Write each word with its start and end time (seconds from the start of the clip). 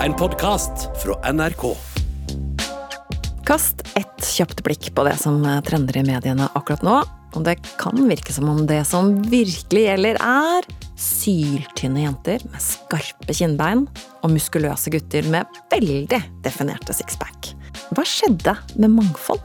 En 0.00 0.14
podkast 0.16 0.86
fra 1.02 1.12
NRK. 1.28 1.74
Kast 3.44 3.82
et 4.00 4.22
kjapt 4.24 4.62
blikk 4.64 4.86
på 4.96 5.04
det 5.04 5.12
som 5.20 5.42
trender 5.66 5.98
i 6.00 6.04
mediene 6.06 6.46
akkurat 6.56 6.80
nå. 6.86 6.94
Og 7.36 7.44
det 7.44 7.58
kan 7.76 8.00
virke 8.08 8.32
som 8.32 8.48
om 8.48 8.62
det 8.64 8.78
som 8.88 9.10
virkelig 9.28 9.82
gjelder, 9.84 10.16
er 10.24 10.64
syltynne 10.96 12.06
jenter 12.06 12.40
med 12.48 12.64
skarpe 12.64 13.36
kinnbein 13.36 13.84
og 14.24 14.32
muskuløse 14.32 14.88
gutter 14.94 15.28
med 15.28 15.60
veldig 15.68 16.22
definerte 16.48 16.96
sixpack. 16.96 17.52
Hva 17.92 18.06
skjedde 18.08 18.56
med 18.80 18.96
mangfold? 18.96 19.44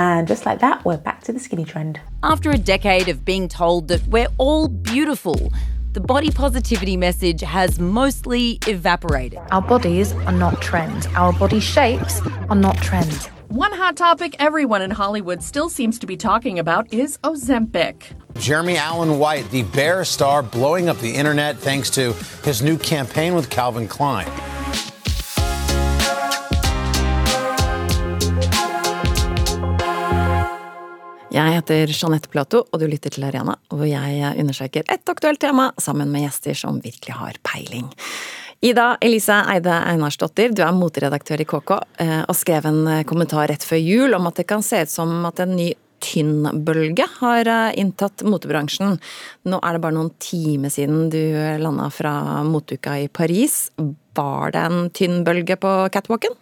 And 0.00 0.32
just 0.32 0.46
like 0.48 0.64
that, 0.64 0.80
we're 0.86 0.96
back 0.96 1.24
to 1.24 1.32
the 1.34 1.38
skinny 1.38 1.66
trend. 1.66 2.00
After 2.22 2.48
a 2.48 2.56
decade 2.56 3.12
of 3.12 3.26
being 3.26 3.48
told 3.48 3.88
that 3.88 4.00
we're 4.08 4.32
all 4.38 4.66
beautiful, 4.66 5.52
the 5.92 6.00
body 6.00 6.30
positivity 6.30 6.96
message 6.96 7.40
has 7.40 7.80
mostly 7.80 8.58
evaporated. 8.66 9.40
Our 9.50 9.62
bodies 9.62 10.12
are 10.12 10.32
not 10.32 10.62
trends. 10.62 11.06
Our 11.08 11.32
body 11.32 11.58
shapes 11.58 12.20
are 12.48 12.56
not 12.56 12.76
trends. 12.76 13.26
One 13.48 13.72
hot 13.72 13.96
topic 13.96 14.36
everyone 14.38 14.82
in 14.82 14.92
Hollywood 14.92 15.42
still 15.42 15.68
seems 15.68 15.98
to 15.98 16.06
be 16.06 16.16
talking 16.16 16.60
about 16.60 16.92
is 16.94 17.18
Ozempic. 17.18 18.02
Jeremy 18.38 18.76
Allen 18.76 19.18
White, 19.18 19.50
the 19.50 19.64
bear 19.64 20.04
star, 20.04 20.44
blowing 20.44 20.88
up 20.88 20.98
the 20.98 21.12
internet 21.12 21.58
thanks 21.58 21.90
to 21.90 22.12
his 22.44 22.62
new 22.62 22.78
campaign 22.78 23.34
with 23.34 23.50
Calvin 23.50 23.88
Klein. 23.88 24.30
Jeg 31.30 31.54
heter 31.54 31.92
Jeanette 31.94 32.26
Plato, 32.26 32.64
og 32.66 32.80
du 32.82 32.88
lytter 32.90 33.12
til 33.14 33.22
Arena, 33.22 33.52
hvor 33.70 33.86
jeg 33.86 34.32
undersøker 34.42 34.82
et 34.90 35.12
aktuelt 35.12 35.38
tema 35.38 35.68
sammen 35.78 36.10
med 36.10 36.24
gjester 36.24 36.58
som 36.58 36.80
virkelig 36.82 37.14
har 37.14 37.38
peiling. 37.46 37.86
Ida 38.66 38.96
Elise 39.00 39.36
Eide 39.52 39.76
Einarsdottir, 39.92 40.50
du 40.50 40.64
er 40.66 40.74
moteredaktør 40.74 41.44
i 41.44 41.46
KK, 41.46 41.70
eh, 42.02 42.16
og 42.24 42.34
skrev 42.34 42.66
en 42.66 42.82
kommentar 43.06 43.46
rett 43.48 43.62
før 43.62 43.78
jul 43.78 44.18
om 44.18 44.26
at 44.26 44.42
det 44.42 44.48
kan 44.50 44.66
se 44.66 44.82
ut 44.82 44.90
som 44.90 45.14
at 45.30 45.38
en 45.46 45.54
ny 45.54 45.68
tynnbølge 46.02 47.06
har 47.20 47.46
eh, 47.46 47.78
inntatt 47.78 48.26
motebransjen. 48.26 48.98
Nå 49.46 49.62
er 49.62 49.78
det 49.78 49.84
bare 49.86 50.00
noen 50.00 50.10
timer 50.18 50.74
siden 50.74 51.08
du 51.14 51.22
landa 51.62 51.92
fra 51.94 52.42
moteuka 52.42 52.98
i 53.04 53.08
Paris. 53.08 53.68
Var 53.78 54.58
det 54.58 54.66
en 54.66 54.86
tynnbølge 54.98 55.62
på 55.62 55.78
catwalken? 55.94 56.34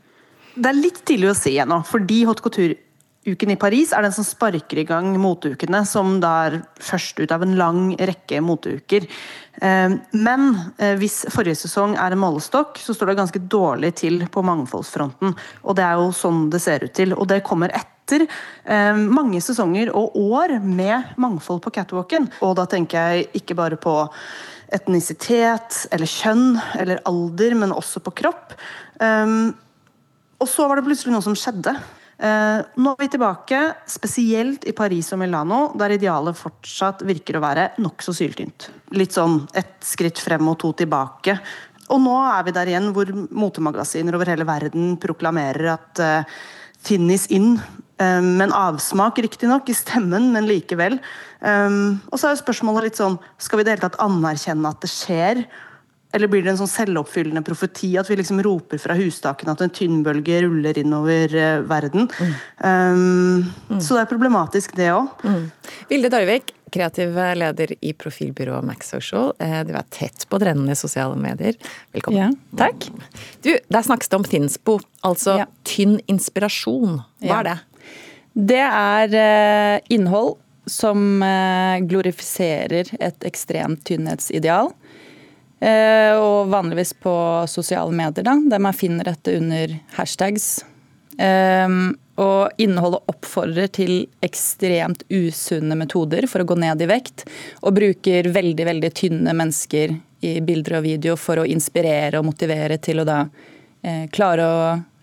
Det 0.56 0.72
er 0.72 0.80
litt 0.80 1.04
tidlig 1.06 1.34
å 1.36 1.38
si 1.38 1.58
ennå, 1.60 1.82
fordi 1.86 2.24
hot 2.26 2.40
Couture 2.42 2.87
Uken 3.28 3.52
i 3.52 3.58
Paris 3.60 3.92
er 3.92 4.04
den 4.04 4.14
som 4.14 4.26
sparker 4.26 4.80
i 4.80 4.86
gang 4.88 5.10
moteukene, 5.20 5.82
som 5.88 6.16
da 6.22 6.32
er 6.46 6.56
først 6.80 7.20
ut 7.20 7.32
av 7.34 7.44
en 7.44 7.56
lang 7.58 7.92
rekke 7.98 8.40
moteuker. 8.44 9.06
Men 9.58 10.48
eh, 10.78 10.94
hvis 11.00 11.24
forrige 11.34 11.58
sesong 11.64 11.96
er 11.98 12.14
en 12.14 12.22
målestokk, 12.22 12.78
så 12.78 12.94
står 12.94 13.10
det 13.10 13.18
ganske 13.18 13.42
dårlig 13.50 13.92
til 14.00 14.22
på 14.30 14.44
mangfoldsfronten. 14.46 15.34
Og 15.64 15.78
det 15.78 15.84
er 15.86 15.98
jo 15.98 16.12
sånn 16.14 16.46
det 16.52 16.62
ser 16.62 16.86
ut 16.86 16.94
til. 16.94 17.14
Og 17.16 17.26
det 17.30 17.42
kommer 17.46 17.74
etter 17.74 18.24
mange 19.12 19.42
sesonger 19.44 19.90
og 19.92 20.14
år 20.16 20.54
med 20.64 21.10
mangfold 21.20 21.60
på 21.60 21.74
catwalken. 21.76 22.30
Og 22.40 22.54
da 22.56 22.64
tenker 22.70 23.18
jeg 23.18 23.26
ikke 23.42 23.58
bare 23.58 23.76
på 23.76 23.98
etnisitet 24.72 25.82
eller 25.92 26.08
kjønn 26.08 26.56
eller 26.80 27.02
alder, 27.08 27.58
men 27.60 27.74
også 27.76 28.00
på 28.04 28.14
kropp. 28.22 28.56
Og 30.38 30.48
så 30.48 30.68
var 30.70 30.78
det 30.78 30.86
plutselig 30.86 31.12
noe 31.12 31.26
som 31.26 31.36
skjedde. 31.36 31.74
Eh, 32.18 32.60
nå 32.82 32.92
er 32.96 33.04
vi 33.04 33.10
tilbake, 33.12 33.58
spesielt 33.86 34.64
i 34.66 34.74
Paris 34.74 35.12
og 35.14 35.20
Milano, 35.22 35.68
der 35.78 35.94
idealet 35.94 36.38
fortsatt 36.38 37.04
virker 37.06 37.38
å 37.38 37.42
være 37.44 37.68
nokså 37.78 38.14
syltynt. 38.16 38.68
Litt 38.98 39.14
sånn 39.14 39.44
ett 39.54 39.76
skritt 39.86 40.18
frem 40.18 40.50
og 40.50 40.58
to 40.58 40.72
tilbake. 40.80 41.36
Og 41.94 42.02
nå 42.02 42.16
er 42.26 42.42
vi 42.44 42.54
der 42.56 42.72
igjen 42.72 42.90
hvor 42.96 43.12
motemagasiner 43.14 44.18
over 44.18 44.32
hele 44.32 44.46
verden 44.48 44.96
proklamerer 45.00 45.70
at 45.76 46.02
uh, 46.02 46.40
thinnis 46.84 47.28
in, 47.32 47.54
uh, 48.02 48.18
med 48.20 48.48
en 48.48 48.56
avsmak 48.66 49.22
riktignok 49.24 49.70
i 49.70 49.78
stemmen, 49.78 50.28
men 50.34 50.50
likevel. 50.50 50.98
Um, 51.40 52.00
og 52.10 52.18
så 52.18 52.28
er 52.28 52.34
jo 52.34 52.42
spørsmålet 52.42 52.88
litt 52.88 52.98
sånn 52.98 53.14
Skal 53.38 53.60
vi 53.60 53.62
i 53.62 53.68
det 53.68 53.76
hele 53.76 53.84
tatt 53.86 54.00
anerkjenne 54.02 54.74
at 54.74 54.82
det 54.82 54.90
skjer? 54.90 55.44
Eller 56.18 56.30
blir 56.32 56.42
det 56.42 56.50
en 56.50 56.58
sånn 56.58 56.70
selvoppfyllende 56.72 57.44
profeti 57.46 57.92
at 58.00 58.08
vi 58.10 58.16
liksom 58.18 58.40
roper 58.42 58.80
fra 58.82 58.96
hustakene 58.98 59.52
at 59.54 59.60
en 59.62 59.70
tynnbølge 59.70 60.40
ruller 60.42 60.80
innover 60.82 61.30
uh, 61.30 61.60
verden? 61.70 62.08
Mm. 62.18 62.32
Um, 62.58 63.44
mm. 63.68 63.78
Så 63.78 63.94
det 63.94 64.02
er 64.02 64.10
problematisk, 64.10 64.74
det 64.74 64.88
òg. 64.90 65.12
Mm. 65.22 65.44
Vilde 65.92 66.10
Darvik, 66.10 66.50
kreativ 66.74 67.14
leder 67.38 67.76
i 67.78 67.92
profilbyrået 67.94 68.66
Max 68.66 68.90
Social. 68.90 69.30
Eh, 69.38 69.60
du 69.68 69.72
er 69.78 69.86
tett 69.94 70.26
på 70.26 70.42
drennende 70.42 70.74
i 70.74 70.80
sosiale 70.82 71.14
medier. 71.20 71.54
Velkommen. 71.94 72.34
Ja, 72.34 72.58
takk. 72.64 72.90
Du, 73.46 73.54
Der 73.54 73.86
snakkes 73.86 74.10
det 74.10 74.18
om 74.18 74.26
Finnspo, 74.26 74.80
altså 75.06 75.38
ja. 75.44 75.46
tynn 75.62 76.00
inspirasjon. 76.10 76.98
Hva 77.22 77.30
ja. 77.30 77.38
er 77.38 77.48
det? 77.52 77.56
Det 78.50 78.64
er 78.66 79.14
uh, 79.14 79.86
innhold 79.94 80.34
som 80.68 81.22
uh, 81.22 81.78
glorifiserer 81.88 82.90
et 82.98 83.26
ekstremt 83.30 83.86
tynnhetsideal. 83.88 84.74
Eh, 85.58 86.14
og 86.14 86.50
vanligvis 86.52 86.92
på 87.02 87.12
sosiale 87.50 87.94
medier, 87.94 88.26
da, 88.26 88.36
der 88.50 88.62
man 88.62 88.76
finner 88.76 89.10
dette 89.10 89.34
under 89.40 89.74
hashtags. 89.96 90.60
Eh, 91.18 91.78
og 92.18 92.62
innholdet 92.62 93.12
oppfordrer 93.12 93.70
til 93.70 93.92
ekstremt 94.26 95.04
usunne 95.10 95.76
metoder 95.78 96.26
for 96.30 96.42
å 96.42 96.48
gå 96.48 96.58
ned 96.58 96.82
i 96.82 96.90
vekt. 96.90 97.26
Og 97.62 97.76
bruker 97.78 98.30
veldig 98.34 98.66
veldig 98.72 98.92
tynne 98.98 99.34
mennesker 99.38 99.94
i 100.26 100.38
bilder 100.42 100.80
og 100.80 100.86
video 100.86 101.14
for 101.18 101.38
å 101.42 101.46
inspirere 101.46 102.18
og 102.18 102.26
motivere 102.26 102.80
til 102.82 103.02
å 103.02 103.06
da 103.06 103.20
eh, 103.86 104.08
klare 104.10 104.48
å 104.48 104.58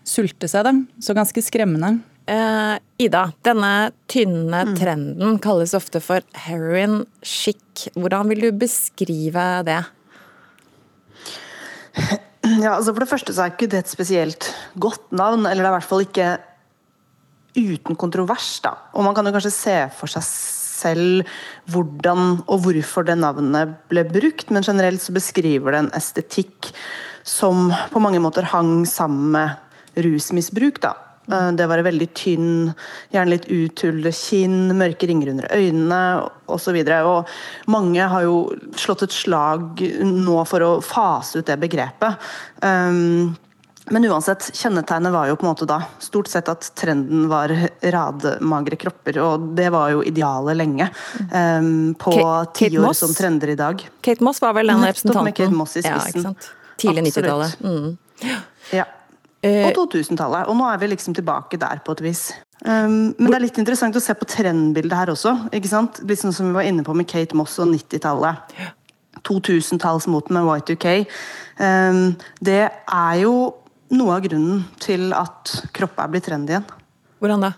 sulte 0.06 0.48
seg. 0.50 0.68
Da. 0.68 0.74
Så 1.00 1.16
ganske 1.16 1.40
skremmende. 1.44 1.96
Eh, 2.28 2.76
Ida, 3.06 3.30
denne 3.46 3.92
tynne 4.10 4.64
mm. 4.66 4.76
trenden 4.76 5.40
kalles 5.42 5.72
ofte 5.78 6.02
for 6.04 6.24
heroin 6.46 7.04
chic. 7.22 7.88
Hvordan 7.94 8.32
vil 8.32 8.48
du 8.48 8.50
beskrive 8.66 9.46
det? 9.66 9.80
Ja, 12.46 12.76
altså 12.76 12.92
For 12.94 13.02
det 13.02 13.10
første 13.10 13.34
så 13.34 13.42
er 13.42 13.54
ikke 13.54 13.66
det 13.72 13.80
et 13.82 13.90
spesielt 13.90 14.46
godt 14.78 15.10
navn, 15.10 15.48
eller 15.48 15.64
det 15.64 15.66
er 15.66 15.72
i 15.72 15.78
hvert 15.80 15.88
fall 15.88 16.04
ikke 16.04 16.28
uten 17.56 17.98
kontrovers. 17.98 18.60
da. 18.62 18.76
Og 18.94 19.04
man 19.04 19.16
kan 19.16 19.26
jo 19.26 19.34
kanskje 19.34 19.54
se 19.54 19.76
for 19.96 20.12
seg 20.12 20.24
selv 20.76 21.32
hvordan 21.72 22.42
og 22.44 22.62
hvorfor 22.66 23.06
det 23.08 23.16
navnet 23.18 23.74
ble 23.90 24.04
brukt, 24.08 24.52
men 24.52 24.66
generelt 24.66 25.02
så 25.02 25.14
beskriver 25.16 25.72
det 25.72 25.82
en 25.84 25.94
estetikk 25.96 26.70
som 27.26 27.72
på 27.90 28.02
mange 28.02 28.20
måter 28.22 28.46
hang 28.52 28.84
sammen 28.86 29.32
med 29.34 30.04
rusmisbruk. 30.06 30.80
da. 30.84 30.94
Eh, 31.32 31.52
det 31.52 31.66
var 31.66 31.82
veldig 31.86 32.08
tynn, 32.14 32.72
gjerne 33.14 33.34
litt 33.34 33.48
uthullet 33.50 34.14
kinn, 34.14 34.74
mørke 34.78 35.08
ringer 35.08 35.32
under 35.34 35.48
øynene 35.54 36.02
osv. 36.52 36.78
Mange 37.72 38.10
har 38.12 38.26
jo 38.26 38.36
slått 38.78 39.06
et 39.06 39.16
slag 39.16 39.82
nå 40.02 40.44
for 40.48 40.66
å 40.66 40.76
fase 40.84 41.40
ut 41.40 41.48
det 41.48 41.58
begrepet. 41.66 42.30
Um, 42.62 43.34
men 43.86 44.02
uansett, 44.08 44.48
kjennetegnet 44.54 45.14
var 45.14 45.28
jo 45.30 45.36
på 45.38 45.46
en 45.46 45.52
måte 45.52 45.66
da 45.68 45.78
stort 46.02 46.26
sett 46.30 46.48
at 46.50 46.64
trenden 46.74 47.28
var 47.30 47.52
radmagre 47.94 48.78
kropper, 48.82 49.20
og 49.22 49.52
det 49.58 49.68
var 49.70 49.92
jo 49.94 50.02
idealet 50.06 50.58
lenge. 50.58 50.88
Um, 51.30 51.94
på 51.94 52.16
tiår 52.58 52.96
som 52.98 53.14
trender 53.14 53.54
i 53.54 53.58
dag. 53.58 53.86
Kate 54.02 54.26
Moss 54.26 54.42
var 54.42 54.58
vel 54.58 54.74
den 54.74 54.82
representanten? 54.82 55.30
Med 55.30 55.38
Kate 55.38 55.54
Moss 55.54 55.78
i 55.78 55.84
spissen. 55.86 56.34
Ja, 56.34 56.72
Tidlig 56.76 57.12
90-tallet. 57.12 57.62
Mm. 57.62 57.96
Ja. 58.74 58.84
Eh, 59.46 59.66
på 59.66 59.86
2000-tallet. 59.86 60.48
Og 60.50 60.58
nå 60.58 60.66
er 60.68 60.80
vi 60.82 60.90
liksom 60.90 61.16
tilbake 61.16 61.58
der 61.60 61.82
på 61.84 61.96
et 61.96 62.02
vis. 62.04 62.24
Um, 62.64 63.12
men 63.18 63.28
det 63.28 63.36
er 63.36 63.44
litt 63.44 63.60
interessant 63.60 63.98
å 63.98 64.02
se 64.02 64.14
på 64.16 64.28
trendbildet 64.28 64.96
her 64.96 65.12
også. 65.12 65.34
ikke 65.54 65.70
sant? 65.70 66.00
Litt 66.08 66.22
sånn 66.22 66.34
som 66.34 66.48
vi 66.50 66.56
var 66.56 66.66
inne 66.68 66.84
på 66.86 66.94
med 66.96 67.08
Kate 67.10 67.36
Moss 67.38 67.58
og 67.62 67.70
90-tallet. 67.74 68.56
2000-tallsmoten 69.26 70.36
med 70.36 70.48
Y2K. 70.56 70.96
Um, 71.60 72.16
det 72.44 72.64
er 72.70 73.14
jo 73.22 73.36
noe 73.96 74.16
av 74.16 74.24
grunnen 74.24 74.64
til 74.82 75.12
at 75.16 75.52
kropp 75.76 76.00
er 76.02 76.10
blitt 76.10 76.26
trendy 76.28 76.56
igjen. 76.56 76.66
Hvordan 77.22 77.46
da? 77.46 77.52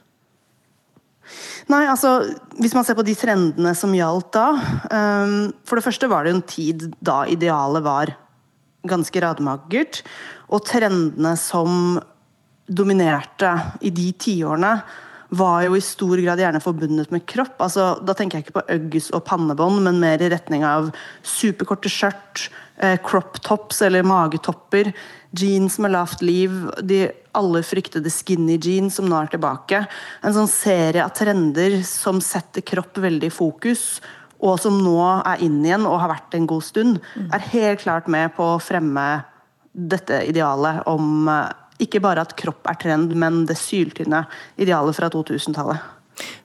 Nei, 1.68 1.82
altså, 1.84 2.22
Hvis 2.56 2.72
man 2.72 2.86
ser 2.86 2.96
på 2.96 3.04
de 3.04 3.12
trendene 3.18 3.74
som 3.76 3.92
gjaldt 3.92 4.30
da 4.32 4.46
um, 4.88 5.50
For 5.68 5.76
det 5.76 5.84
første 5.84 6.08
var 6.08 6.24
det 6.24 6.32
jo 6.32 6.38
en 6.38 6.46
tid 6.48 6.86
da 7.04 7.18
idealet 7.28 7.84
var 7.84 8.14
ganske 8.86 9.22
radmagert. 9.24 10.02
Og 10.52 10.64
trendene 10.68 11.34
som 11.40 11.98
dominerte 12.68 13.52
i 13.80 13.90
de 13.94 14.10
tiårene, 14.12 14.78
var 15.28 15.66
jo 15.66 15.74
i 15.76 15.84
stor 15.84 16.20
grad 16.24 16.40
gjerne 16.40 16.60
forbundet 16.64 17.10
med 17.12 17.26
kropp. 17.28 17.58
Altså, 17.60 17.90
da 18.00 18.14
tenker 18.16 18.38
jeg 18.38 18.46
ikke 18.46 18.60
på 18.60 18.78
Uggs 18.78 19.10
og 19.12 19.26
pannebånd, 19.28 19.82
men 19.84 20.00
mer 20.00 20.22
i 20.24 20.30
retning 20.32 20.64
av 20.64 20.88
superkorte 21.20 21.90
skjørt, 21.92 22.48
eh, 22.80 22.96
crop 23.04 23.40
tops 23.44 23.82
eller 23.82 24.06
magetopper, 24.08 24.94
jeans 25.36 25.78
med 25.78 25.92
lavt 25.92 26.22
liv, 26.22 26.54
de 26.80 27.10
alle 27.36 27.60
fryktede 27.60 28.10
skinny 28.10 28.56
jeans 28.56 28.96
som 28.96 29.08
nå 29.08 29.20
er 29.20 29.28
tilbake. 29.34 29.86
En 30.24 30.32
sånn 30.32 30.48
serie 30.48 31.04
av 31.04 31.12
trender 31.12 31.82
som 31.84 32.22
setter 32.24 32.64
kropp 32.64 32.96
veldig 32.96 33.28
i 33.28 33.34
fokus, 33.34 34.00
og 34.40 34.58
som 34.60 34.76
nå 34.84 34.96
er 35.26 35.42
inn 35.42 35.60
igjen 35.64 35.86
og 35.86 35.98
har 36.00 36.08
vært 36.14 36.34
en 36.38 36.46
god 36.46 36.62
stund, 36.62 37.00
er 37.32 37.38
helt 37.52 37.80
klart 37.82 38.06
med 38.08 38.34
på 38.36 38.42
å 38.54 38.60
fremme 38.62 39.24
dette 39.74 40.22
idealet 40.28 40.82
om 40.86 41.28
eh, 41.28 41.50
ikke 41.80 42.00
bare 42.02 42.20
at 42.26 42.36
kropp 42.38 42.66
er 42.66 42.74
trend, 42.80 43.14
men 43.14 43.44
det 43.46 43.56
syltynne 43.56 44.24
idealet 44.58 44.96
fra 44.96 45.08
2000-tallet. 45.10 45.78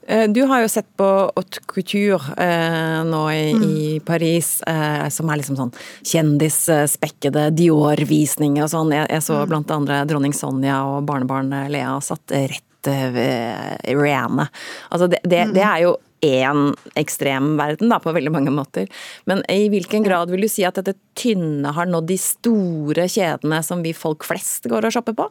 Eh, 0.05 0.27
du 0.29 0.43
har 0.45 0.61
jo 0.61 0.67
sett 0.69 0.85
på 0.99 1.05
Haute 1.33 1.61
Couture 1.65 2.19
eh, 2.37 2.99
nå 3.09 3.21
i, 3.33 3.53
Mm. 3.53 3.63
i 3.63 3.99
Paris, 4.05 4.61
eh, 4.67 5.07
som 5.09 5.29
er 5.33 5.37
liksom 5.41 5.57
sånn 5.57 5.71
kjendisspekkede 6.05 7.47
Dior-visninger 7.57 8.63
og 8.65 8.69
sånn. 8.69 8.91
Jeg, 8.93 9.07
jeg 9.09 9.21
Mm. 9.21 9.27
så 9.27 9.47
blant 9.49 9.71
andre 9.71 10.05
dronning 10.05 10.33
Sonja 10.33 10.83
og 10.85 11.05
barnebarn 11.05 11.49
Lea 11.71 11.99
satt 12.01 12.31
rett 12.31 12.87
eh, 12.87 13.09
ved 13.15 13.95
Rihanna. 13.97 14.49
Altså 14.91 15.07
det, 15.09 15.19
det, 15.23 15.47
Mm. 15.47 15.53
det 15.53 15.63
er 15.63 15.79
jo 15.83 15.95
én 16.23 16.71
ekstremverden 16.99 17.91
da, 17.91 17.99
på 18.01 18.13
veldig 18.15 18.33
mange 18.33 18.53
måter. 18.55 18.89
Men 19.29 19.43
i 19.51 19.67
hvilken 19.71 20.05
grad 20.05 20.31
vil 20.33 20.45
du 20.45 20.51
si 20.51 20.65
at 20.67 20.79
dette 20.79 20.95
tynne 21.19 21.73
har 21.75 21.89
nådd 21.89 22.09
de 22.09 22.19
store 22.21 23.07
kjedene 23.11 23.59
som 23.65 23.83
vi 23.85 23.95
folk 23.97 24.25
flest 24.27 24.69
går 24.71 24.87
og 24.87 24.95
shopper 24.95 25.17
på? 25.17 25.27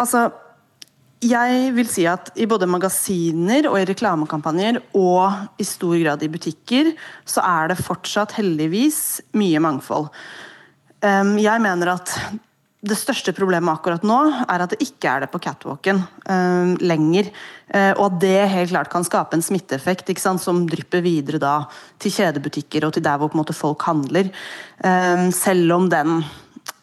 Altså, 0.00 0.28
jeg 1.20 1.72
vil 1.76 1.88
si 1.90 2.06
at 2.08 2.30
i 2.40 2.46
både 2.48 2.68
magasiner 2.70 3.66
og 3.68 3.76
i 3.80 3.88
reklamekampanjer 3.90 4.78
og 4.96 5.60
i 5.60 5.66
stor 5.68 5.98
grad 6.00 6.22
i 6.24 6.30
butikker, 6.32 6.94
så 7.28 7.44
er 7.44 7.72
det 7.72 7.82
fortsatt 7.82 8.38
heldigvis 8.38 9.20
mye 9.36 9.60
mangfold. 9.60 10.08
Jeg 11.00 11.64
mener 11.64 11.92
at 11.96 12.14
det 12.80 12.96
største 12.96 13.34
problemet 13.36 13.74
akkurat 13.74 14.04
nå 14.08 14.18
er 14.46 14.62
at 14.64 14.72
det 14.72 14.80
ikke 14.80 15.10
er 15.10 15.24
det 15.24 15.30
på 15.32 15.40
catwalken 15.44 16.00
uh, 16.00 16.72
lenger. 16.80 17.28
Uh, 17.68 17.92
og 17.98 18.04
at 18.06 18.20
det 18.22 18.36
helt 18.54 18.72
klart 18.72 18.92
kan 18.92 19.04
skape 19.04 19.36
en 19.36 19.44
smitteeffekt 19.44 20.08
som 20.40 20.64
drypper 20.68 21.04
videre 21.04 21.40
da 21.42 21.54
til 22.00 22.14
kjedebutikker 22.14 22.86
og 22.86 22.94
til 22.96 23.04
der 23.04 23.20
hvor 23.20 23.36
måte 23.36 23.56
folk 23.56 23.84
handler. 23.84 24.32
Uh, 24.80 25.28
selv 25.36 25.76
om 25.76 25.90
den 25.92 26.22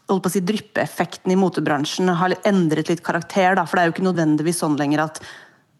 holdt 0.07 0.29
si, 0.31 0.43
dryppeeffekten 0.45 1.33
i 1.33 1.39
motebransjen 1.39 2.13
har 2.15 2.37
endret 2.47 2.93
litt 2.93 3.03
karakter. 3.03 3.57
Da, 3.57 3.65
for 3.65 3.77
det 3.77 3.83
er 3.83 3.89
jo 3.89 3.97
ikke 3.97 4.07
nødvendigvis 4.07 4.61
sånn 4.63 4.77
lenger 4.79 5.07
at 5.07 5.21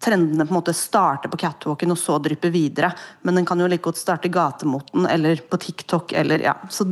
trendene 0.03 0.45
på 0.45 0.53
en 0.53 0.59
måte 0.59 0.73
starter 0.75 1.31
på 1.31 1.39
catwalken 1.41 1.93
og 1.93 1.99
så 1.99 2.17
drypper 2.21 2.51
videre. 2.53 2.91
Men 3.25 3.39
den 3.39 3.47
kan 3.47 3.59
jo 3.59 3.69
like 3.69 3.85
godt 3.87 3.99
starte 3.99 4.29
i 4.29 4.33
gatemoten 4.33 5.07
eller 5.09 5.41
på 5.49 5.59
TikTok. 5.61 6.13
Eller, 6.17 6.43
ja. 6.45 6.53
Så 6.69 6.85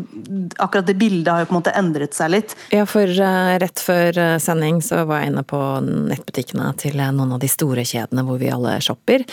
akkurat 0.57 0.87
det 0.87 0.97
bildet 0.99 1.31
har 1.31 1.43
jo 1.43 1.51
på 1.51 1.55
en 1.55 1.59
måte 1.59 1.75
endret 1.77 2.17
seg 2.17 2.33
litt. 2.33 2.55
Ja, 2.73 2.87
for 2.89 3.05
uh, 3.05 3.53
rett 3.61 3.81
før 3.81 4.17
eh, 4.21 4.37
sending 4.41 4.81
så 4.85 5.03
var 5.05 5.21
jeg 5.21 5.33
inne 5.33 5.45
på 5.47 5.61
nettbutikkene 5.85 6.71
til 6.81 6.99
eh, 6.99 7.13
noen 7.15 7.35
av 7.37 7.43
de 7.43 7.51
store 7.51 7.85
kjedene 7.85 8.25
hvor 8.25 8.41
vi 8.41 8.51
alle 8.53 8.79
shopper. 8.83 9.25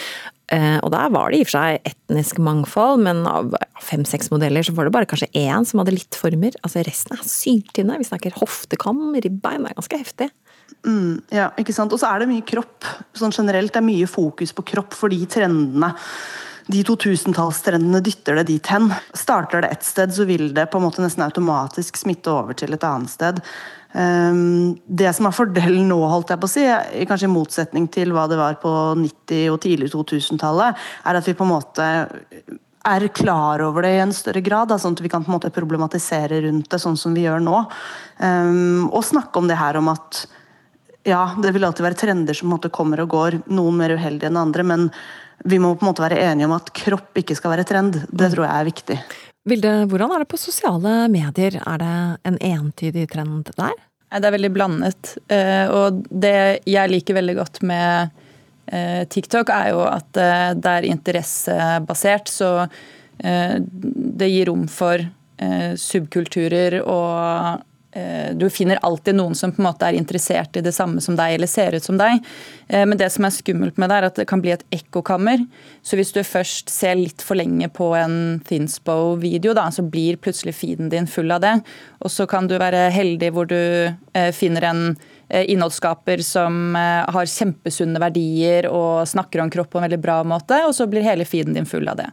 Og 0.52 0.90
der 0.92 1.12
var 1.14 1.32
det 1.32 1.38
i 1.38 1.44
og 1.46 1.48
for 1.48 1.54
seg 1.54 1.86
etnisk 1.88 2.36
mangfold, 2.44 2.98
men 3.06 3.22
av 3.24 3.54
fem-seks 3.80 4.28
modeller 4.28 4.66
så 4.66 4.74
var 4.76 4.84
det 4.84 4.92
bare 4.92 5.08
kanskje 5.08 5.30
én 5.38 5.64
som 5.64 5.80
hadde 5.80 5.94
litt 5.94 6.18
former. 6.18 6.52
Altså 6.60 6.82
resten 6.84 7.16
er 7.16 7.22
syltynne. 7.24 7.96
Vi 8.02 8.04
snakker 8.04 8.36
hoftekam, 8.36 9.00
ribbein, 9.14 9.64
det 9.64 9.72
er 9.72 9.78
ganske 9.78 10.00
heftig. 10.02 10.28
Mm, 10.86 11.20
ja, 11.30 11.50
ikke 11.60 11.74
sant? 11.74 11.92
Og 11.94 12.00
så 12.02 12.10
er 12.10 12.22
det 12.22 12.30
mye 12.32 12.46
kropp. 12.46 12.86
Sånn 13.14 13.34
generelt 13.34 13.74
det 13.74 13.82
er 13.82 13.86
mye 13.86 14.08
fokus 14.10 14.54
på 14.56 14.64
kropp 14.72 14.96
fordi 14.98 15.20
trendene 15.30 15.92
de 16.70 16.82
2000-tallstrendene 16.86 18.00
dytter 18.04 18.38
det 18.38 18.48
dit 18.50 18.70
hen. 18.70 18.88
Starter 19.18 19.64
det 19.64 19.72
ett 19.74 19.86
sted, 19.86 20.14
så 20.14 20.26
vil 20.28 20.52
det 20.54 20.68
på 20.70 20.78
en 20.78 20.86
måte 20.86 21.02
nesten 21.02 21.24
automatisk 21.24 21.98
smitte 21.98 22.30
over 22.30 22.56
til 22.58 22.74
et 22.74 22.86
annet 22.86 23.10
sted. 23.10 23.40
Um, 23.92 24.78
det 24.86 25.10
som 25.16 25.28
er 25.28 25.36
fordelen 25.36 25.90
nå, 25.90 25.98
holdt 26.08 26.32
jeg 26.32 26.40
på 26.40 26.48
å 26.48 26.52
si, 26.52 26.66
kanskje 27.08 27.28
i 27.28 27.32
motsetning 27.32 27.88
til 27.92 28.14
hva 28.14 28.28
det 28.30 28.38
var 28.40 28.56
på 28.62 28.72
90- 28.96 29.50
og 29.52 29.58
tidlig 29.64 29.90
2000-tallet, 29.92 30.84
er 31.04 31.18
at 31.18 31.28
vi 31.28 31.36
på 31.36 31.44
en 31.44 31.52
måte 31.52 31.88
er 32.82 33.06
klar 33.14 33.62
over 33.62 33.84
det 33.84 33.92
i 33.94 34.00
en 34.02 34.14
større 34.16 34.42
grad, 34.42 34.70
da, 34.72 34.78
sånn 34.80 34.96
at 34.96 35.02
vi 35.04 35.10
kan 35.12 35.22
på 35.22 35.30
en 35.30 35.36
måte 35.36 35.52
problematisere 35.54 36.40
rundt 36.46 36.70
det, 36.72 36.80
sånn 36.82 36.96
som 36.98 37.14
vi 37.14 37.26
gjør 37.26 37.42
nå. 37.44 37.58
Um, 38.22 38.88
og 38.88 39.04
snakke 39.06 39.42
om 39.42 39.50
det 39.50 39.60
her 39.60 39.78
om 39.82 39.92
at 39.92 40.24
ja, 41.04 41.22
det 41.42 41.52
vil 41.54 41.64
alltid 41.66 41.84
være 41.86 41.98
trender 41.98 42.36
som 42.36 42.46
på 42.46 42.50
en 42.50 42.56
måte 42.56 42.72
kommer 42.74 43.02
og 43.02 43.12
går, 43.12 43.38
noen 43.52 43.78
mer 43.80 43.96
uheldige 43.96 44.30
enn 44.30 44.40
andre, 44.40 44.64
men 44.66 44.88
vi 45.44 45.58
må 45.58 45.74
på 45.74 45.84
en 45.84 45.90
måte 45.90 46.04
være 46.04 46.20
enige 46.22 46.46
om 46.46 46.54
at 46.54 46.70
kropp 46.76 47.18
ikke 47.18 47.36
skal 47.38 47.56
være 47.56 47.66
trend. 47.66 47.98
Det 48.10 48.30
tror 48.32 48.46
jeg 48.46 48.54
er 48.54 48.68
viktig. 48.68 48.98
Vilde, 49.50 49.72
hvordan 49.90 50.12
er 50.14 50.22
det 50.22 50.30
på 50.30 50.38
sosiale 50.38 51.08
medier? 51.10 51.56
Er 51.66 51.80
det 51.82 51.94
en 52.30 52.36
entydig 52.38 53.08
trend 53.10 53.50
der? 53.56 53.74
Det 54.12 54.28
er 54.28 54.34
veldig 54.36 54.52
blandet. 54.54 55.16
Eh, 55.32 55.66
Og 55.72 56.04
det 56.10 56.62
jeg 56.68 56.92
liker 56.92 57.16
veldig 57.16 57.34
godt 57.40 57.62
med 57.66 58.12
eh, 58.68 59.02
TikTok, 59.08 59.50
er 59.50 59.72
jo 59.72 59.82
at 59.88 60.20
eh, 60.20 60.52
det 60.54 60.76
er 60.76 60.86
interessebasert. 60.92 62.30
Så 62.30 62.52
eh, 62.62 63.56
det 63.58 64.30
gir 64.30 64.52
rom 64.52 64.68
for 64.70 65.02
subkulturer 65.42 66.76
og 66.86 67.64
du 68.38 68.46
finner 68.50 68.78
alltid 68.82 69.14
noen 69.18 69.34
som 69.36 69.52
på 69.52 69.60
en 69.60 69.66
måte 69.68 69.84
er 69.84 69.98
interessert 69.98 70.56
i 70.56 70.62
det 70.64 70.72
samme 70.72 71.00
som 71.04 71.16
deg, 71.18 71.34
eller 71.36 71.50
ser 71.50 71.74
ut 71.76 71.84
som 71.84 71.98
deg. 72.00 72.22
Eh, 72.68 72.86
Men 72.86 72.98
det 72.98 73.10
som 73.12 73.24
er 73.24 73.34
skummelt 73.34 73.76
med 73.78 73.90
det, 73.90 73.96
er 74.00 74.06
at 74.08 74.16
det 74.16 74.28
kan 74.30 74.40
bli 74.40 74.52
et 74.54 74.64
ekkokammer. 74.72 75.44
Så 75.82 75.98
hvis 75.98 76.12
du 76.14 76.22
først 76.24 76.72
ser 76.72 76.96
litt 76.96 77.22
for 77.22 77.36
lenge 77.36 77.68
på 77.68 77.90
en 77.98 78.40
Thinspo-video, 78.48 79.52
da, 79.54 79.68
så 79.70 79.82
blir 79.84 80.16
plutselig 80.16 80.54
feeden 80.56 80.88
din 80.92 81.06
full 81.06 81.30
av 81.32 81.42
det. 81.44 81.54
Og 82.00 82.10
så 82.10 82.26
kan 82.26 82.48
du 82.48 82.56
være 82.58 82.88
heldig 82.94 83.32
hvor 83.36 83.48
du 83.50 83.58
eh, 84.16 84.32
finner 84.32 84.66
en 84.70 84.82
eh, 85.28 85.44
innholdsskaper 85.52 86.22
som 86.24 86.76
eh, 86.76 87.04
har 87.12 87.28
kjempesunne 87.28 88.00
verdier 88.02 88.68
og 88.72 89.04
snakker 89.08 89.44
om 89.44 89.52
kropp 89.52 89.70
på 89.74 89.80
en 89.82 89.86
veldig 89.88 90.00
bra 90.02 90.22
måte, 90.24 90.64
og 90.66 90.74
så 90.76 90.88
blir 90.90 91.04
hele 91.06 91.28
feeden 91.28 91.54
din 91.56 91.68
full 91.68 91.88
av 91.92 92.00
det. 92.00 92.10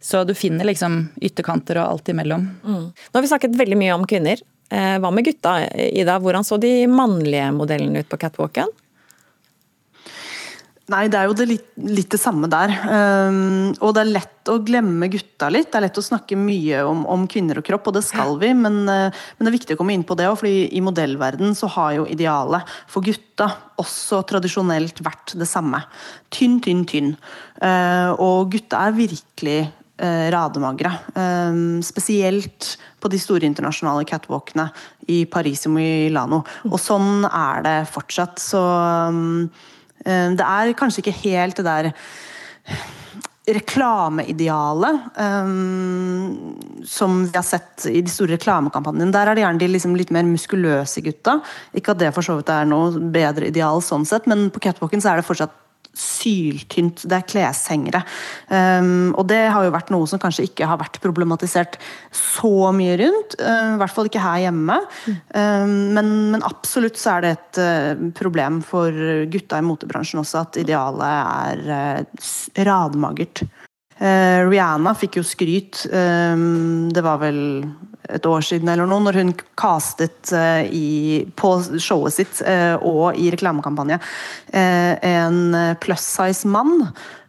Så 0.00 0.24
du 0.26 0.34
finner 0.34 0.66
liksom 0.66 1.04
ytterkanter 1.22 1.78
og 1.80 1.86
alt 1.96 2.08
imellom. 2.12 2.48
Nå 2.66 3.18
har 3.18 3.22
vi 3.24 3.30
snakket 3.30 3.58
veldig 3.58 3.78
mye 3.80 3.94
om 3.96 4.06
kvinner. 4.10 4.40
Eh, 4.70 4.96
Hva 5.02 5.10
med 5.10 5.26
gutta, 5.26 5.56
Ida? 5.74 6.20
Hvordan 6.22 6.46
så 6.46 6.60
de 6.62 6.86
mannlige 6.90 7.50
modellene 7.56 8.04
ut 8.04 8.10
på 8.10 8.20
catwalken? 8.20 8.70
Nei, 10.90 11.04
det 11.06 11.18
er 11.20 11.28
jo 11.28 11.34
det 11.38 11.46
litt, 11.46 11.66
litt 11.86 12.10
det 12.10 12.18
samme 12.18 12.48
der. 12.50 12.72
Um, 12.90 13.70
og 13.78 13.92
det 13.94 14.00
er 14.02 14.12
lett 14.16 14.50
å 14.50 14.56
glemme 14.66 15.06
gutta 15.12 15.46
litt. 15.52 15.68
Det 15.70 15.78
er 15.78 15.84
lett 15.84 16.00
å 16.00 16.02
snakke 16.02 16.38
mye 16.38 16.80
om, 16.88 17.04
om 17.06 17.28
kvinner 17.30 17.60
og 17.60 17.66
kropp, 17.66 17.90
og 17.90 17.94
det 17.94 18.02
skal 18.08 18.34
vi, 18.40 18.50
men, 18.58 18.80
uh, 18.88 19.06
men 19.36 19.46
det 19.46 19.52
er 19.52 19.56
viktig 19.58 19.76
å 19.76 19.78
komme 19.78 19.94
inn 19.94 20.06
på 20.06 20.16
det 20.18 20.26
òg, 20.26 20.40
fordi 20.40 20.64
i 20.74 20.82
modellverden 20.82 21.54
så 21.58 21.70
har 21.76 21.94
jo 22.00 22.08
idealet 22.10 22.74
for 22.90 23.06
gutta 23.06 23.52
også 23.80 24.24
tradisjonelt 24.32 24.98
vært 25.06 25.36
det 25.38 25.46
samme. 25.50 25.84
Tynn, 26.34 26.58
tynn, 26.64 26.82
tynn. 26.88 27.14
Og 28.20 28.50
gutta 28.52 28.82
er 28.88 28.98
virkelig 28.98 29.60
rademagre. 30.32 30.94
Um, 31.14 31.82
spesielt 31.84 32.76
på 33.00 33.10
de 33.12 33.18
store 33.20 33.44
internasjonale 33.48 34.06
catwalkene 34.08 34.70
i 35.12 35.24
Paris 35.28 35.66
og 35.68 35.76
Milano. 35.76 36.40
Og 36.70 36.80
sånn 36.80 37.26
er 37.28 37.66
det 37.66 37.76
fortsatt. 37.92 38.40
Så 38.40 38.64
Eh, 40.04 40.32
Det 40.36 40.46
er 40.46 40.72
kanskje 40.78 41.04
ikke 41.04 41.18
helt 41.24 41.60
det 41.60 41.66
der 41.68 41.92
reklameidealet 43.50 45.16
um, 45.18 46.58
som 46.86 47.24
vi 47.24 47.34
har 47.34 47.46
sett 47.46 47.86
i 47.88 48.02
de 48.04 48.12
store 48.12 48.36
reklamekampanjene. 48.36 49.10
Der 49.10 49.30
er 49.30 49.34
det 49.34 49.42
gjerne 49.42 49.62
de 49.62 49.70
liksom 49.72 49.96
litt 49.98 50.12
mer 50.14 50.28
muskuløse 50.28 51.02
gutta. 51.02 51.40
Ikke 51.74 51.96
at 51.96 52.02
det 52.02 52.12
for 52.14 52.22
så 52.22 52.36
vidt 52.38 52.52
er 52.52 52.68
noe 52.68 53.00
bedre 53.10 53.48
ideal 53.50 53.82
sånn 53.82 54.06
sett, 54.06 54.28
men 54.30 54.52
på 54.54 54.62
catwalken 54.62 55.02
så 55.02 55.12
er 55.12 55.20
det 55.20 55.26
fortsatt 55.26 55.56
syltynt. 56.00 57.04
Det 57.08 57.16
er 57.16 57.26
kleshengere. 57.28 58.02
Um, 58.48 59.12
og 59.18 59.26
det 59.30 59.42
har 59.52 59.66
jo 59.66 59.74
vært 59.74 59.92
noe 59.92 60.08
som 60.10 60.20
kanskje 60.22 60.46
ikke 60.48 60.68
har 60.70 60.80
vært 60.80 61.00
problematisert 61.04 61.78
så 62.16 62.70
mye 62.76 62.96
rundt. 63.00 63.36
Uh, 63.40 63.76
I 63.76 63.80
hvert 63.82 63.96
fall 63.96 64.10
ikke 64.10 64.24
her 64.24 64.44
hjemme. 64.46 64.80
Um, 65.34 65.76
men, 65.96 66.12
men, 66.34 66.46
absolutt 66.46 67.00
så 67.00 67.16
er 67.16 67.26
det 67.26 67.32
et 67.36 67.62
uh, 67.62 68.04
problem 68.16 68.60
for 68.66 68.94
gutta 69.30 69.60
i 69.60 69.66
motebransjen 69.66 70.22
også, 70.22 70.44
at 70.46 70.60
idealet 70.64 71.64
er 71.70 72.04
uh, 72.06 72.28
radmagert. 72.66 73.44
Rihanna 74.00 74.94
fikk 74.96 75.18
jo 75.18 75.22
skryt, 75.28 75.82
um, 75.92 76.86
det 76.88 77.02
var 77.04 77.18
vel 77.20 77.40
et 78.16 78.26
år 78.26 78.44
siden 78.44 78.70
eller 78.72 78.88
noe, 78.90 79.04
når 79.06 79.20
hun 79.20 79.32
castet 79.60 80.32
uh, 80.34 80.62
i, 80.66 81.22
på 81.36 81.52
showet 81.78 82.16
sitt 82.16 82.42
uh, 82.46 82.76
og 82.80 83.18
i 83.18 83.30
reklamekampanje 83.32 84.00
en 84.50 85.54
plus 85.80 86.02
size 86.02 86.48
mann. 86.48 86.88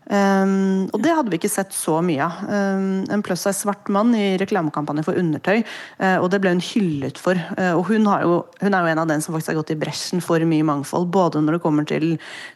Um, 0.10 0.90
og 0.92 1.00
det 1.04 1.14
hadde 1.14 1.32
vi 1.32 1.38
ikke 1.40 1.52
sett 1.52 1.76
så 1.76 2.00
mye 2.04 2.26
av. 2.26 2.40
Um, 2.50 3.04
en 3.14 3.24
plus 3.24 3.44
size 3.46 3.62
svart 3.62 3.88
mann 3.94 4.16
i 4.18 4.34
reklamekampanje 4.42 5.06
for 5.06 5.18
undertøy, 5.18 5.62
uh, 6.02 6.18
og 6.18 6.28
det 6.34 6.42
ble 6.44 6.56
hun 6.56 6.64
hyllet 6.66 7.22
for. 7.22 7.40
Uh, 7.56 7.74
og 7.78 7.86
hun, 7.92 8.08
jo, 8.10 8.42
hun, 8.64 8.76
er 8.76 8.82
jo 8.84 8.92
en 8.92 9.04
av 9.04 9.12
den 9.12 9.24
som 9.24 9.36
faktisk 9.36 9.54
har 9.54 9.60
gått 9.62 9.74
i 9.76 9.80
bresjen 9.80 10.24
for 10.24 10.44
mye 10.48 10.66
mangfold, 10.68 11.08
både 11.14 11.44
når 11.44 11.58
det 11.58 11.64
kommer 11.64 11.88
til 11.88 12.08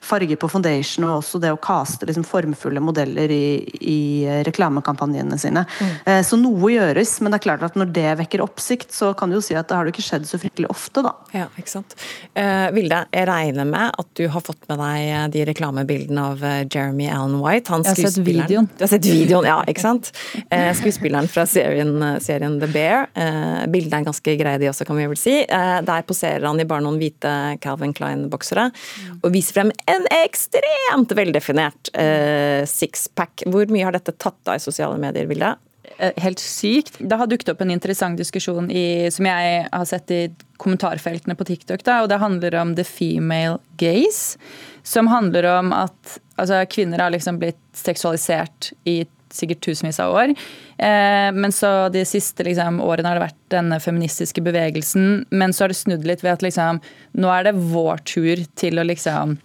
farge 0.03 0.35
på 0.41 0.49
foundation 0.51 1.07
og 1.07 1.21
også 1.21 1.41
det 1.43 1.53
å 1.53 1.61
kaste 1.61 2.09
liksom, 2.09 2.25
formfulle 2.27 2.83
modeller 2.83 3.31
i, 3.31 3.47
i 3.79 3.99
reklamekampanjene 4.47 5.39
sine. 5.39 5.63
Mm. 5.79 5.93
Uh, 6.09 6.21
så 6.27 6.39
noe 6.41 6.73
gjøres, 6.73 7.15
men 7.21 7.31
det 7.31 7.39
er 7.39 7.47
klart 7.47 7.65
at 7.69 7.79
når 7.79 7.93
det 7.95 8.07
vekker 8.23 8.43
oppsikt, 8.43 8.91
så 8.95 9.13
kan 9.15 9.31
du 9.31 9.39
jo 9.39 9.45
si 9.45 9.55
at 9.55 9.69
det 9.69 9.79
har 9.79 9.87
det 9.87 9.95
ikke 9.95 10.07
skjedd 10.09 10.27
så 10.27 10.41
fryktelig 10.41 10.71
ofte, 10.73 11.05
da. 11.05 11.15
Ja, 11.35 11.47
ikke 11.59 11.71
sant. 11.71 11.95
Vilde, 12.75 12.99
jeg 13.13 13.27
regner 13.27 13.67
med 13.67 13.95
at 13.99 14.07
du 14.17 14.25
har 14.31 14.43
fått 14.43 14.63
med 14.69 14.79
deg 14.79 15.31
de 15.33 15.43
reklamebildene 15.47 16.23
av 16.33 16.43
Jeremy 16.71 17.07
Allen 17.11 17.34
White. 17.43 17.71
Han 17.73 17.83
Jeg 17.85 17.95
har 17.95 18.11
sett 18.11 18.23
videoen. 18.25 18.69
Du 18.77 18.83
har 18.85 18.91
sett 18.91 19.07
videoen, 19.07 19.47
ja, 19.49 19.57
ikke 19.69 19.83
sant? 19.83 20.11
Eh, 20.49 20.71
skuespilleren 20.77 21.29
fra 21.31 21.45
serien, 21.49 21.93
serien 22.23 22.59
The 22.61 22.69
Bear. 22.71 23.09
Eh, 23.13 23.65
bildene 23.71 24.03
er 24.03 24.09
ganske 24.09 24.37
greie, 24.39 24.61
de 24.61 24.71
også, 24.71 24.87
kan 24.87 24.99
vi 24.99 25.07
vel 25.11 25.19
si. 25.19 25.37
Eh, 25.43 25.77
der 25.85 26.07
poserer 26.07 26.45
han 26.47 26.59
i 26.61 26.67
bare 26.69 26.85
noen 26.85 26.99
hvite 27.01 27.35
Calvin 27.63 27.93
Klein-boksere 27.95 28.69
og 29.21 29.29
viser 29.33 29.59
frem 29.59 29.71
en 29.91 30.07
ekstremt 30.21 31.13
veldefinert 31.17 31.91
eh, 31.93 32.63
sixpack. 32.69 33.45
Hvor 33.49 33.69
mye 33.71 33.87
har 33.87 33.95
dette 33.95 34.15
tatt 34.17 34.51
av 34.51 34.59
i 34.59 34.63
sosiale 34.63 34.99
medier, 35.01 35.29
Vilde? 35.29 35.55
Eh, 35.97 36.11
helt 36.23 36.39
sykt. 36.39 36.97
Det 36.99 37.15
har 37.15 37.29
dukket 37.29 37.53
opp 37.53 37.61
en 37.63 37.71
interessant 37.71 38.19
diskusjon 38.19 38.67
i, 38.71 39.07
som 39.13 39.27
jeg 39.29 39.65
har 39.71 39.85
sett 39.87 40.11
i 40.11 40.21
kommentarfeltene 40.61 41.37
på 41.37 41.47
TikTok. 41.47 41.83
Da, 41.85 42.01
og 42.03 42.09
Det 42.09 42.19
handler 42.19 42.55
om 42.61 42.75
the 42.75 42.83
female 42.83 43.59
gaze. 43.77 44.37
Som 44.85 45.09
handler 45.09 45.47
om 45.57 45.73
at 45.73 46.17
altså, 46.37 46.61
kvinner 46.69 47.01
har 47.01 47.13
liksom 47.13 47.39
blitt 47.41 47.61
seksualisert 47.73 48.71
i 48.85 49.01
sikkert 49.35 49.63
tusenvis 49.65 49.99
av 49.99 50.13
år. 50.13 50.29
Eh, 50.77 51.31
men 51.33 51.51
så 51.51 51.89
de 51.89 52.05
siste 52.07 52.45
liksom, 52.47 52.81
årene 52.83 53.09
har 53.09 53.19
det 53.19 53.25
vært 53.27 53.41
denne 53.53 53.79
feministiske 53.83 54.43
bevegelsen. 54.45 55.25
Men 55.29 55.53
så 55.53 55.65
har 55.65 55.73
det 55.73 55.79
snudd 55.79 56.07
litt 56.07 56.23
ved 56.23 56.37
at 56.37 56.45
liksom, 56.45 56.79
nå 57.19 57.33
er 57.33 57.49
det 57.49 57.57
vår 57.73 58.05
tur 58.07 58.45
til 58.59 58.79
å 58.79 58.85
liksom 58.87 59.37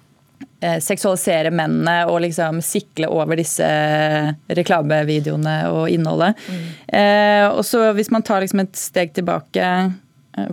eh, 0.61 0.78
seksualisere 0.85 1.52
mennene 1.54 2.04
og 2.11 2.23
liksom 2.26 2.61
sikle 2.64 3.11
over 3.11 3.40
disse 3.40 3.66
reklamevideoene 4.61 5.56
og 5.73 5.88
innholdet. 5.92 6.38
Eh, 6.87 7.49
og 7.49 7.64
så 7.66 7.90
hvis 7.97 8.12
man 8.14 8.26
tar 8.26 8.44
liksom 8.44 8.64
et 8.64 8.78
steg 8.78 9.16
tilbake 9.16 9.66
eh, 9.66 9.90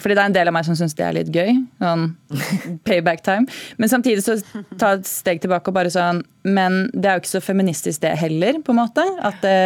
fordi 0.01 0.17
det 0.17 0.23
er 0.23 0.31
en 0.31 0.35
del 0.35 0.51
av 0.51 0.55
meg 0.55 0.67
som 0.67 0.77
syns 0.79 0.95
det 0.97 1.05
er 1.05 1.15
litt 1.17 1.31
gøy. 1.33 1.61
Sånn 1.83 2.09
payback 2.87 3.23
time. 3.25 3.47
Men 3.77 3.91
samtidig 3.91 4.25
så 4.25 4.37
ta 4.79 4.95
et 4.97 5.07
steg 5.09 5.41
tilbake 5.43 5.71
og 5.71 5.77
bare 5.77 5.93
sånn 5.93 6.23
Men 6.47 6.85
det 6.93 7.09
er 7.09 7.17
jo 7.17 7.25
ikke 7.25 7.35
så 7.35 7.43
feministisk 7.43 8.03
det 8.05 8.13
heller, 8.21 8.61
på 8.63 8.75
en 8.75 8.81
måte. 8.81 9.03
At 9.25 9.41
det, 9.43 9.57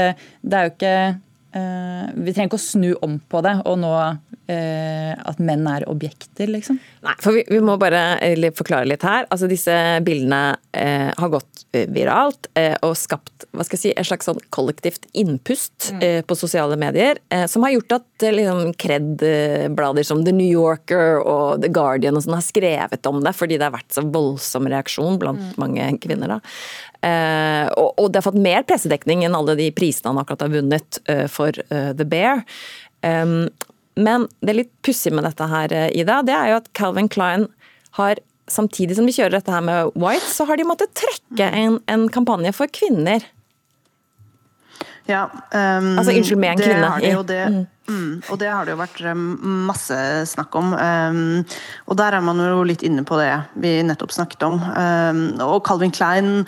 det 0.42 0.58
er 0.58 0.70
jo 0.70 0.74
ikke 0.76 0.96
eh, 1.02 1.20
Vi 1.52 2.34
trenger 2.34 2.48
ikke 2.48 2.60
å 2.60 2.64
snu 2.64 2.92
om 3.04 3.18
på 3.32 3.42
det 3.44 3.58
og 3.68 3.80
nå 3.82 3.92
eh, 4.52 5.12
at 5.16 5.40
menn 5.44 5.66
er 5.70 5.86
objekter, 5.90 6.50
liksom. 6.52 6.80
Nei, 7.06 7.16
for 7.22 7.36
vi, 7.36 7.44
vi 7.50 7.60
må 7.64 7.78
bare 7.82 8.18
eh, 8.24 8.48
forklare 8.56 8.88
litt 8.90 9.04
her. 9.06 9.28
Altså 9.32 9.50
Disse 9.52 9.76
bildene 10.06 10.58
eh, 10.78 11.10
har 11.18 11.32
gått 11.34 11.66
eh, 11.76 11.88
viralt 11.92 12.50
eh, 12.60 12.76
og 12.86 12.96
skapt 13.00 13.48
hva 13.52 13.66
skal 13.68 13.78
jeg 13.78 13.84
si, 13.84 13.94
et 13.96 14.08
slags 14.08 14.30
sånn 14.30 14.40
kollektivt 14.54 15.08
innpust 15.18 15.92
eh, 16.00 16.22
på 16.24 16.38
sosiale 16.40 16.78
medier. 16.80 17.20
Eh, 17.34 17.48
som 17.52 17.66
har 17.66 17.76
gjort 17.76 17.98
at 18.00 18.28
eh, 18.28 18.36
liksom, 18.38 18.72
Kred-blader 18.82 20.08
som 20.08 20.24
The 20.26 20.36
New 20.36 20.48
Yorker 20.48 21.20
og 21.20 21.64
The 21.64 21.72
Guardian 21.74 22.18
og 22.20 22.26
sånn 22.26 22.38
har 22.38 22.48
skrevet 22.48 23.12
om 23.12 23.20
det, 23.26 23.36
fordi 23.38 23.60
det 23.60 23.68
har 23.68 23.76
vært 23.76 23.92
så 23.98 24.06
voldsom 24.08 24.70
reaksjon 24.72 25.20
blant 25.22 25.60
mange 25.62 25.90
kvinner. 26.04 26.38
da. 26.38 26.40
Eh, 27.02 27.68
og, 27.82 28.12
det 28.12 28.20
har 28.20 28.28
fått 28.28 28.38
mer 28.38 28.66
pressedekning 28.70 29.24
enn 29.26 29.38
alle 29.38 29.56
de 29.58 29.72
prisene 29.74 30.12
han 30.12 30.22
akkurat 30.22 30.46
har 30.46 30.54
vunnet 30.54 31.00
eh, 31.10 31.26
for 31.32 31.58
eh, 31.70 31.92
The 31.98 32.06
Bear. 32.06 32.44
Men 34.02 34.28
det 34.46 34.54
litt 34.54 34.72
pussige 34.86 35.16
med 35.18 35.26
dette 35.26 35.46
her, 35.50 35.74
Ida, 35.98 36.20
det 36.26 36.36
er 36.38 36.52
jo 36.52 36.60
at 36.62 36.70
Calvin 36.78 37.10
Klein 37.12 37.48
har 37.98 38.22
Samtidig 38.52 38.98
som 38.98 39.06
de 39.08 39.14
kjører 39.16 39.38
dette 39.38 39.54
her 39.54 39.62
med 39.64 39.94
White, 40.02 40.28
så 40.28 40.44
har 40.50 40.58
de 40.60 40.66
måttet 40.68 40.92
trekke 40.98 41.46
en, 41.56 41.78
en 41.88 42.02
kampanje 42.12 42.52
for 42.58 42.68
kvinner. 42.74 43.24
Ja, 45.08 45.22
um, 45.32 45.94
Altså, 46.02 46.12
unnskyld, 46.12 46.40
med 46.42 46.58
en 46.58 46.60
kvinne 46.60 46.90
det, 47.00 47.14
jo 47.14 47.22
det, 47.30 47.40
mm, 47.88 48.10
og 48.28 48.42
det 48.42 48.50
har 48.52 48.68
det 48.68 48.76
jo 48.76 48.82
vært 48.82 49.00
masse 49.16 49.98
snakk 50.34 50.58
om. 50.60 50.76
Um, 50.76 51.22
og 51.88 51.98
der 52.02 52.18
er 52.18 52.26
man 52.26 52.44
jo 52.44 52.66
litt 52.68 52.84
inne 52.84 53.06
på 53.08 53.22
det 53.22 53.32
vi 53.64 53.78
nettopp 53.88 54.12
snakket 54.18 54.44
om. 54.50 54.60
Um, 54.60 55.24
og 55.48 55.62
Calvin 55.70 55.96
Klein 55.96 56.44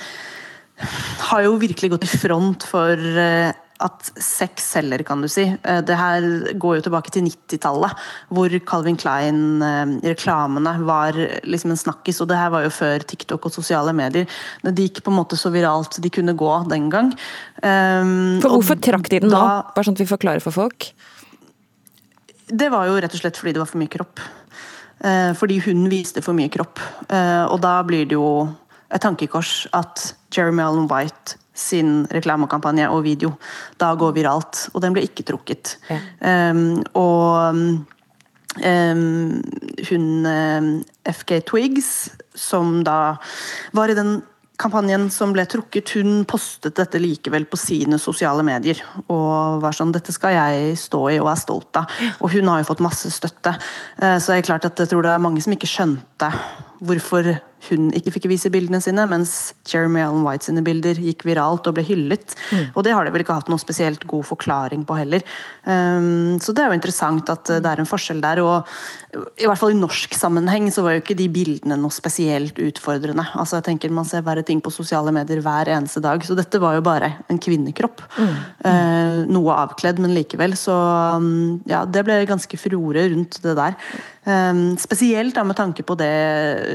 har 1.30 1.44
jo 1.46 1.58
virkelig 1.62 1.92
gått 1.96 2.04
i 2.08 2.18
front 2.18 2.64
for 2.70 2.98
uh, 2.98 3.52
at 3.84 4.12
sex 4.22 4.64
selger, 4.78 5.02
kan 5.04 5.20
du 5.22 5.28
si. 5.28 5.44
Eh, 5.50 5.82
Det 5.84 5.96
her 6.00 6.22
går 6.62 6.78
jo 6.78 6.84
tilbake 6.86 7.12
til 7.12 7.26
90-tallet, 7.26 7.92
hvor 8.32 8.54
Calvin 8.70 8.96
Klein-reklamene 8.96 10.74
var 10.88 11.18
liksom 11.44 11.74
en 11.74 11.82
snakkis. 11.82 12.22
Og 12.24 12.30
det 12.30 12.38
her 12.40 12.54
var 12.54 12.64
jo 12.64 12.72
før 12.72 13.04
TikTok 13.04 13.50
og 13.50 13.52
sosiale 13.56 13.92
medier. 13.98 14.30
Det 14.64 14.86
gikk 14.86 15.02
på 15.04 15.12
en 15.12 15.18
måte 15.20 15.36
så 15.40 15.52
viralt 15.52 16.00
de 16.00 16.10
kunne 16.14 16.36
gå 16.40 16.54
den 16.72 16.88
gang. 16.94 17.12
For 17.60 18.54
hvorfor 18.56 18.80
trakk 18.80 19.10
de 19.12 19.20
den 19.26 19.34
nå? 19.34 19.36
da- 19.36 19.66
Bare 19.76 19.84
sånn 19.90 19.98
at 19.98 20.06
vi 20.06 20.12
forklarer 20.14 20.42
for 20.46 20.52
folk. 20.56 20.94
det 22.54 22.70
var 22.70 22.86
jo 22.88 22.98
rett 23.02 23.14
og 23.16 23.20
slett 23.20 23.38
fordi 23.40 23.54
det 23.56 23.60
var 23.64 23.70
for 23.72 23.80
mye 23.82 23.90
kropp. 23.90 24.20
Eh, 25.04 25.34
fordi 25.34 25.58
hun 25.66 25.88
viste 25.90 26.22
for 26.24 26.34
mye 26.38 26.50
kropp. 26.54 26.80
Eh, 27.10 27.46
og 27.50 27.60
da 27.64 27.82
blir 27.84 28.06
det 28.08 28.14
jo 28.16 28.28
et 28.94 29.02
tankekors 29.02 29.68
at 29.74 30.14
Jeremy 30.34 30.64
Allen 30.66 30.90
White 30.92 31.38
sin 31.54 32.04
reklamekampanje 32.10 32.90
og 32.90 33.04
video 33.06 33.36
da 33.82 33.94
går 33.98 34.16
viralt. 34.18 34.68
Og 34.74 34.82
den 34.82 34.96
ble 34.96 35.06
ikke 35.06 35.26
trukket. 35.28 35.78
Um, 36.20 36.82
og 36.98 37.60
um, 38.58 39.42
hun 39.90 40.06
um, 40.26 40.70
FK 41.06 41.40
Twigs, 41.50 41.90
som 42.34 42.82
da 42.86 43.16
var 43.78 43.94
i 43.94 43.98
den 43.98 44.22
kampanjen 44.62 45.10
som 45.12 45.34
ble 45.34 45.46
trukket, 45.50 45.92
hun 45.98 46.24
postet 46.30 46.78
dette 46.78 47.02
likevel 47.02 47.46
på 47.50 47.58
sine 47.60 47.98
sosiale 48.02 48.46
medier. 48.46 48.80
Og 49.12 49.62
var 49.64 49.76
sånn 49.76 49.92
'Dette 49.94 50.14
skal 50.14 50.38
jeg 50.38 50.78
stå 50.78 51.02
i 51.12 51.20
og 51.20 51.32
er 51.32 51.42
stolt 51.42 51.74
av'. 51.82 51.90
Og 52.22 52.32
hun 52.32 52.48
har 52.48 52.62
jo 52.62 52.70
fått 52.72 52.86
masse 52.86 53.10
støtte. 53.12 53.58
Eh, 54.02 54.18
Så 54.20 54.34
det 54.34 54.38
er 54.38 54.50
klart 54.50 54.66
at 54.66 54.78
jeg 54.78 54.90
tror 54.90 55.02
det 55.04 55.12
er 55.12 55.20
mange 55.20 55.42
som 55.42 55.54
ikke 55.54 55.68
skjønte 55.68 56.32
hvorfor 56.82 57.40
hun 57.70 57.92
ikke 57.96 58.14
fikk 58.16 58.28
vise 58.32 58.52
bildene 58.54 58.82
sine, 58.84 59.06
mens 59.10 59.54
Jeremy 59.70 60.04
Allen 60.04 60.26
White 60.26 60.50
sine 60.50 60.64
bilder 60.66 61.00
gikk 61.00 61.26
viralt 61.28 61.68
og 61.70 61.78
ble 61.78 61.86
hyllet. 61.88 62.36
Og 62.74 62.84
det 62.86 62.94
har 62.96 63.06
de 63.06 63.14
vel 63.14 63.24
ikke 63.26 63.38
hatt 63.38 63.52
noe 63.52 63.62
spesielt 63.62 64.06
god 64.10 64.26
forklaring 64.28 64.86
på 64.88 64.98
heller. 65.00 65.26
Um, 65.64 66.40
så 66.44 66.56
det 66.56 66.64
er 66.64 66.72
jo 66.72 66.80
interessant 66.80 67.30
at 67.32 67.52
eh, 67.54 67.62
det 67.64 67.70
er 67.72 67.82
en 67.82 67.90
forskjell 67.90 68.22
der. 68.24 68.42
Og 68.44 68.68
i 69.40 69.48
hvert 69.48 69.60
fall 69.60 69.74
i 69.74 69.80
norsk 69.80 70.16
sammenheng 70.18 70.70
så 70.74 70.84
var 70.86 70.98
jo 70.98 71.04
ikke 71.04 71.18
de 71.18 71.30
bildene 71.32 71.78
noe 71.80 71.94
spesielt 71.94 72.58
utfordrende. 72.62 73.26
Altså 73.40 73.60
jeg 73.60 73.68
tenker 73.70 73.94
Man 73.94 74.08
ser 74.10 74.26
verre 74.26 74.44
ting 74.46 74.62
på 74.64 74.74
sosiale 74.74 75.14
medier 75.16 75.42
hver 75.44 75.70
eneste 75.72 76.02
dag, 76.04 76.24
så 76.26 76.38
dette 76.38 76.62
var 76.62 76.78
jo 76.78 76.86
bare 76.86 77.14
en 77.32 77.42
kvinnekropp. 77.42 78.02
Eh, 78.20 79.20
noe 79.30 79.60
avkledd, 79.64 80.02
men 80.04 80.16
likevel. 80.18 80.58
Så 80.60 80.74
um, 80.74 81.62
ja, 81.70 81.84
det 81.86 82.06
ble 82.08 82.24
ganske 82.30 82.60
furore 82.60 83.08
rundt 83.14 83.40
det 83.44 83.56
der. 83.60 83.78
Um, 84.24 84.78
spesielt 84.80 85.36
da 85.36 85.44
med 85.44 85.58
tanke 85.60 85.84
på 85.84 85.98
det 86.00 86.08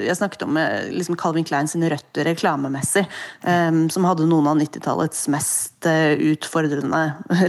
jeg 0.04 0.16
snakket 0.18 0.42
om 0.44 0.50
med 0.52 0.77
liksom 0.92 1.16
Calvin 1.18 1.46
Klein 1.48 1.68
sine 1.70 1.90
røtter 1.92 2.22
reklamemessig, 2.28 3.04
um, 3.44 3.86
som 3.92 4.06
hadde 4.08 4.28
noen 4.28 4.48
av 4.50 4.56
90-tallets 4.60 5.20
mest 5.32 5.86
eh, 5.88 6.14
utfordrende 6.32 7.02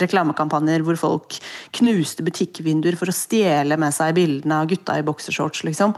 reklamekampanjer 0.03 0.79
hvor 0.85 0.97
folk 0.99 1.39
knuste 1.79 2.25
butikkvinduer 2.27 2.95
for 2.99 3.07
å 3.11 3.15
stjele 3.15 3.75
med 3.79 3.91
seg 3.95 4.15
bildene 4.17 4.55
av 4.61 4.69
gutta 4.71 4.93
i 4.99 5.05
boksershorts, 5.07 5.59
liksom. 5.67 5.91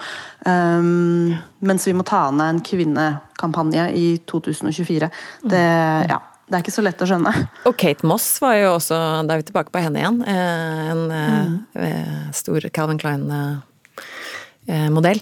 Um, 0.46 1.38
mens 1.62 1.88
vi 1.88 1.94
må 1.98 2.04
ta 2.08 2.28
ned 2.32 2.48
en 2.56 2.66
kvinnekampanje 2.66 3.84
i 3.98 4.08
2024. 4.30 5.10
Det, 5.52 5.66
ja, 6.10 6.20
det 6.52 6.58
er 6.58 6.64
ikke 6.66 6.76
så 6.76 6.84
lett 6.84 7.04
å 7.04 7.08
skjønne. 7.08 7.32
Og 7.70 7.76
Kate 7.80 8.08
Moss 8.08 8.28
var 8.44 8.56
jo 8.60 8.68
også 8.76 8.96
Da 9.24 9.34
er 9.34 9.40
vi 9.40 9.48
tilbake 9.48 9.72
på 9.72 9.84
henne 9.84 9.98
igjen. 10.02 10.18
eh, 10.28 10.92
En 10.92 11.02
eh, 11.16 11.50
eh, 11.86 12.26
stor 12.36 12.60
Calvin 12.76 13.00
Klein-modell. 13.00 15.20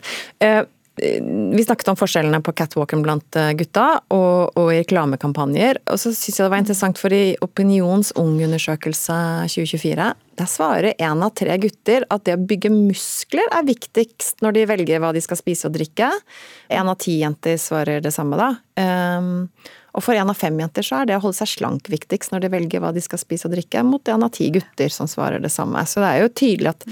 Vi 1.00 1.64
snakket 1.64 1.92
om 1.92 1.98
forskjellene 2.00 2.42
på 2.44 2.54
catwalken 2.58 3.02
blant 3.06 3.38
eh, 3.40 3.54
gutta 3.58 4.02
og, 4.12 4.58
og 4.60 4.72
i 4.74 4.82
reklamekampanjer. 4.82 5.82
Og 5.90 6.00
så 6.02 6.12
syns 6.12 6.40
jeg 6.40 6.46
det 6.46 6.52
var 6.54 6.64
interessant, 6.64 7.00
for 7.02 7.14
i 7.16 7.38
Opinions 7.46 8.12
ungundersøkelse 8.20 9.18
2024, 9.50 10.10
der 10.40 10.50
svarer 10.50 11.00
én 11.00 11.26
av 11.26 11.34
tre 11.38 11.58
gutter 11.62 12.06
at 12.12 12.26
det 12.28 12.38
å 12.38 12.46
bygge 12.52 12.72
muskler 12.74 13.48
er 13.56 13.68
viktigst 13.68 14.44
når 14.44 14.58
de 14.58 14.68
velger 14.70 15.04
hva 15.04 15.12
de 15.16 15.24
skal 15.24 15.40
spise 15.40 15.68
og 15.70 15.76
drikke. 15.76 16.12
Én 16.72 16.92
av 16.92 17.00
ti 17.02 17.20
jenter 17.22 17.60
svarer 17.60 18.04
det 18.04 18.14
samme, 18.16 18.40
da. 18.40 18.54
Um, 18.80 19.48
og 19.98 20.06
for 20.06 20.16
én 20.16 20.30
av 20.30 20.38
fem 20.38 20.56
jenter 20.62 20.86
så 20.86 21.02
er 21.02 21.10
det 21.10 21.18
å 21.18 21.24
holde 21.24 21.40
seg 21.42 21.54
slank 21.58 21.90
viktigst 21.92 22.32
når 22.34 22.46
de 22.46 22.54
velger 22.54 22.84
hva 22.84 22.94
de 22.96 23.04
skal 23.04 23.20
spise 23.22 23.50
og 23.50 23.56
drikke, 23.56 23.84
mot 23.84 24.12
én 24.12 24.26
av 24.26 24.32
ti 24.36 24.52
gutter 24.54 24.94
som 24.94 25.10
svarer 25.10 25.42
det 25.44 25.52
samme. 25.54 25.82
Så 25.90 26.04
det 26.04 26.12
er 26.12 26.24
jo 26.24 26.34
tydelig 26.44 26.74
at 26.76 26.86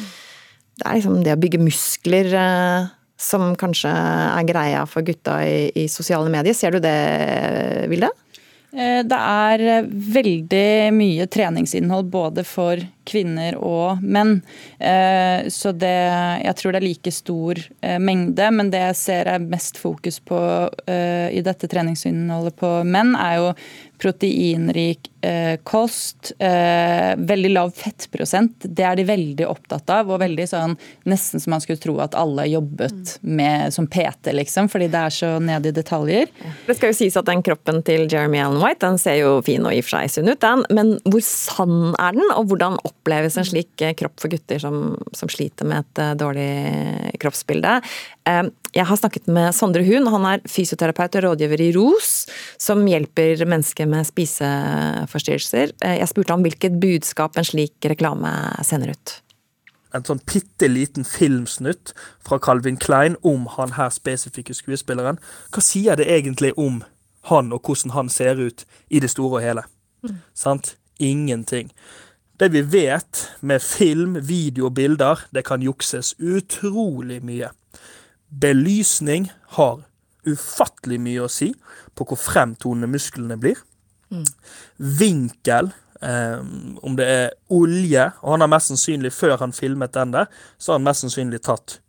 det 0.78 0.86
er 0.86 1.00
liksom 1.00 1.22
det 1.26 1.34
å 1.34 1.42
bygge 1.42 1.62
muskler 1.62 2.34
eh, 2.38 2.90
som 3.18 3.56
kanskje 3.58 3.92
er 3.92 4.48
greia 4.48 4.86
for 4.90 5.06
gutta 5.06 5.42
i, 5.46 5.68
i 5.76 5.88
sosiale 5.92 6.30
medier. 6.32 6.56
Ser 6.58 6.78
du 6.78 6.82
det, 6.84 6.98
Vilde? 7.92 8.14
Eh, 8.76 9.04
Det 9.08 9.18
er 9.18 9.64
eh, 9.64 9.88
veldig 10.18 10.92
mye 10.96 11.28
treningsinnhold 11.32 12.10
både 12.12 12.44
for 12.48 12.82
kvinner 13.08 13.56
og 13.64 14.04
menn. 14.04 14.42
Eh, 14.80 15.48
så 15.48 15.72
det 15.72 15.96
Jeg 16.44 16.56
tror 16.60 16.74
det 16.74 16.82
er 16.82 16.88
like 16.88 17.12
stor 17.12 17.60
mengde, 18.00 18.52
men 18.52 18.70
det 18.70 18.82
jeg 18.84 18.96
ser 19.00 19.28
er 19.32 19.40
mest 19.40 19.78
fokus 19.80 20.20
på 20.20 20.38
i 20.88 21.42
dette 21.44 21.68
treningsinnholdet 21.68 22.56
på 22.60 22.70
menn, 22.84 23.16
er 23.16 23.36
jo 23.40 23.48
proteinrik 23.98 25.10
eh, 25.22 25.58
kost, 25.64 26.32
eh, 26.40 27.16
veldig 27.18 27.52
lav 27.52 27.72
fettprosent. 27.76 28.68
Det 28.70 28.86
er 28.86 28.98
de 29.00 29.06
veldig 29.08 29.48
opptatt 29.50 29.90
av. 29.90 30.12
og 30.12 30.22
veldig 30.22 30.48
sånn, 30.50 30.76
Nesten 31.10 31.42
som 31.42 31.52
man 31.56 31.64
skulle 31.64 31.82
tro 31.82 31.98
at 32.04 32.16
alle 32.16 32.48
jobbet 32.48 33.18
med, 33.22 33.74
som 33.74 33.88
PT, 33.88 34.34
liksom, 34.36 34.70
fordi 34.70 34.90
det 34.94 35.02
er 35.02 35.16
så 35.16 35.32
ned 35.44 35.66
i 35.66 35.74
detaljer. 35.76 36.30
Det 36.68 36.78
skal 36.78 36.94
jo 36.94 36.98
sies 37.00 37.18
at 37.18 37.28
den 37.30 37.44
kroppen 37.46 37.82
til 37.88 38.08
Jeremy 38.12 38.42
Allen 38.44 38.62
White 38.62 38.86
den 38.86 39.00
ser 39.02 39.18
jo 39.22 39.38
fin 39.46 39.66
og 39.66 39.74
i 39.74 39.82
og 39.82 39.88
for 39.88 39.98
seg 39.98 40.14
sunn 40.14 40.32
ut, 40.32 40.42
den. 40.44 40.66
Men 40.70 40.94
hvor 41.08 41.24
sann 41.26 41.96
er 41.98 42.18
den, 42.18 42.28
og 42.36 42.52
hvordan 42.52 42.80
oppleves 42.88 43.40
en 43.40 43.48
slik 43.48 43.82
eh, 43.82 43.96
kropp 43.98 44.22
for 44.22 44.34
gutter 44.34 44.62
som, 44.62 44.96
som 45.18 45.32
sliter 45.32 45.68
med 45.68 45.86
et 45.86 46.20
dårlig 46.22 47.18
kroppsbilde? 47.22 47.80
Eh, 48.28 48.44
Jeg 48.78 48.86
har 48.86 48.98
snakket 49.00 49.26
med 49.34 49.56
Sondre 49.58 49.82
Hund, 49.88 50.06
han 50.14 50.26
er 50.30 50.44
fysioterapeut 50.46 51.16
og 51.18 51.24
rådgiver 51.26 51.62
i 51.66 51.72
ROS, 51.74 52.12
som 52.62 52.84
hjelper 52.86 53.42
mennesker 53.50 53.88
med 53.90 54.06
spiseforstyrrelser. 54.06 55.74
Eh, 55.82 55.96
Jeg 55.98 56.10
spurte 56.12 56.36
ham 56.36 56.44
hvilket 56.46 56.78
budskap 56.80 57.38
en 57.38 57.48
slik 57.48 57.74
reklame 57.90 58.30
sender 58.64 58.94
ut. 58.94 59.22
en 59.94 60.04
sånn 60.04 60.20
bitte 60.28 60.68
liten 60.68 61.06
filmsnutt 61.08 61.94
fra 62.22 62.38
Calvin 62.38 62.78
Klein 62.78 63.16
om 63.24 63.48
han 63.56 63.72
her 63.80 63.90
spesifikke 63.90 64.54
skuespilleren. 64.54 65.18
Hva 65.50 65.62
sier 65.64 65.96
det 65.96 66.06
egentlig 66.06 66.52
om 66.58 66.84
han 67.32 67.54
og 67.54 67.64
hvordan 67.64 67.96
han 67.96 68.10
ser 68.10 68.36
ut 68.36 68.66
i 68.90 69.00
det 69.00 69.10
store 69.10 69.40
og 69.40 69.42
hele? 69.42 69.64
Sant? 70.36 70.76
Ingenting. 71.00 71.72
Det 72.38 72.52
vi 72.52 72.62
vet 72.62 73.30
med 73.42 73.62
film, 73.62 74.20
video 74.22 74.68
og 74.68 74.76
bilder, 74.76 75.24
det 75.34 75.46
kan 75.46 75.62
jukses 75.62 76.14
utrolig 76.20 77.24
mye. 77.24 77.50
Belysning 78.30 79.30
har 79.58 79.82
ufattelig 80.28 81.00
mye 81.00 81.24
å 81.24 81.32
si 81.32 81.54
på 81.96 82.08
hvor 82.08 82.20
fremtonende 82.20 82.90
musklene 82.92 83.38
blir. 83.40 83.60
Vinkel, 84.78 85.72
eh, 86.02 86.40
om 86.84 86.96
det 87.00 87.08
er 87.08 87.36
olje, 87.54 88.12
og 88.22 88.36
han 88.36 88.46
har 88.46 88.52
mest 88.52 88.72
sannsynlig, 88.72 89.14
før 89.16 89.38
han 89.42 89.56
filmet 89.56 89.96
den 89.96 90.14
der, 90.16 90.32
så 90.58 90.74
har 90.74 90.82
han 90.82 90.88
mest 90.88 91.06
sannsynlig 91.06 91.42
tatt 91.48 91.80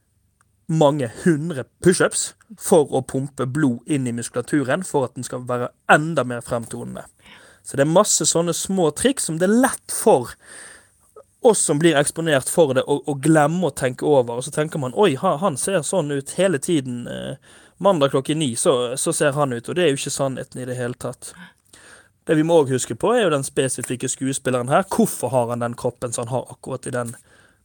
mange 0.69 1.09
hundre 1.25 1.65
pushups 1.83 2.35
for 2.61 2.91
å 2.93 3.01
pumpe 3.09 3.47
blod 3.49 3.89
inn 3.89 4.07
i 4.07 4.13
muskulaturen 4.13 4.85
for 4.85 5.07
at 5.07 5.15
den 5.17 5.25
skal 5.25 5.47
være 5.49 5.71
enda 5.91 6.25
mer 6.29 6.45
fremtonende. 6.45 7.07
Så 7.65 7.77
det 7.77 7.85
er 7.85 7.93
masse 7.93 8.25
sånne 8.29 8.55
små 8.57 8.91
triks 8.97 9.29
som 9.29 9.39
det 9.41 9.49
er 9.49 9.61
lett 9.65 9.93
for 9.93 10.35
oss 11.51 11.63
som 11.65 11.81
blir 11.81 11.97
eksponert 11.99 12.51
for 12.53 12.75
det, 12.77 12.85
og, 12.87 13.07
og 13.09 13.23
glemmer 13.25 13.71
å 13.71 13.77
tenke 13.77 14.07
over. 14.07 14.39
Og 14.39 14.47
så 14.47 14.53
tenker 14.55 14.81
man 14.83 14.97
oi, 14.97 15.15
han 15.19 15.59
ser 15.61 15.83
sånn 15.87 16.13
ut 16.15 16.35
hele 16.39 16.61
tiden. 16.63 17.07
Eh, 17.11 17.57
mandag 17.79 18.11
klokken 18.15 18.41
ni, 18.43 18.55
så, 18.57 18.97
så 18.97 19.13
ser 19.13 19.37
han 19.39 19.53
ut. 19.53 19.69
Og 19.69 19.77
det 19.77 19.85
er 19.85 19.93
jo 19.93 20.01
ikke 20.01 20.15
sannheten 20.15 20.63
i 20.63 20.67
det 20.69 20.79
hele 20.79 20.99
tatt. 20.99 21.33
Det 22.29 22.37
vi 22.37 22.45
må 22.45 22.59
òg 22.61 22.75
huske 22.75 22.97
på, 22.99 23.15
er 23.15 23.25
jo 23.25 23.33
den 23.33 23.47
spesifikke 23.47 24.11
skuespilleren 24.11 24.69
her. 24.69 24.85
Hvorfor 24.93 25.33
har 25.33 25.53
han 25.55 25.65
den 25.65 25.77
kroppen 25.79 26.13
som 26.13 26.27
han 26.27 26.35
har 26.35 26.51
akkurat 26.53 26.89
i 26.91 26.93
den 26.93 27.15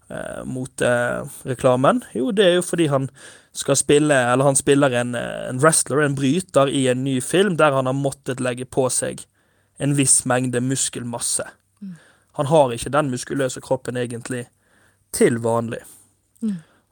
eh, 0.07 0.43
motereklamen? 0.47 2.03
Jo, 2.15 2.29
det 2.31 2.45
er 2.47 2.55
jo 2.59 2.67
fordi 2.67 2.87
han 2.93 3.09
skal 3.53 3.77
spille, 3.77 4.15
eller 4.31 4.47
han 4.47 4.57
spiller 4.57 4.95
en, 5.01 5.15
eh, 5.19 5.49
en 5.49 5.59
wrestler, 5.59 6.05
en 6.05 6.15
bryter, 6.15 6.71
i 6.71 6.87
en 6.93 7.03
ny 7.03 7.19
film 7.21 7.57
der 7.59 7.75
han 7.75 7.89
har 7.89 7.97
måttet 7.97 8.41
legge 8.43 8.65
på 8.65 8.87
seg 8.93 9.25
en 9.83 9.97
viss 9.97 10.21
mengde 10.29 10.61
muskelmasse. 10.63 11.45
Han 12.39 12.49
har 12.49 12.73
ikke 12.73 12.91
den 12.93 13.11
muskuløse 13.13 13.61
kroppen 13.61 13.97
egentlig 13.97 14.47
til 15.13 15.37
vanlig. 15.43 15.83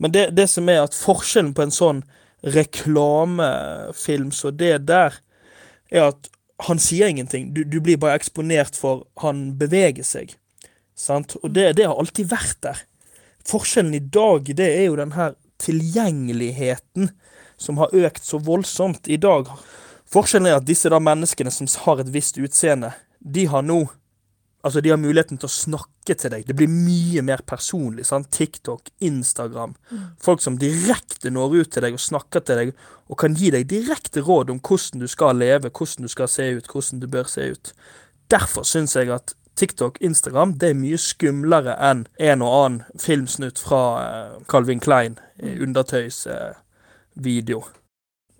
Men 0.01 0.13
det, 0.13 0.29
det 0.37 0.47
som 0.49 0.69
er 0.69 0.83
at 0.83 0.97
forskjellen 0.97 1.53
på 1.57 1.65
en 1.65 1.73
sånn 1.73 2.03
reklamefilm 2.41 4.31
så 4.33 4.51
det 4.53 4.77
der, 4.89 5.17
er 5.91 6.07
at 6.11 6.29
han 6.67 6.79
sier 6.81 7.09
ingenting. 7.09 7.51
Du, 7.53 7.63
du 7.65 7.79
blir 7.81 7.99
bare 8.01 8.17
eksponert 8.19 8.77
for 8.77 9.05
han 9.21 9.51
beveger 9.59 10.05
seg. 10.05 10.35
Sant? 10.97 11.35
Og 11.41 11.53
det, 11.53 11.71
det 11.77 11.87
har 11.89 11.97
alltid 11.97 12.29
vært 12.31 12.59
der. 12.65 12.81
Forskjellen 13.49 13.93
i 13.97 14.03
dag, 14.13 14.45
det 14.57 14.69
er 14.69 14.85
jo 14.87 14.99
den 14.99 15.15
her 15.17 15.35
tilgjengeligheten 15.61 17.11
som 17.61 17.77
har 17.81 17.93
økt 17.93 18.25
så 18.25 18.39
voldsomt 18.41 19.09
i 19.09 19.17
dag. 19.21 19.49
Forskjellen 20.11 20.49
er 20.49 20.59
at 20.59 20.67
disse 20.69 20.89
da 20.91 21.01
menneskene 21.01 21.53
som 21.53 21.69
har 21.85 22.01
et 22.01 22.13
visst 22.13 22.37
utseende, 22.41 22.93
de 23.19 23.45
har 23.49 23.65
nå 23.65 23.83
Altså, 24.61 24.81
de 24.81 24.89
har 24.93 24.99
muligheten 25.01 25.39
til 25.41 25.49
å 25.49 25.53
snakke 25.53 26.13
til 26.13 26.31
deg. 26.33 26.45
Det 26.45 26.55
blir 26.57 26.69
mye 26.69 27.21
mer 27.25 27.41
personlig. 27.47 28.05
sant? 28.05 28.31
TikTok, 28.31 28.81
Instagram. 28.99 29.73
Folk 30.21 30.41
som 30.41 30.57
direkte 30.61 31.29
når 31.33 31.55
ut 31.55 31.71
til 31.71 31.81
deg 31.81 31.93
og 31.97 31.99
snakker 32.03 32.39
til 32.45 32.55
deg, 32.59 32.73
og 33.09 33.17
kan 33.17 33.33
gi 33.35 33.51
deg 33.51 33.67
direkte 33.69 34.21
råd 34.21 34.49
om 34.53 34.59
hvordan 34.61 34.99
du 35.01 35.07
skal 35.07 35.35
leve, 35.35 35.69
hvordan 35.69 36.05
du 36.05 36.09
skal 36.11 36.27
se 36.29 36.43
ut, 36.57 36.67
hvordan 36.67 36.99
du 37.01 37.07
bør 37.07 37.23
se 37.27 37.41
ut. 37.51 37.73
Derfor 38.29 38.63
syns 38.63 38.95
jeg 38.95 39.09
at 39.09 39.33
TikTok, 39.55 39.97
Instagram, 40.01 40.53
det 40.57 40.69
er 40.69 40.73
mye 40.79 40.97
skumlere 40.97 41.75
enn 41.89 42.07
en 42.17 42.41
og 42.45 42.51
annen 42.55 42.83
filmsnutt 42.99 43.59
fra 43.59 43.81
eh, 44.01 44.31
Calvin 44.49 44.79
Klein, 44.79 45.19
eh, 45.37 45.61
undertøysvideo. 45.61 47.59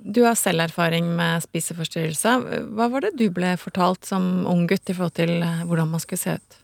Du 0.02 0.24
har 0.26 0.36
selv 0.36 0.64
erfaring 0.64 1.12
med 1.16 1.44
spiseforstyrrelse. 1.44 2.34
Hva 2.74 2.88
var 2.90 3.06
det 3.06 3.14
du 3.20 3.28
ble 3.34 3.54
fortalt 3.62 4.08
som 4.10 4.48
ung 4.50 4.66
gutt 4.70 4.90
i 4.90 4.96
forhold 4.98 5.14
til 5.20 5.36
eh, 5.46 5.62
hvordan 5.70 5.92
man 5.94 6.02
skulle 6.02 6.22
se 6.22 6.38
ut? 6.40 6.58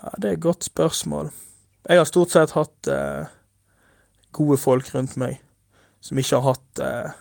Ja, 0.00 0.10
det 0.16 0.28
er 0.28 0.34
et 0.34 0.42
godt 0.42 0.66
spørsmål. 0.66 1.30
Jeg 1.86 2.00
har 2.00 2.08
stort 2.08 2.34
sett 2.34 2.56
hatt 2.56 2.90
eh, 2.90 3.30
gode 4.34 4.58
folk 4.58 4.90
rundt 4.94 5.14
meg 5.20 5.38
som 6.00 6.18
ikke 6.18 6.40
har 6.40 6.56
hatt 6.56 6.82
eh, 6.82 7.18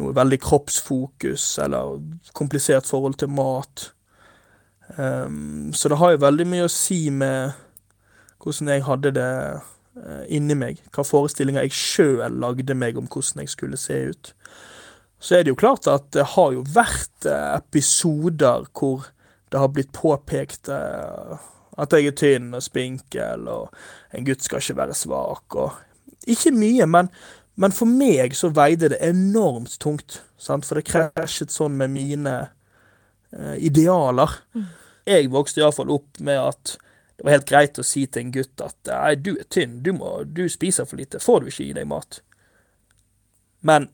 noe 0.00 0.16
veldig 0.16 0.38
kroppsfokus 0.42 1.44
eller 1.62 2.00
komplisert 2.36 2.88
forhold 2.88 3.18
til 3.20 3.32
mat. 3.32 3.90
Um, 4.96 5.72
så 5.74 5.90
det 5.90 5.98
har 5.98 6.14
jo 6.14 6.22
veldig 6.22 6.46
mye 6.46 6.66
å 6.66 6.72
si 6.72 7.08
med 7.10 7.56
hvordan 8.42 8.70
jeg 8.70 8.84
hadde 8.86 9.12
det 9.16 9.32
inni 10.28 10.56
meg. 10.58 10.80
Hva 10.92 11.04
forestillinger 11.06 11.66
jeg 11.66 11.76
sjøl 11.76 12.40
lagde 12.42 12.74
meg 12.76 12.98
om 13.00 13.08
hvordan 13.08 13.44
jeg 13.44 13.52
skulle 13.52 13.80
se 13.80 14.00
ut. 14.12 14.32
Så 15.18 15.38
er 15.38 15.44
det 15.44 15.54
jo 15.54 15.60
klart 15.60 15.88
at 15.88 16.10
det 16.14 16.26
har 16.36 16.52
jo 16.54 16.64
vært 16.74 17.28
eh, 17.28 17.56
episoder 17.56 18.66
hvor 18.76 19.08
det 19.52 19.62
har 19.62 19.72
blitt 19.72 19.94
påpekt 19.96 20.68
eh, 20.72 21.38
at 21.76 21.92
jeg 21.92 22.10
er 22.10 22.16
tynn 22.16 22.52
og 22.56 22.64
spinkel, 22.64 23.48
og 23.52 24.16
en 24.16 24.26
gutt 24.26 24.44
skal 24.44 24.62
ikke 24.62 24.80
være 24.82 24.96
svak, 24.96 25.56
og 25.56 25.82
Ikke 26.26 26.50
mye, 26.50 26.86
men, 26.90 27.06
men 27.54 27.70
for 27.70 27.86
meg 27.86 28.32
så 28.34 28.48
veide 28.50 28.88
det 28.90 28.96
enormt 29.04 29.76
tungt, 29.78 30.22
sant? 30.38 30.66
for 30.66 30.74
det 30.74 30.88
krasjet 30.88 31.52
sånn 31.54 31.76
med 31.78 31.92
mine 31.94 32.32
eh, 33.30 33.54
idealer. 33.62 34.32
Jeg 35.06 35.30
vokste 35.30 35.62
iallfall 35.62 35.92
opp 35.94 36.18
med 36.18 36.40
at 36.40 36.74
det 37.16 37.24
var 37.24 37.36
helt 37.38 37.48
greit 37.48 37.78
å 37.80 37.84
si 37.86 38.04
til 38.06 38.26
en 38.26 38.32
gutt 38.34 38.60
at 38.60 38.90
nei, 38.90 39.14
du 39.16 39.32
er 39.38 39.46
tynn, 39.48 39.78
du, 39.82 39.94
må, 39.96 40.18
du 40.28 40.44
spiser 40.52 40.88
for 40.88 41.00
lite, 41.00 41.20
får 41.22 41.42
du 41.42 41.52
ikke 41.52 41.64
i 41.64 41.76
deg 41.76 41.88
mat? 41.88 42.20
Men 43.64 43.88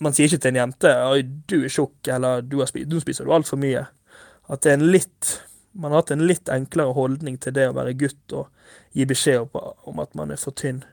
man 0.00 0.16
sier 0.16 0.30
ikke 0.30 0.46
til 0.46 0.54
en 0.54 0.62
jente 0.62 0.92
oi, 1.06 1.20
du 1.22 1.58
er 1.60 1.72
tjukk, 1.72 1.98
eller 2.08 2.40
du, 2.44 2.58
har 2.62 2.70
spist, 2.70 2.88
du 2.90 2.96
spiser 3.02 3.28
du 3.28 3.34
altfor 3.36 3.60
mye. 3.60 3.84
At 4.48 4.64
det 4.64 4.72
er 4.72 4.80
en 4.80 4.90
litt 4.92 5.40
Man 5.74 5.90
har 5.90 6.04
hatt 6.04 6.12
en 6.14 6.22
litt 6.22 6.46
enklere 6.54 6.94
holdning 6.94 7.34
til 7.42 7.50
det 7.56 7.64
å 7.66 7.72
være 7.74 7.96
gutt 7.98 8.34
og 8.38 8.68
gi 8.94 9.02
beskjed 9.10 9.56
om, 9.58 9.96
at 9.98 10.12
man 10.14 10.30
er 10.30 10.38
for 10.38 10.54
tynn. 10.54 10.84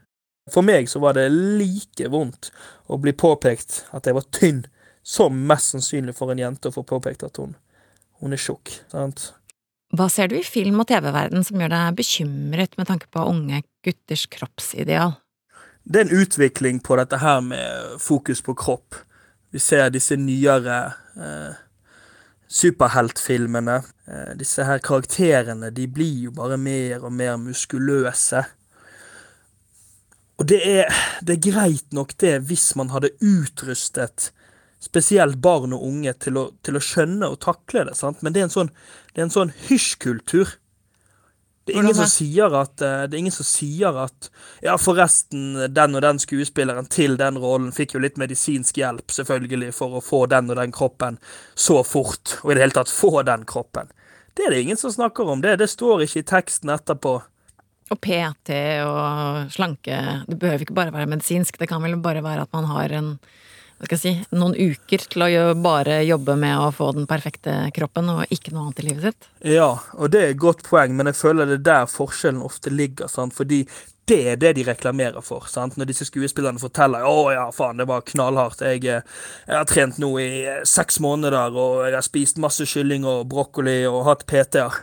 For 0.49 0.65
meg 0.65 0.89
så 0.89 0.97
var 1.03 1.13
det 1.13 1.27
like 1.29 2.07
vondt 2.09 2.49
å 2.89 2.97
bli 2.97 3.13
påpekt 3.13 3.83
at 3.93 4.09
jeg 4.09 4.17
var 4.17 4.25
tynn, 4.33 4.63
som 5.05 5.37
mest 5.45 5.75
sannsynlig 5.75 6.15
for 6.17 6.33
en 6.33 6.41
jente 6.41 6.71
å 6.71 6.73
få 6.73 6.81
påpekt 6.89 7.27
at 7.27 7.37
hun, 7.37 7.53
hun 8.23 8.33
er 8.33 8.41
tjukk. 8.41 8.73
Hva 9.91 10.07
ser 10.07 10.31
du 10.31 10.37
i 10.39 10.45
film- 10.45 10.79
og 10.79 10.87
TV-verden 10.87 11.43
som 11.43 11.59
gjør 11.59 11.73
deg 11.73 11.97
bekymret 11.97 12.77
med 12.79 12.87
tanke 12.87 13.09
på 13.11 13.25
unge 13.27 13.63
gutters 13.83 14.23
kroppsideal? 14.31 15.17
det 15.83 15.99
er 15.99 16.05
en 16.05 16.21
utvikling 16.21 16.79
på 16.83 16.95
dette 16.99 17.17
her 17.21 17.41
med 17.41 17.97
fokus 17.99 18.41
på 18.41 18.53
kropp. 18.57 18.95
Vi 19.51 19.59
ser 19.59 19.89
disse 19.91 20.15
nyere 20.15 20.77
eh, 21.17 21.53
superheltfilmene. 22.47 23.81
Eh, 24.07 24.33
disse 24.39 24.65
her 24.67 24.81
karakterene 24.83 25.71
de 25.73 25.87
blir 25.87 26.27
jo 26.27 26.35
bare 26.37 26.57
mer 26.57 27.07
og 27.07 27.13
mer 27.13 27.37
muskuløse. 27.41 28.43
Og 30.39 30.47
det 30.49 30.61
er, 30.65 31.01
det 31.21 31.37
er 31.37 31.49
greit 31.51 31.93
nok 31.93 32.13
det 32.21 32.37
hvis 32.49 32.71
man 32.79 32.93
hadde 32.93 33.13
utrustet 33.19 34.31
spesielt 34.81 35.37
barn 35.41 35.75
og 35.77 35.85
unge 35.85 36.13
til 36.17 36.39
å, 36.41 36.47
til 36.65 36.77
å 36.77 36.83
skjønne 36.83 37.29
og 37.29 37.39
takle 37.43 37.85
det, 37.89 37.95
sant? 37.99 38.23
men 38.25 38.33
det 38.33 38.41
er 38.41 38.49
en 38.49 38.55
sånn, 38.55 38.73
det 39.13 39.21
er 39.21 39.27
en 39.27 39.33
sånn 39.33 39.53
hysjkultur. 39.67 40.57
Det 41.61 41.75
er, 41.75 41.83
ingen 41.83 41.95
som 41.95 42.09
sier 42.09 42.55
at, 42.57 42.81
eh, 42.81 43.03
det 43.05 43.15
er 43.15 43.19
ingen 43.21 43.35
som 43.35 43.45
sier 43.45 43.97
at 44.01 44.31
Ja, 44.65 44.73
forresten, 44.81 45.59
den 45.69 45.95
og 45.95 46.01
den 46.01 46.17
skuespilleren 46.19 46.89
til 46.89 47.13
den 47.21 47.37
rollen 47.39 47.69
fikk 47.75 47.93
jo 47.93 48.01
litt 48.01 48.17
medisinsk 48.17 48.79
hjelp, 48.81 49.13
selvfølgelig, 49.13 49.69
for 49.77 49.99
å 49.99 50.01
få 50.03 50.23
den 50.31 50.49
og 50.49 50.57
den 50.57 50.73
kroppen 50.73 51.19
så 51.53 51.83
fort, 51.85 52.39
og 52.41 52.51
i 52.51 52.57
det 52.57 52.65
hele 52.65 52.77
tatt 52.79 52.91
få 52.91 53.21
den 53.27 53.45
kroppen. 53.45 53.93
Det 54.33 54.47
er 54.47 54.55
det 54.55 54.63
ingen 54.65 54.79
som 54.79 54.91
snakker 54.91 55.29
om. 55.29 55.43
Det, 55.43 55.59
det 55.61 55.69
står 55.69 56.07
ikke 56.07 56.23
i 56.23 56.27
teksten 56.33 56.73
etterpå. 56.73 57.19
Og 57.91 57.99
PT 57.99 58.55
og 58.87 59.51
slanke 59.51 59.97
Det 60.23 60.37
behøver 60.39 60.63
ikke 60.63 60.77
bare 60.77 60.93
være 60.95 61.09
medisinsk, 61.11 61.59
det 61.59 61.67
kan 61.69 61.83
vel 61.83 61.97
bare 62.01 62.23
være 62.25 62.47
at 62.47 62.53
man 62.55 62.69
har 62.71 62.93
en 62.97 63.15
hva 63.81 63.87
skal 63.87 63.97
jeg 63.97 64.01
si, 64.21 64.35
noen 64.37 64.53
uker 64.53 65.03
til 65.09 65.23
å 65.25 65.53
bare 65.57 66.03
jobbe 66.05 66.35
med 66.37 66.53
å 66.53 66.67
få 66.75 66.91
den 66.93 67.07
perfekte 67.09 67.55
kroppen, 67.73 68.11
og 68.13 68.29
ikke 68.29 68.53
noe 68.53 68.67
annet 68.67 68.81
i 68.83 68.85
livet 68.85 69.07
sitt. 69.07 69.29
Ja, 69.55 69.71
og 69.97 70.11
det 70.13 70.21
er 70.21 70.33
et 70.35 70.41
godt 70.43 70.61
poeng, 70.67 70.93
men 70.93 71.09
jeg 71.09 71.17
føler 71.17 71.49
det 71.49 71.57
er 71.57 71.65
der 71.65 71.89
forskjellen 71.89 72.43
ofte 72.45 72.69
ligger. 72.69 73.09
Sant? 73.09 73.33
Fordi 73.33 73.63
det 74.05 74.19
er 74.29 74.37
det 74.37 74.53
de 74.59 74.67
reklamerer 74.67 75.25
for. 75.25 75.49
Sant? 75.49 75.79
Når 75.81 75.89
disse 75.89 76.05
skuespillerne 76.05 76.61
forteller 76.61 77.01
'Å 77.01 77.33
ja, 77.33 77.47
faen, 77.49 77.81
det 77.81 77.89
var 77.89 78.05
knallhardt. 78.05 78.61
Jeg, 78.61 78.85
eh, 78.85 79.01
jeg 79.47 79.57
har 79.57 79.65
trent 79.65 79.97
nå 79.97 80.13
i 80.19 80.45
eh, 80.45 80.63
seks 80.63 80.99
måneder, 80.99 81.49
og 81.49 81.85
jeg 81.87 81.97
har 81.97 82.05
spist 82.05 82.37
masse 82.37 82.61
kylling 82.61 83.05
og 83.05 83.29
brokkoli 83.29 83.85
og 83.89 84.05
hatt 84.05 84.27
PT-er'. 84.27 84.77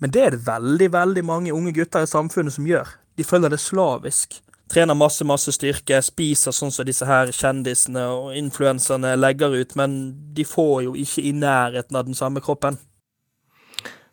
Men 0.00 0.10
det 0.10 0.22
er 0.22 0.30
det 0.30 0.46
veldig, 0.46 0.90
veldig 0.90 1.24
mange 1.24 1.52
unge 1.54 1.72
gutter 1.72 2.02
i 2.02 2.10
samfunnet 2.10 2.52
som 2.52 2.66
gjør. 2.66 2.88
De 3.16 3.22
følger 3.22 3.50
det 3.50 3.60
slavisk 3.60 4.42
trener 4.70 4.96
masse, 4.98 5.24
masse 5.24 5.52
styrke, 5.54 5.98
spiser 6.04 6.54
sånn 6.54 6.72
som 6.74 6.86
disse 6.88 7.06
her 7.08 7.32
kjendisene 7.34 8.06
og 8.12 8.36
influenserne 8.38 9.16
legger 9.18 9.58
ut, 9.58 9.76
men 9.76 9.98
de 10.36 10.46
får 10.46 10.88
jo 10.88 10.96
ikke 10.98 11.26
i 11.26 11.34
nærheten 11.36 11.98
av 11.98 12.08
den 12.08 12.18
samme 12.18 12.44
kroppen. 12.44 12.78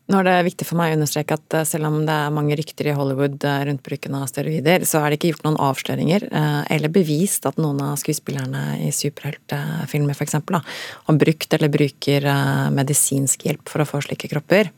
Nå 0.10 0.18
er 0.18 0.26
det 0.26 0.48
viktig 0.48 0.66
for 0.66 0.80
meg 0.80 0.90
å 0.92 0.98
understreke 0.98 1.36
at 1.38 1.54
eh, 1.54 1.66
selv 1.70 1.86
om 1.86 2.00
det 2.08 2.14
er 2.16 2.34
mange 2.34 2.56
rykter 2.58 2.88
i 2.90 2.96
Hollywood 2.98 3.44
eh, 3.46 3.60
rundt 3.68 3.84
bruken 3.86 4.16
av 4.18 4.26
steroider, 4.32 4.86
så 4.90 5.04
er 5.04 5.12
det 5.12 5.20
ikke 5.20 5.36
gjort 5.36 5.46
noen 5.46 5.60
avsløringer 5.62 6.26
eh, 6.26 6.62
eller 6.74 6.94
bevist 6.94 7.46
at 7.46 7.60
noen 7.62 7.84
av 7.86 8.00
skuespillerne 8.02 8.80
i 8.88 8.90
superheltfilmer 8.96 10.18
f.eks. 10.18 10.40
har 10.40 11.20
brukt 11.26 11.54
eller 11.54 11.74
bruker 11.74 12.26
medisinsk 12.74 13.46
hjelp 13.46 13.70
for 13.70 13.84
å 13.84 13.90
få 13.90 14.02
slike 14.08 14.32
kropper. 14.32 14.72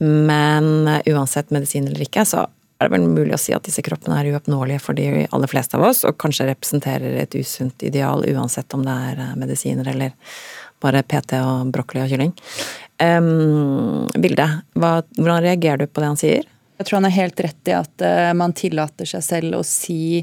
Men 0.00 0.88
uansett 1.10 1.52
medisin 1.52 1.90
eller 1.90 2.06
ikke, 2.06 2.24
så 2.28 2.46
er 2.78 2.86
det 2.86 2.94
vel 2.94 3.08
mulig 3.10 3.34
å 3.34 3.40
si 3.40 3.54
at 3.54 3.66
disse 3.66 3.82
kroppene 3.82 4.20
er 4.20 4.30
uoppnåelige 4.32 4.82
for 4.82 4.98
de 4.98 5.26
aller 5.26 5.50
fleste 5.50 5.78
av 5.78 5.88
oss, 5.88 6.04
og 6.06 6.18
kanskje 6.22 6.46
representerer 6.52 7.16
et 7.18 7.34
usunt 7.38 7.82
ideal 7.82 8.22
uansett 8.30 8.74
om 8.76 8.84
det 8.86 8.94
er 9.10 9.22
eh, 9.24 9.38
medisiner 9.40 9.90
eller 9.94 10.14
bare 10.78 11.02
PT 11.02 11.40
og 11.42 11.72
brokkoli 11.74 12.04
og 12.04 12.12
kylling. 12.12 12.34
Um, 13.02 14.06
Vilde, 14.14 14.46
hvordan 14.74 15.42
reagerer 15.42 15.82
du 15.82 15.90
på 15.90 16.02
det 16.02 16.12
han 16.12 16.20
sier? 16.20 16.46
Jeg 16.78 16.86
tror 16.86 17.00
han 17.00 17.08
er 17.08 17.16
helt 17.16 17.42
rett 17.42 17.70
i 17.70 17.74
at 17.74 18.04
uh, 18.06 18.30
man 18.38 18.54
tillater 18.54 19.08
seg 19.10 19.24
selv 19.26 19.58
å 19.58 19.64
si 19.66 20.22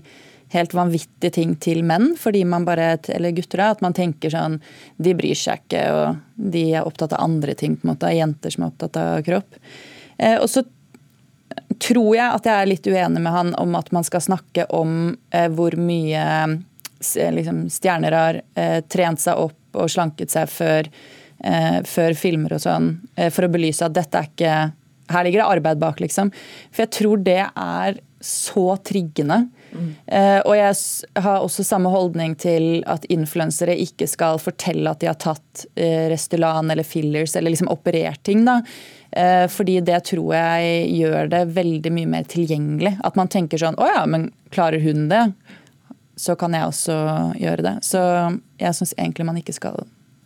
helt 0.55 0.75
vanvittige 0.77 1.33
ting 1.35 1.57
til 1.59 1.81
menn, 1.83 2.13
fordi 2.19 2.45
man 2.47 2.63
bare, 2.67 2.93
eller 3.11 3.35
gutter, 3.35 3.59
da, 3.59 3.73
at 3.75 3.83
man 3.83 3.95
tenker 3.97 4.31
sånn 4.31 4.59
De 4.95 5.15
bryr 5.17 5.35
seg 5.35 5.65
ikke, 5.65 5.83
og 5.91 6.51
de 6.53 6.63
er 6.71 6.87
opptatt 6.87 7.17
av 7.17 7.25
andre 7.25 7.57
ting, 7.59 7.75
på 7.75 7.87
en 7.87 7.95
måte, 7.95 8.13
jenter 8.15 8.53
som 8.53 8.63
er 8.63 8.71
opptatt 8.71 9.01
av 9.01 9.25
kropp. 9.27 9.59
Eh, 10.17 10.37
og 10.39 10.47
så 10.47 10.63
tror 11.81 12.15
jeg 12.15 12.27
at 12.27 12.47
jeg 12.47 12.61
er 12.61 12.69
litt 12.69 12.87
uenig 12.87 13.21
med 13.21 13.33
han 13.33 13.51
om 13.61 13.75
at 13.77 13.91
man 13.95 14.05
skal 14.07 14.23
snakke 14.23 14.67
om 14.75 15.15
eh, 15.31 15.49
hvor 15.53 15.75
mye 15.79 16.23
eh, 16.45 17.35
liksom, 17.35 17.65
stjerner 17.73 18.15
har 18.15 18.41
eh, 18.55 18.79
trent 18.91 19.21
seg 19.21 19.41
opp 19.47 19.79
og 19.79 19.91
slanket 19.91 20.33
seg 20.33 20.49
før, 20.51 20.89
eh, 21.43 21.79
før 21.87 22.17
filmer 22.17 22.57
og 22.57 22.63
sånn, 22.63 22.91
eh, 23.17 23.31
for 23.33 23.47
å 23.47 23.51
belyse 23.51 23.85
at 23.85 23.95
dette 23.95 24.21
er 24.21 24.31
ikke 24.31 24.57
Her 25.05 25.21
ligger 25.21 25.43
det 25.43 25.51
arbeid 25.53 25.77
bak, 25.77 25.99
liksom. 26.01 26.31
For 26.73 26.81
jeg 26.81 26.91
tror 26.95 27.19
det 27.21 27.43
er 27.45 27.99
så 28.25 28.71
triggende. 28.81 29.35
Mm. 29.69 29.91
Eh, 30.07 30.39
og 30.39 30.55
jeg 30.57 31.21
har 31.21 31.43
også 31.43 31.61
samme 31.67 31.91
holdning 31.93 32.33
til 32.41 32.79
at 32.89 33.05
influensere 33.13 33.75
ikke 33.83 34.07
skal 34.09 34.41
fortelle 34.41 34.89
at 34.89 35.03
de 35.03 35.11
har 35.11 35.19
tatt 35.21 35.67
Restylan 36.09 36.73
eller 36.73 36.87
fillers 36.89 37.35
eller 37.35 37.53
liksom 37.53 37.69
operert 37.69 38.23
ting. 38.25 38.41
da. 38.49 38.63
Eh, 39.15 39.45
fordi 39.47 39.79
det 39.87 40.01
tror 40.09 40.33
jeg 40.35 40.87
gjør 40.97 41.29
det 41.31 41.43
veldig 41.55 41.91
mye 41.95 42.11
mer 42.17 42.25
tilgjengelig. 42.27 42.97
At 43.07 43.15
man 43.15 43.31
tenker 43.31 43.61
sånn 43.61 43.77
Å 43.79 43.87
ja, 43.87 44.01
men 44.09 44.27
klarer 44.51 44.83
hun 44.83 45.07
det, 45.11 45.29
så 46.19 46.35
kan 46.39 46.55
jeg 46.55 46.67
også 46.67 46.97
gjøre 47.39 47.63
det. 47.63 47.75
Så 47.87 48.01
jeg 48.59 48.75
syns 48.75 48.95
egentlig 48.97 49.27
man 49.27 49.39
ikke 49.39 49.55
skal 49.55 49.85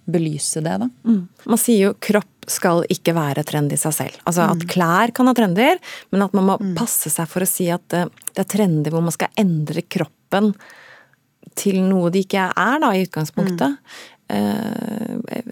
belyse 0.09 0.61
det, 0.65 0.75
da. 0.81 0.89
Mm. 1.05 1.21
Man 1.45 1.61
sier 1.61 1.89
jo 1.89 1.95
kropp 2.01 2.49
skal 2.49 2.81
ikke 2.89 3.13
være 3.13 3.45
trend 3.45 3.73
i 3.75 3.77
seg 3.77 3.93
selv. 3.93 4.19
Altså 4.25 4.47
at 4.47 4.63
mm. 4.63 4.69
klær 4.71 5.13
kan 5.13 5.29
ha 5.29 5.35
trender, 5.37 5.77
men 6.09 6.25
at 6.25 6.33
man 6.33 6.47
må 6.47 6.57
mm. 6.57 6.75
passe 6.79 7.11
seg 7.13 7.29
for 7.29 7.45
å 7.45 7.49
si 7.49 7.69
at 7.73 7.93
eh, 7.93 8.09
det 8.33 8.41
er 8.41 8.53
trender 8.57 8.95
hvor 8.95 9.05
man 9.05 9.13
skal 9.13 9.29
endre 9.37 9.85
kroppen 9.85 10.55
til 11.59 11.77
noe 11.85 12.09
de 12.13 12.23
ikke 12.25 12.49
er, 12.49 12.79
da, 12.81 12.89
i 12.95 13.05
utgangspunktet. 13.05 13.77
Mm. 13.77 13.99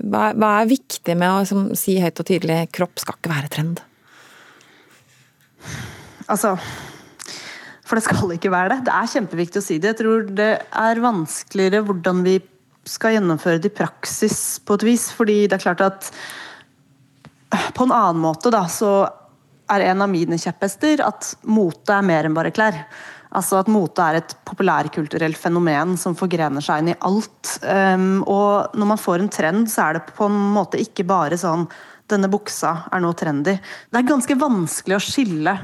Eh, 0.07 0.11
hva, 0.11 0.31
hva, 0.33 0.53
er 0.61 0.71
viktig 0.71 1.15
med 1.17 1.29
å 1.29 1.45
som, 1.45 1.69
si 1.75 1.99
høyt 2.01 2.19
og 2.19 2.27
tydelig 2.27 2.67
kropp 2.75 2.99
skal 2.99 3.17
ikke 3.17 3.33
være 3.33 3.51
trend? 3.53 3.81
Altså 6.27 6.57
For 7.87 7.95
det 7.97 8.03
skal 8.03 8.33
ikke 8.35 8.51
være 8.51 8.75
det. 8.75 8.85
Det 8.87 8.95
er 8.95 9.13
kjempeviktig 9.13 9.61
å 9.61 9.65
si 9.65 9.79
det. 9.79 9.93
Jeg 9.93 10.01
tror 10.03 10.27
det 10.35 10.51
er 10.59 11.03
vanskeligere 11.03 11.85
hvordan 11.87 12.23
vi 12.25 12.39
skal 12.87 13.17
gjennomføre 13.17 13.61
det 13.63 13.71
i 13.71 13.77
praksis 13.77 14.59
på 14.63 14.75
et 14.75 14.87
vis. 14.87 15.09
Fordi 15.15 15.45
det 15.47 15.57
er 15.57 15.63
klart 15.63 15.83
at 15.85 16.11
på 17.75 17.87
en 17.87 17.95
annen 17.95 18.19
måte 18.19 18.51
da, 18.51 18.65
så 18.67 19.07
er 19.71 19.89
en 19.89 20.03
av 20.03 20.11
mine 20.11 20.39
kjepphester 20.39 21.01
at 21.03 21.33
mote 21.47 21.95
er 21.95 22.05
mer 22.07 22.27
enn 22.27 22.35
bare 22.35 22.51
klær. 22.55 22.75
Altså 23.37 23.59
at 23.59 23.69
mote 23.69 24.01
er 24.01 24.19
et 24.19 24.33
populærkulturelt 24.47 25.37
fenomen 25.37 25.93
som 25.99 26.15
forgrener 26.17 26.63
seg 26.63 26.81
inn 26.81 26.93
i 26.95 26.97
alt. 27.05 27.57
Um, 27.61 28.23
og 28.25 28.73
når 28.77 28.91
man 28.93 29.01
får 29.01 29.21
en 29.21 29.31
trend, 29.33 29.69
så 29.69 29.87
er 29.87 29.97
det 29.99 30.15
på 30.17 30.25
en 30.25 30.39
måte 30.55 30.81
ikke 30.81 31.05
bare 31.07 31.37
sånn 31.37 31.67
denne 32.07 32.29
buksa 32.31 32.87
er 32.93 33.03
nå 33.03 33.11
trendy. 33.19 33.57
Det 33.91 33.99
er 33.99 34.07
ganske 34.07 34.39
vanskelig 34.39 34.97
å 34.97 35.03
skille 35.03 35.57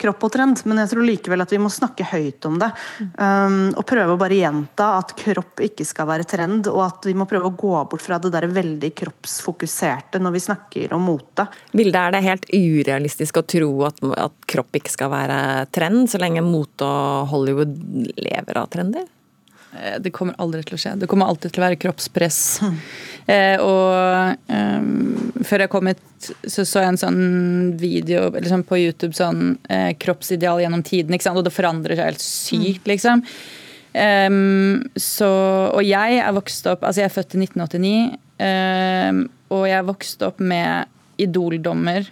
kropp 0.00 0.26
og 0.26 0.32
trend, 0.32 0.60
men 0.68 0.80
jeg 0.82 0.92
tror 0.92 1.06
likevel 1.06 1.44
at 1.44 1.52
vi 1.54 1.60
må 1.62 1.70
snakke 1.72 2.06
høyt 2.10 2.46
om 2.48 2.58
det. 2.60 2.68
Um, 3.16 3.72
og 3.72 3.84
prøve 3.88 4.14
å 4.14 4.20
bare 4.20 4.38
gjenta 4.38 4.90
at 4.98 5.14
kropp 5.18 5.62
ikke 5.64 5.86
skal 5.88 6.10
være 6.10 6.28
trend, 6.28 6.68
og 6.72 6.82
at 6.84 7.08
vi 7.08 7.16
må 7.16 7.28
prøve 7.28 7.50
å 7.50 7.56
gå 7.56 7.74
bort 7.90 8.04
fra 8.04 8.20
det 8.22 8.32
der 8.34 8.48
veldig 8.52 8.92
kroppsfokuserte 8.98 10.20
når 10.22 10.36
vi 10.36 10.44
snakker 10.46 10.94
om 10.96 11.08
mote. 11.08 11.48
Bildet 11.72 12.00
er 12.02 12.16
det 12.16 12.24
helt 12.26 12.48
urealistisk 12.52 13.40
å 13.40 13.46
tro 13.48 13.72
at, 13.88 14.00
at 14.16 14.48
kropp 14.48 14.80
ikke 14.80 14.92
skal 14.92 15.12
være 15.12 15.40
trend, 15.74 16.06
så 16.12 16.20
lenge 16.22 16.44
mote 16.44 16.86
og 16.86 17.32
Hollywood 17.32 17.76
lever 18.20 18.60
av 18.60 18.72
trender? 18.72 19.06
Eh, 19.82 19.98
det 20.00 20.12
kommer 20.14 20.36
aldri 20.42 20.62
til 20.66 20.76
å 20.76 20.80
skje. 20.80 20.94
Det 21.00 21.08
kommer 21.10 21.30
alltid 21.30 21.54
til 21.54 21.62
å 21.62 21.66
være 21.68 21.80
kroppspress. 21.82 22.40
Eh, 23.26 23.58
og 23.58 24.36
um, 24.46 25.32
før 25.42 25.64
jeg 25.64 25.70
kom 25.72 25.88
hit, 25.90 26.02
så 26.46 26.62
så 26.62 26.84
jeg 26.84 26.92
en 26.92 27.00
sånn 27.00 27.24
video 27.80 28.28
liksom 28.30 28.62
på 28.68 28.78
YouTube 28.78 29.16
sånn 29.18 29.56
eh, 29.66 29.96
kroppsideal 29.98 30.62
gjennom 30.62 30.84
tiden, 30.86 31.16
og 31.32 31.40
det 31.42 31.50
forandrer 31.50 31.98
seg 31.98 32.06
helt 32.12 32.22
sykt, 32.22 32.84
mm. 32.84 32.92
liksom. 32.92 33.24
Um, 33.96 34.84
så, 34.94 35.32
og 35.72 35.82
jeg 35.82 36.20
er 36.20 36.34
vokst 36.36 36.66
opp 36.70 36.82
Altså, 36.84 37.00
jeg 37.00 37.08
er 37.08 37.14
født 37.16 37.34
i 37.34 37.42
1989, 37.48 38.14
um, 38.46 39.20
og 39.56 39.66
jeg 39.72 39.78
er 39.80 39.90
vokst 39.90 40.22
opp 40.22 40.38
med 40.54 41.26
idoldommer 41.26 42.06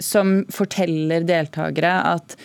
som 0.00 0.38
forteller 0.48 1.28
deltakere 1.28 1.96
at 2.14 2.36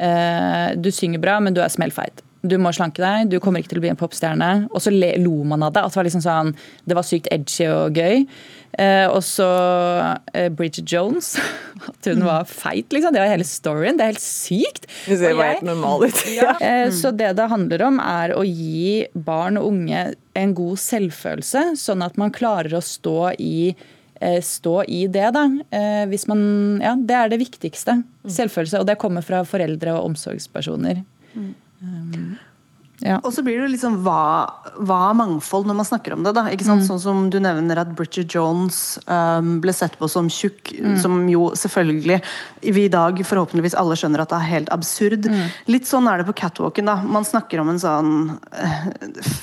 uh, 0.00 0.68
du 0.72 0.88
synger 0.88 1.20
bra, 1.20 1.36
men 1.44 1.52
du 1.52 1.60
er 1.60 1.76
smellfeit 1.76 2.24
du 2.42 2.56
må 2.58 2.72
slanke 2.74 3.02
deg, 3.02 3.30
du 3.30 3.38
kommer 3.42 3.62
ikke 3.62 3.70
til 3.72 3.80
å 3.80 3.84
bli 3.84 3.92
en 3.92 3.98
popstjerne. 3.98 4.50
Og 4.74 4.82
så 4.82 4.90
lo 4.92 5.36
man 5.46 5.62
av 5.62 5.74
det. 5.74 5.84
At 5.84 5.94
det 5.94 6.00
var 6.00 6.08
liksom 6.08 6.24
sånn, 6.24 6.52
det 6.88 6.98
var 6.98 7.06
sykt 7.06 7.30
edgy 7.34 7.68
og 7.70 7.98
gøy. 7.98 8.26
Eh, 8.82 9.04
og 9.06 9.20
så 9.26 9.46
eh, 10.32 10.48
Bridget 10.50 10.90
Jones. 10.90 11.36
At 11.90 12.10
hun 12.10 12.24
var 12.26 12.48
feit, 12.50 12.88
liksom. 12.90 13.14
Det 13.14 13.22
var 13.22 13.30
hele 13.30 13.46
storyen. 13.46 13.98
Det 14.00 14.06
er 14.06 14.14
helt 14.14 14.24
sykt. 14.24 14.90
Du 15.06 15.14
ser 15.14 15.36
bare 15.38 15.54
helt 15.54 15.68
normal 15.70 16.08
ut. 16.08 16.22
ja, 16.40 16.56
eh, 16.58 16.88
så 16.94 17.14
det 17.14 17.34
det 17.38 17.48
handler 17.52 17.86
om, 17.86 18.02
er 18.02 18.34
å 18.34 18.42
gi 18.46 19.06
barn 19.14 19.60
og 19.60 19.70
unge 19.70 20.04
en 20.38 20.54
god 20.56 20.80
selvfølelse, 20.80 21.72
sånn 21.78 22.02
at 22.04 22.16
man 22.20 22.32
klarer 22.34 22.78
å 22.78 22.84
stå 22.84 23.34
i 23.36 23.74
eh, 24.22 24.38
stå 24.42 24.76
i 24.88 25.04
det, 25.12 25.28
da. 25.36 25.44
Eh, 25.70 26.04
hvis 26.10 26.26
man, 26.30 26.42
ja, 26.82 26.96
det 26.96 27.18
er 27.18 27.32
det 27.32 27.42
viktigste. 27.42 28.00
Mm. 28.02 28.32
Selvfølelse. 28.40 28.80
Og 28.82 28.88
det 28.88 28.98
kommer 29.02 29.26
fra 29.26 29.42
foreldre 29.46 29.94
og 29.98 30.12
omsorgspersoner. 30.12 31.04
Mm. 31.36 31.52
Um, 31.82 32.38
ja. 33.02 33.18
Og 33.26 33.32
så 33.34 33.42
blir 33.44 33.58
det 33.62 33.70
liksom 33.72 33.98
hva, 34.04 34.46
hva 34.78 34.98
er 35.08 35.16
mangfold 35.18 35.66
når 35.66 35.78
man 35.80 35.88
snakker 35.88 36.14
om 36.14 36.22
det. 36.26 36.34
da, 36.36 36.46
ikke 36.54 36.66
sant? 36.66 36.84
Mm. 36.84 36.88
Sånn 36.88 37.02
som 37.02 37.22
du 37.32 37.38
nevner 37.42 37.80
at 37.82 37.90
Bridget 37.98 38.30
Jones 38.34 38.98
um, 39.06 39.56
ble 39.62 39.74
sett 39.74 39.96
på 39.98 40.08
som 40.10 40.28
tjukk, 40.30 40.70
mm. 40.78 40.96
som 41.02 41.18
jo 41.30 41.50
selvfølgelig 41.58 42.20
vi 42.62 42.86
i 42.86 42.92
dag 42.92 43.18
forhåpentligvis 43.26 43.74
alle 43.78 43.96
skjønner 43.98 44.22
at 44.22 44.30
det 44.30 44.38
er 44.38 44.50
helt 44.52 44.72
absurd. 44.74 45.26
Mm. 45.26 45.50
Litt 45.74 45.90
sånn 45.90 46.06
er 46.10 46.22
det 46.22 46.28
på 46.30 46.36
catwalken. 46.44 46.88
da, 46.88 47.00
Man 47.02 47.26
snakker 47.26 47.62
om 47.62 47.72
en 47.72 47.82
sånn 47.82 48.12
uh, 48.38 48.86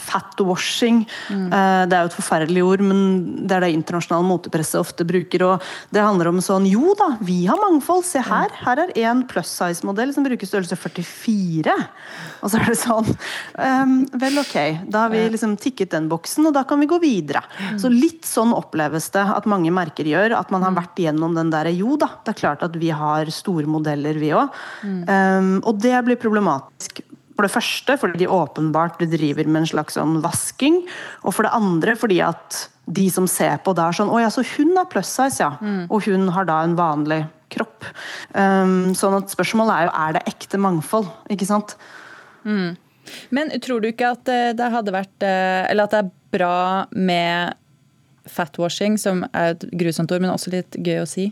fatwashing. 0.08 1.04
Uh, 1.30 1.84
det 1.90 1.98
er 1.98 2.06
jo 2.06 2.14
et 2.14 2.20
forferdelig 2.20 2.66
ord, 2.66 2.86
men 2.86 3.02
det 3.44 3.58
er 3.58 3.68
det 3.68 3.74
internasjonale 3.76 4.28
motepresset 4.30 4.80
ofte 4.80 5.08
bruker. 5.08 5.46
og 5.50 5.70
Det 5.92 6.04
handler 6.04 6.32
om 6.32 6.40
sånn 6.44 6.68
Jo 6.70 6.96
da, 7.00 7.12
vi 7.20 7.42
har 7.50 7.60
mangfold. 7.60 8.08
Se 8.08 8.24
her. 8.24 8.56
Her 8.64 8.86
er 8.88 8.96
en 9.10 9.26
plus 9.28 9.52
size-modell 9.52 10.16
som 10.16 10.24
bruker 10.26 10.48
størrelse 10.48 10.80
44. 10.80 11.76
Og 12.44 12.52
så 12.52 12.62
er 12.62 12.72
det 12.72 12.80
sånn 12.80 13.08
Um, 13.60 14.06
vel, 14.22 14.38
ok. 14.40 14.86
Da 14.88 15.02
har 15.04 15.12
vi 15.12 15.20
liksom 15.34 15.58
tikket 15.60 15.92
den 15.92 16.06
boksen, 16.12 16.46
og 16.48 16.54
da 16.56 16.62
kan 16.68 16.80
vi 16.80 16.88
gå 16.88 17.00
videre. 17.02 17.42
Så 17.82 17.90
litt 17.92 18.24
sånn 18.28 18.54
oppleves 18.56 19.10
det 19.12 19.26
at 19.34 19.48
mange 19.50 19.72
merker 19.76 20.08
gjør. 20.08 20.38
At 20.38 20.54
man 20.54 20.64
har 20.64 20.78
vært 20.78 21.02
igjennom 21.02 21.36
den 21.36 21.52
derre 21.52 21.74
Jo 21.76 21.98
da, 22.00 22.08
det 22.24 22.34
er 22.34 22.40
klart 22.40 22.64
at 22.64 22.78
vi 22.80 22.94
har 22.96 23.28
store 23.34 23.68
modeller, 23.68 24.16
vi 24.22 24.32
òg. 24.38 24.56
Um, 24.84 25.58
og 25.68 25.82
det 25.84 25.98
blir 26.08 26.20
problematisk. 26.22 27.02
For 27.36 27.48
det 27.48 27.54
første 27.54 27.96
fordi 28.00 28.20
de 28.24 28.32
åpenbart 28.32 29.00
driver 29.00 29.48
med 29.48 29.64
en 29.64 29.70
slags 29.74 29.96
sånn 30.00 30.18
vasking. 30.24 30.82
Og 31.24 31.36
for 31.36 31.48
det 31.48 31.56
andre 31.56 31.96
fordi 32.00 32.22
at 32.26 32.66
de 32.90 33.06
som 33.14 33.28
ser 33.30 33.60
på 33.64 33.76
da 33.78 33.90
er 33.90 34.00
sånn 34.00 34.10
Å 34.10 34.24
ja, 34.24 34.32
så 34.34 34.44
hun 34.56 34.74
har 34.78 34.90
plus 34.90 35.12
size, 35.12 35.44
ja. 35.44 35.54
Og 35.90 36.08
hun 36.08 36.30
har 36.36 36.48
da 36.50 36.64
en 36.64 36.76
vanlig 36.80 37.22
kropp. 37.54 37.86
Um, 38.34 38.92
sånn 38.98 39.18
at 39.20 39.32
spørsmålet 39.34 39.76
er 39.76 39.88
jo 39.88 39.96
er 40.04 40.18
det 40.18 40.28
ekte 40.30 40.60
mangfold, 40.62 41.10
ikke 41.34 41.48
sant? 41.50 41.76
Mm. 42.46 42.78
Men 43.30 43.54
tror 43.62 43.82
du 43.82 43.90
ikke 43.90 44.14
at 44.16 44.30
eh, 44.32 44.52
det 44.58 44.70
hadde 44.74 44.94
vært 44.94 45.26
eh, 45.26 45.64
Eller 45.70 45.88
at 45.88 45.96
det 45.96 46.04
er 46.04 46.14
bra 46.36 46.60
med 46.94 47.58
fatwashing, 48.30 49.00
som 49.02 49.24
er 49.34 49.56
et 49.56 49.66
grusomt 49.74 50.12
ord, 50.14 50.22
men 50.22 50.30
også 50.30 50.52
litt 50.54 50.78
gøy 50.78 51.02
å 51.02 51.10
si. 51.10 51.32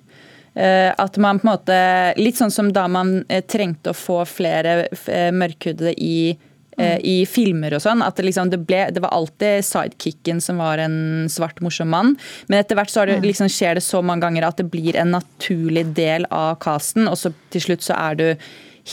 Eh, 0.57 0.89
at 0.89 1.19
man 1.21 1.37
på 1.37 1.45
en 1.45 1.51
måte 1.51 1.79
Litt 2.17 2.39
sånn 2.39 2.53
som 2.53 2.71
da 2.73 2.87
man 2.89 3.19
trengte 3.45 3.93
å 3.93 3.97
få 3.97 4.23
flere 4.25 4.87
mørkhudede 5.35 5.93
i 6.01 6.37
mm. 6.77 6.99
i 7.03 7.15
filmer 7.29 7.73
og 7.77 7.81
sånn. 7.83 8.03
At 8.05 8.17
det, 8.17 8.27
liksom, 8.29 8.51
det, 8.53 8.59
ble, 8.69 8.83
det, 8.93 9.01
var 9.03 9.15
alltid 9.15 9.65
sidekicken 9.65 10.41
som 10.43 10.61
var 10.61 10.81
en 10.81 11.27
svart, 11.31 11.61
morsom 11.65 11.89
mann. 11.93 12.15
Men 12.47 12.61
etter 12.61 12.77
hvert 12.77 12.93
så 12.93 13.05
det, 13.09 13.19
mm. 13.21 13.27
liksom, 13.31 13.51
skjer 13.53 13.77
det 13.79 13.85
så 13.85 14.03
mange 14.05 14.25
ganger 14.25 14.47
at 14.49 14.61
det 14.61 14.69
blir 14.73 14.97
en 14.97 15.13
naturlig 15.17 15.87
del 15.97 16.27
av 16.33 16.57
casten, 16.63 17.09
og 17.09 17.17
så 17.19 17.33
til 17.53 17.67
slutt 17.69 17.85
så 17.85 17.97
er 17.97 18.19
du 18.19 18.27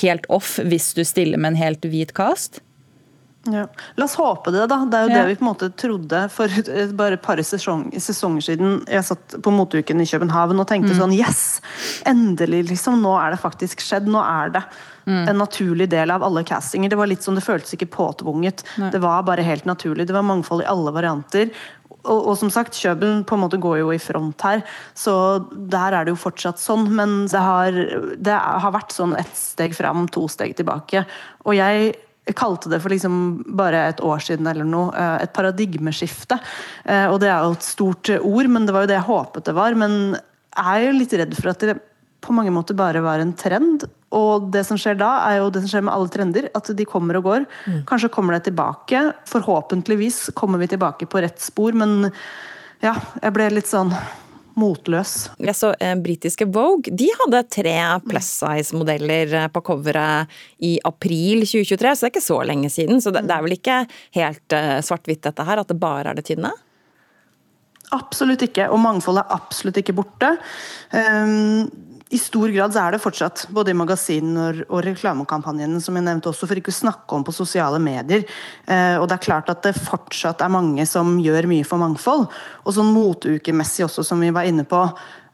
helt 0.03 0.27
off 0.33 0.57
hvis 0.63 0.93
du 0.97 1.05
stiller 1.07 1.41
med 1.41 1.55
en 1.55 1.63
helt 1.63 1.87
hvit 1.91 2.15
cast. 2.17 2.63
Ja. 3.53 3.67
La 3.95 4.05
oss 4.05 4.15
håpe 4.15 4.51
det, 4.51 4.67
da. 4.71 4.79
Det 4.89 4.99
er 4.99 5.05
jo 5.05 5.13
ja. 5.13 5.19
det 5.19 5.29
vi 5.29 5.37
på 5.37 5.45
en 5.45 5.51
måte 5.51 5.69
trodde 5.77 6.21
for 6.33 6.55
bare 6.97 7.19
et 7.19 7.25
par 7.25 7.41
sesong, 7.45 7.87
sesonger 8.01 8.47
siden. 8.47 8.79
Jeg 8.89 9.05
satt 9.05 9.37
på 9.45 9.53
moteuken 9.53 10.01
i 10.01 10.09
København 10.09 10.63
og 10.63 10.69
tenkte 10.71 10.95
mm. 10.95 10.99
sånn 11.03 11.15
Yes! 11.17 11.45
Endelig, 12.09 12.65
liksom. 12.73 13.03
Nå 13.05 13.15
er 13.21 13.35
det 13.35 13.43
faktisk 13.43 13.85
skjedd. 13.85 14.09
Nå 14.11 14.23
er 14.23 14.55
det 14.57 14.65
mm. 15.05 15.23
en 15.29 15.41
naturlig 15.43 15.91
del 15.93 16.15
av 16.15 16.25
alle 16.25 16.45
castinger. 16.49 16.93
Det 16.93 17.01
var 17.01 17.11
litt 17.11 17.27
sånn, 17.27 17.39
det 17.41 17.45
føltes 17.45 17.77
ikke 17.77 17.93
påtvunget. 17.93 18.65
Nei. 18.81 18.91
Det 18.95 19.03
var 19.05 19.27
bare 19.29 19.45
helt 19.45 19.69
naturlig. 19.69 20.09
Det 20.09 20.17
var 20.17 20.27
mangfold 20.27 20.65
i 20.65 20.71
alle 20.71 20.95
varianter. 20.97 21.53
Og, 22.05 22.21
og, 22.21 22.35
som 22.41 22.51
sagt, 22.53 22.77
Kjøbelen 22.77 23.25
på 23.25 23.37
en 23.37 23.45
måte 23.47 23.61
går 23.61 23.81
jo 23.81 23.93
i 23.95 24.01
front 24.03 24.45
her, 24.45 24.65
så 24.97 25.15
der 25.51 25.97
er 25.97 26.05
det 26.05 26.15
jo 26.15 26.21
fortsatt 26.21 26.61
sånn. 26.61 26.89
Men 26.95 27.25
det 27.33 27.41
har, 27.41 27.79
det 28.17 28.39
har 28.39 28.75
vært 28.75 28.95
sånn 28.95 29.17
ett 29.19 29.37
steg 29.39 29.77
fram, 29.77 30.07
to 30.13 30.27
steg 30.31 30.57
tilbake. 30.59 31.07
Og 31.49 31.57
jeg 31.57 31.95
kalte 32.33 32.71
det 32.73 32.81
for 32.81 32.93
liksom 32.93 33.17
bare 33.59 33.83
et 33.91 34.05
år 34.05 34.23
siden 34.25 34.49
eller 34.49 34.65
noe, 34.69 34.93
eh, 34.97 35.25
et 35.27 35.35
paradigmeskifte. 35.37 36.39
Eh, 36.85 37.07
og 37.11 37.19
det 37.21 37.29
er 37.29 37.45
jo 37.45 37.57
et 37.57 37.67
stort 37.67 38.13
ord, 38.21 38.49
men 38.49 38.65
det 38.65 38.77
var 38.77 38.87
jo 38.87 38.93
det 38.93 39.01
jeg 39.01 39.11
håpet 39.11 39.51
det 39.51 39.57
var. 39.57 39.77
Men 39.77 39.99
jeg 40.15 40.65
er 40.65 40.87
jo 40.87 40.99
litt 41.01 41.19
redd 41.21 41.37
for 41.37 41.53
at 41.53 41.67
det 41.67 41.77
på 42.25 42.35
mange 42.37 42.53
måter 42.55 42.77
bare 42.79 43.03
var 43.05 43.23
en 43.23 43.35
trend. 43.37 43.85
Og 44.15 44.49
det 44.55 44.65
som 44.69 44.79
skjer 44.81 44.99
da, 45.01 45.13
er 45.29 45.41
jo 45.43 45.53
det 45.53 45.65
som 45.65 45.73
skjer 45.73 45.87
med 45.87 45.95
alle 45.95 46.11
trender, 46.13 46.49
at 46.55 46.71
de 46.77 46.89
kommer 46.89 47.19
og 47.19 47.29
går. 47.29 47.47
Mm. 47.67 47.81
Kanskje 47.89 48.13
kommer 48.15 48.37
det 48.37 48.47
tilbake. 48.49 49.07
Forhåpentligvis 49.31 50.31
kommer 50.39 50.63
vi 50.63 50.71
tilbake 50.73 51.09
på 51.11 51.23
rett 51.25 51.41
spor, 51.43 51.77
men 51.77 52.11
ja, 52.85 52.95
jeg 53.23 53.35
ble 53.35 53.51
litt 53.55 53.71
sånn 53.71 53.93
motløs. 54.59 55.15
Jeg 55.43 55.57
så 55.59 55.73
eh, 55.83 55.95
Britiske 55.99 56.47
Vogue 56.55 56.93
de 56.95 57.09
hadde 57.19 57.41
tre 57.51 57.77
plus 58.07 58.29
size-modeller 58.39 59.35
eh, 59.41 59.49
på 59.51 59.63
coveret 59.67 60.31
i 60.63 60.77
april 60.87 61.43
2023, 61.43 61.95
så 61.95 62.05
det 62.05 62.11
er 62.11 62.15
ikke 62.15 62.29
så 62.29 62.39
lenge 62.47 62.71
siden. 62.71 63.03
Så 63.03 63.11
det, 63.15 63.25
det 63.29 63.35
er 63.35 63.47
vel 63.47 63.57
ikke 63.57 63.81
helt 64.19 64.57
eh, 64.57 64.77
svart-hvitt 64.87 65.25
dette 65.27 65.49
her, 65.49 65.63
at 65.63 65.73
det 65.73 65.81
bare 65.83 66.13
er 66.13 66.21
det 66.21 66.27
tynne? 66.31 66.53
Absolutt 67.95 68.47
ikke, 68.47 68.69
og 68.73 68.81
mangfoldet 68.83 69.25
er 69.25 69.37
absolutt 69.37 69.79
ikke 69.83 69.97
borte. 69.97 70.31
Um, 70.95 71.67
i 72.15 72.19
stor 72.19 72.53
grad 72.55 72.75
så 72.75 72.85
er 72.85 72.95
det 72.95 73.03
fortsatt, 73.03 73.47
både 73.55 73.73
i 73.73 73.77
magasinene 73.77 74.65
og 74.69 74.85
reklamekampanjene, 74.87 75.81
som 75.83 75.97
jeg 75.99 76.07
nevnte 76.07 76.31
også, 76.31 76.47
for 76.47 76.61
ikke 76.61 76.71
å 76.71 76.77
snakke 76.77 77.17
om 77.17 77.25
på 77.27 77.35
sosiale 77.35 77.81
medier. 77.83 78.23
Eh, 78.71 78.95
og 79.01 79.09
det 79.11 79.17
er 79.17 79.25
klart 79.27 79.51
at 79.51 79.65
det 79.67 79.75
fortsatt 79.75 80.45
er 80.45 80.53
mange 80.55 80.87
som 80.87 81.17
gjør 81.23 81.51
mye 81.51 81.67
for 81.67 81.83
mangfold. 81.83 82.29
Og 82.63 82.77
sånn 82.77 82.93
motukemessig 82.95 83.89
også, 83.89 84.07
som 84.07 84.23
vi 84.23 84.31
var 84.35 84.47
inne 84.47 84.67
på. 84.69 84.85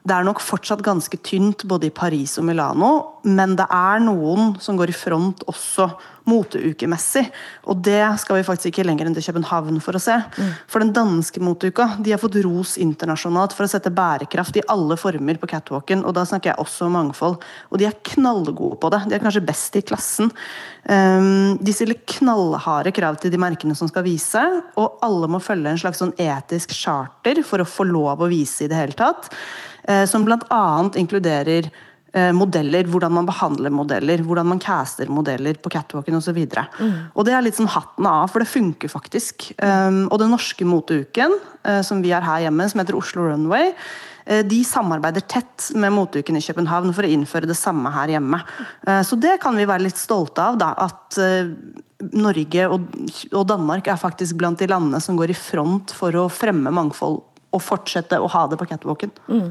Det 0.01 0.15
er 0.15 0.25
nok 0.25 0.39
fortsatt 0.41 0.81
ganske 0.81 1.17
tynt 1.21 1.65
både 1.69 1.91
i 1.91 1.93
Paris 1.93 2.33
og 2.41 2.47
Milano, 2.47 2.91
men 3.21 3.53
det 3.59 3.67
er 3.69 4.01
noen 4.01 4.55
som 4.61 4.79
går 4.79 4.89
i 4.89 4.97
front 4.97 5.43
også 5.51 5.91
moteukemessig. 6.29 7.23
Og 7.69 7.79
det 7.85 8.01
skal 8.21 8.39
vi 8.39 8.45
faktisk 8.45 8.71
ikke 8.71 8.85
lenger 8.85 9.07
enn 9.07 9.15
til 9.17 9.25
København 9.27 9.77
for 9.83 9.97
å 9.97 10.01
se. 10.01 10.17
Mm. 10.17 10.51
For 10.69 10.83
den 10.83 10.93
danske 10.95 11.41
moteuka 11.43 11.87
de 12.01 12.13
har 12.13 12.21
fått 12.21 12.39
ros 12.45 12.75
internasjonalt 12.81 13.55
for 13.57 13.65
å 13.65 13.71
sette 13.71 13.93
bærekraft 13.93 14.57
i 14.57 14.65
alle 14.73 14.97
former 15.01 15.37
på 15.41 15.49
catwalken, 15.53 16.05
og 16.05 16.15
da 16.17 16.25
snakker 16.27 16.53
jeg 16.53 16.61
også 16.61 16.87
om 16.87 16.97
mangfold. 16.97 17.39
Og 17.69 17.81
de 17.81 17.89
er 17.89 17.97
knallgode 18.13 18.79
på 18.81 18.93
det. 18.93 19.03
De 19.09 19.17
er 19.17 19.23
kanskje 19.23 19.45
best 19.45 19.77
i 19.77 19.85
klassen. 19.85 20.31
Um, 20.85 21.57
de 21.61 21.73
stiller 21.77 22.01
knallharde 22.17 22.93
krav 22.95 23.21
til 23.21 23.33
de 23.33 23.41
merkene 23.41 23.77
som 23.77 23.89
skal 23.91 24.05
vise, 24.07 24.41
og 24.81 25.01
alle 25.05 25.29
må 25.29 25.41
følge 25.43 25.75
en 25.75 25.81
slags 25.81 26.01
sånn 26.01 26.15
etisk 26.21 26.73
charter 26.73 27.43
for 27.45 27.61
å 27.61 27.69
få 27.69 27.85
lov 27.89 28.21
å 28.25 28.31
vise 28.31 28.65
i 28.65 28.71
det 28.71 28.81
hele 28.81 28.97
tatt. 28.97 29.29
Eh, 29.83 30.05
som 30.05 30.25
bl.a. 30.25 30.89
inkluderer 30.95 31.69
eh, 32.13 32.31
modeller, 32.35 32.87
hvordan 32.91 33.13
man 33.15 33.29
behandler 33.29 33.73
modeller, 33.73 34.21
hvordan 34.25 34.51
man 34.53 34.61
caster 34.61 35.09
modeller 35.09 35.57
på 35.57 35.71
catwalken 35.73 36.19
osv. 36.19 36.37
Mm. 36.37 36.93
Og 37.15 37.25
det 37.25 37.35
er 37.35 37.45
litt 37.45 37.57
sånn 37.57 37.71
hatten 37.71 38.07
av, 38.09 38.29
for 38.31 38.43
det 38.43 38.51
funker 38.51 38.91
faktisk. 38.91 39.51
Um, 39.57 40.05
og 40.09 40.21
den 40.21 40.33
norske 40.33 40.67
moteuken, 40.67 41.37
uh, 41.67 41.81
som 41.85 42.03
vi 42.05 42.13
har 42.13 42.25
her 42.25 42.47
hjemme, 42.47 42.69
som 42.69 42.83
heter 42.83 42.97
Oslo 42.99 43.29
Runway, 43.31 43.75
de 44.45 44.59
samarbeider 44.63 45.23
tett 45.25 45.71
med 45.81 45.91
moteuken 45.95 46.37
i 46.37 46.43
København 46.45 46.91
for 46.93 47.03
å 47.03 47.09
innføre 47.09 47.47
det 47.49 47.55
samme 47.57 47.89
her 47.91 48.13
hjemme. 48.13 48.37
Så 49.03 49.17
det 49.19 49.33
kan 49.41 49.57
vi 49.57 49.65
være 49.67 49.87
litt 49.87 49.97
stolte 49.97 50.45
av, 50.45 50.59
da, 50.61 50.69
at 50.77 51.17
Norge 52.13 52.67
og 52.69 53.41
Danmark 53.49 53.89
er 53.89 53.99
faktisk 53.99 54.37
blant 54.39 54.61
de 54.61 54.69
landene 54.69 55.01
som 55.03 55.17
går 55.17 55.33
i 55.33 55.37
front 55.37 55.95
for 55.97 56.15
å 56.21 56.27
fremme 56.31 56.69
mangfold 56.71 57.17
å 57.51 57.59
fortsette 57.59 58.19
å 58.19 58.29
ha 58.31 58.45
det 58.47 58.57
på 58.59 58.65
catwalken. 58.69 59.11
Mm. 59.27 59.49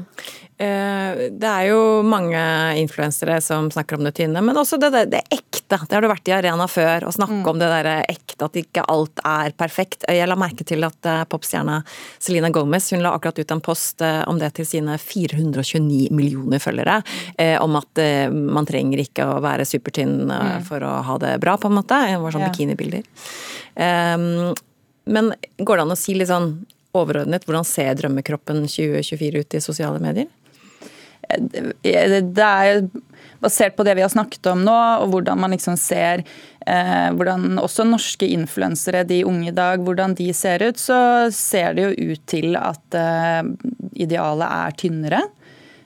Eh, 0.61 1.19
det 1.37 1.49
er 1.49 1.67
jo 1.69 2.01
mange 2.05 2.41
influensere 2.81 3.37
som 3.45 3.69
snakker 3.73 3.97
om 3.97 4.07
det 4.07 4.15
tynne, 4.17 4.41
men 4.45 4.57
også 4.57 4.79
det, 4.81 4.89
det, 4.95 5.03
det 5.13 5.21
ekte. 5.29 5.77
Det 5.85 5.95
har 5.95 6.03
du 6.03 6.09
vært 6.09 6.31
i 6.31 6.35
arena 6.35 6.67
før, 6.69 7.05
å 7.07 7.13
snakke 7.13 7.39
mm. 7.39 7.49
om 7.51 7.61
det 7.61 7.69
der 7.71 7.89
ekte, 7.99 8.47
at 8.47 8.57
ikke 8.57 8.85
alt 8.91 9.21
er 9.27 9.53
perfekt. 9.57 10.07
Jeg 10.09 10.29
la 10.29 10.37
merke 10.39 10.65
til 10.67 10.85
at 10.87 11.09
eh, 11.09 11.21
popstjerna 11.29 11.81
Selena 12.21 12.49
Gomez 12.53 12.89
hun 12.95 13.05
la 13.05 13.13
akkurat 13.17 13.41
ut 13.41 13.55
en 13.55 13.63
post 13.63 14.01
eh, 14.05 14.21
om 14.29 14.41
det 14.41 14.53
til 14.57 14.69
sine 14.69 14.97
429 15.01 16.09
millioner 16.15 16.61
følgere, 16.61 16.99
om 17.61 17.75
at 17.77 17.99
man 18.31 18.65
trenger 18.67 19.01
ikke 19.01 19.25
å 19.27 19.39
være 19.43 19.65
supertynn 19.67 20.27
mm. 20.29 20.65
for 20.67 20.83
å 20.85 20.91
ha 21.07 21.15
det 21.21 21.35
bra, 21.43 21.55
på 21.61 21.69
en 21.69 21.77
måte. 21.77 21.97
Det 22.09 22.19
var 22.21 22.35
sånn 22.35 22.43
ja. 22.45 22.51
bikinibilder. 22.51 23.05
Um, 23.75 24.53
men 25.11 25.31
går 25.57 25.79
det 25.79 25.85
an 25.85 25.95
å 25.95 25.99
si 25.99 26.15
litt 26.17 26.29
sånn 26.29 26.53
overordnet, 26.97 27.45
hvordan 27.47 27.67
ser 27.67 27.95
drømmekroppen 27.99 28.65
2024 28.67 29.43
ut 29.43 29.57
i 29.57 29.63
sosiale 29.63 30.01
medier? 30.03 30.29
Det 31.31 32.43
er 32.43 32.81
basert 33.41 33.75
på 33.77 33.85
det 33.87 33.95
vi 33.97 34.03
har 34.03 34.11
snakket 34.11 34.51
om 34.51 34.63
nå, 34.65 34.77
og 35.01 35.11
hvordan 35.13 35.39
man 35.41 35.53
liksom 35.55 35.77
ser 35.79 36.23
eh, 36.67 37.09
hvordan 37.15 37.59
også 37.61 37.85
norske 37.87 38.27
influensere, 38.27 39.05
de 39.07 39.21
unge 39.27 39.49
i 39.49 39.55
dag, 39.55 39.81
hvordan 39.81 40.15
de 40.17 40.29
ser 40.35 40.63
ut, 40.65 40.79
så 40.79 41.29
ser 41.33 41.77
det 41.77 41.87
jo 41.87 42.11
ut 42.11 42.25
til 42.29 42.57
at 42.59 42.97
eh, 42.97 43.53
idealet 44.05 44.47
er 44.47 44.75
tynnere. 44.83 45.21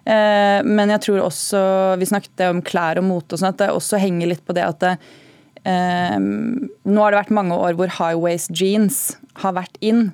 Eh, 0.06 0.60
men 0.66 0.92
jeg 0.94 1.02
tror 1.02 1.24
også 1.26 1.60
Vi 1.98 2.06
snakket 2.06 2.44
om 2.46 2.60
klær 2.62 3.00
og 3.02 3.08
mote 3.08 3.34
og 3.34 3.42
sånn, 3.42 3.56
at 3.56 3.64
det 3.64 3.72
også 3.74 3.98
henger 3.98 4.30
litt 4.30 4.44
på 4.46 4.54
det 4.54 4.62
at 4.62 4.84
det, 4.84 4.92
eh, 5.66 6.20
Nå 6.22 7.02
har 7.02 7.16
det 7.16 7.24
vært 7.24 7.34
mange 7.34 7.58
år 7.58 7.74
hvor 7.80 7.90
high 7.98 8.20
waist 8.22 8.54
jeans 8.54 9.16
har 9.42 9.56
vært 9.58 9.80
inn 9.82 10.12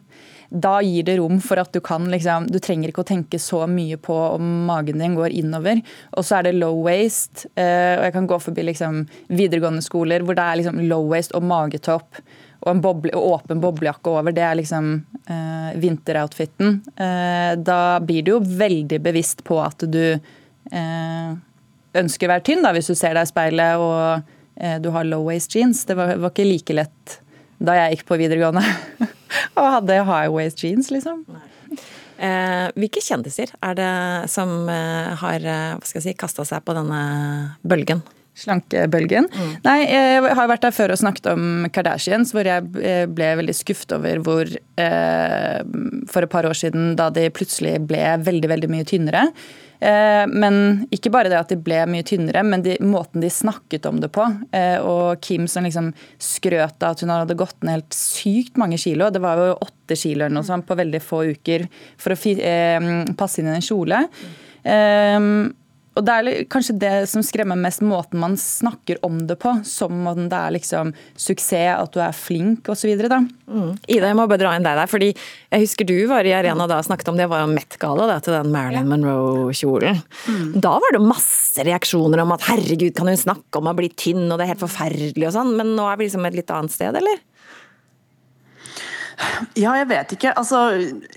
da 0.51 0.81
gir 0.83 1.05
det 1.07 1.15
rom 1.15 1.37
for 1.39 1.61
at 1.61 1.71
du 1.71 1.79
kan 1.79 2.09
liksom 2.11 2.49
Du 2.51 2.59
trenger 2.59 2.91
ikke 2.91 3.05
å 3.05 3.07
tenke 3.07 3.39
så 3.39 3.63
mye 3.71 3.95
på 3.95 4.15
om 4.35 4.65
magen 4.67 4.99
din 4.99 5.15
går 5.15 5.31
innover. 5.31 5.79
Og 6.19 6.27
så 6.27 6.39
er 6.39 6.49
det 6.49 6.57
low 6.59 6.81
waste. 6.83 7.47
Eh, 7.55 7.95
og 7.95 8.03
jeg 8.03 8.15
kan 8.17 8.27
gå 8.27 8.39
forbi 8.43 8.65
liksom 8.67 9.05
videregående 9.31 9.83
skoler 9.85 10.25
hvor 10.25 10.35
det 10.35 10.43
er 10.43 10.59
liksom 10.59 10.81
low 10.91 11.07
waste 11.11 11.37
og 11.37 11.47
magetopp 11.47 12.19
og 12.61 12.69
en 12.69 12.81
boble, 12.83 13.13
åpen 13.15 13.61
boblejakke 13.63 14.11
over. 14.11 14.35
Det 14.35 14.43
er 14.45 14.59
liksom 14.59 14.91
eh, 15.25 15.71
vinteroutfiten. 15.81 16.75
Eh, 16.93 17.53
da 17.57 17.79
blir 18.03 18.27
du 18.27 18.35
jo 18.35 18.41
veldig 18.43 18.99
bevisst 19.01 19.45
på 19.47 19.57
at 19.63 19.87
du 19.89 20.03
eh, 20.11 21.31
ønsker 21.97 22.27
å 22.27 22.33
være 22.35 22.45
tynn, 22.51 22.61
da, 22.65 22.75
hvis 22.75 22.91
du 22.91 22.95
ser 22.97 23.17
deg 23.17 23.25
i 23.25 23.31
speilet 23.31 23.81
og 23.81 24.29
eh, 24.59 24.77
du 24.83 24.91
har 24.93 25.07
low 25.07 25.25
waste 25.31 25.57
jeans. 25.57 25.87
Det 25.89 25.97
var, 25.97 26.13
var 26.21 26.35
ikke 26.35 26.49
like 26.51 26.77
lett 26.77 27.17
da 27.61 27.77
jeg 27.77 27.97
gikk 27.97 28.05
på 28.11 28.19
videregående. 28.21 28.67
og 29.55 29.73
hadde 29.77 30.03
high 30.07 30.31
waist 30.31 30.63
jeans, 30.63 30.91
liksom. 30.93 31.25
Eh, 32.21 32.67
hvilke 32.77 33.01
kjendiser 33.01 33.49
er 33.65 33.77
det 33.79 33.91
som 34.29 34.69
eh, 34.69 35.13
har 35.17 35.41
eh, 35.41 35.69
hva 35.73 35.87
skal 35.87 36.01
jeg 36.01 36.11
si, 36.11 36.17
kasta 36.19 36.45
seg 36.45 36.65
på 36.67 36.75
denne 36.77 36.99
bølgen? 37.65 38.03
Slankebølgen. 38.37 39.27
Mm. 39.27 39.49
Nei, 39.65 39.79
jeg 39.89 40.35
har 40.37 40.47
vært 40.47 40.63
der 40.63 40.75
før 40.75 40.93
og 40.93 41.01
snakket 41.01 41.27
om 41.33 41.65
Kardashians, 41.73 42.31
hvor 42.35 42.47
jeg 42.47 42.69
eh, 42.79 43.03
ble 43.11 43.33
veldig 43.41 43.55
skuffet 43.57 43.97
over 43.97 44.21
hvor 44.23 44.53
eh, 44.79 45.57
For 46.11 46.23
et 46.23 46.31
par 46.31 46.47
år 46.47 46.55
siden, 46.57 46.93
da 46.99 47.09
de 47.13 47.27
plutselig 47.33 47.75
ble 47.89 47.99
veldig, 48.23 48.53
veldig 48.53 48.71
mye 48.71 48.87
tynnere. 48.87 49.25
Eh, 49.81 50.23
men 50.29 50.85
ikke 50.93 51.09
bare 51.13 51.31
det 51.31 51.39
at 51.39 51.49
de 51.49 51.57
ble 51.57 51.79
mye 51.89 52.05
tynnere, 52.05 52.43
men 52.45 52.61
de, 52.65 52.75
måten 52.85 53.23
de 53.23 53.31
snakket 53.33 53.87
om 53.89 54.01
det 54.03 54.11
på. 54.13 54.27
Eh, 54.53 54.77
og 54.77 55.21
Kim 55.25 55.47
som 55.49 55.65
liksom 55.65 55.89
skrøt 56.21 56.83
av 56.85 56.93
at 56.93 57.01
hun 57.01 57.13
hadde 57.13 57.39
gått 57.39 57.57
ned 57.65 57.79
helt 57.79 57.97
sykt 57.97 58.61
mange 58.61 58.77
kilo. 58.81 59.09
Det 59.09 59.23
var 59.23 59.41
jo 59.41 59.57
åtte 59.57 59.97
kilo 59.97 60.25
eller 60.25 60.37
noe 60.37 60.47
sånt 60.47 60.67
på 60.69 60.77
veldig 60.77 61.01
få 61.01 61.23
uker 61.33 61.65
for 61.97 62.13
å 62.13 62.35
eh, 62.35 62.91
passe 63.17 63.41
inn 63.41 63.49
i 63.49 63.57
en 63.57 63.65
kjole. 63.65 64.05
Um, 64.61 65.49
og 65.91 66.05
det 66.07 66.13
er 66.13 66.45
kanskje 66.51 66.77
det 66.79 66.91
som 67.11 67.23
skremmer 67.25 67.59
mest, 67.59 67.81
måten 67.83 68.21
man 68.21 68.37
snakker 68.39 69.01
om 69.03 69.17
det 69.27 69.35
på. 69.41 69.51
Som 69.67 70.05
om 70.07 70.29
det 70.31 70.37
er 70.37 70.53
liksom 70.55 70.93
suksess, 71.19 71.75
at 71.75 71.91
du 71.91 71.99
er 71.99 72.15
flink 72.15 72.69
osv. 72.71 72.93
Mm. 72.95 73.73
Ida, 73.91 74.07
jeg 74.07 74.15
må 74.15 74.23
bare 74.31 74.39
dra 74.39 74.53
inn 74.55 74.63
deg 74.63 74.79
der. 74.79 74.91
fordi 74.91 75.09
jeg 75.11 75.65
husker 75.65 75.89
du 75.89 75.97
var 76.07 76.27
i 76.27 76.31
arena 76.37 76.67
da 76.69 76.79
og 76.79 76.87
snakket 76.87 77.11
om 77.11 77.19
det 77.19 77.27
var 77.31 77.43
jo 77.43 77.51
Met-gala 77.51 78.07
til 78.23 78.37
den 78.37 78.53
Marilyn 78.53 78.87
Monroe-kjolen. 78.87 79.99
Mm. 80.31 80.61
Da 80.63 80.77
var 80.79 80.95
det 80.95 81.03
masse 81.03 81.67
reaksjoner 81.67 82.23
om 82.23 82.31
at 82.37 82.47
herregud, 82.47 82.95
kan 82.95 83.11
hun 83.11 83.19
snakke 83.19 83.59
om 83.59 83.67
å 83.67 83.75
bli 83.75 83.91
tynn, 83.91 84.29
og 84.29 84.37
det 84.39 84.47
er 84.47 84.53
helt 84.53 84.63
forferdelig 84.63 85.27
og 85.27 85.35
sånn. 85.35 85.55
Men 85.59 85.75
nå 85.75 85.91
er 85.91 85.99
vi 85.99 86.07
liksom 86.07 86.29
et 86.29 86.39
litt 86.39 86.55
annet 86.55 86.71
sted, 86.71 86.95
eller? 87.01 87.19
Ja, 89.59 89.73
jeg 89.79 89.87
vet 89.89 90.15
ikke. 90.15 90.33
Altså, 90.37 90.63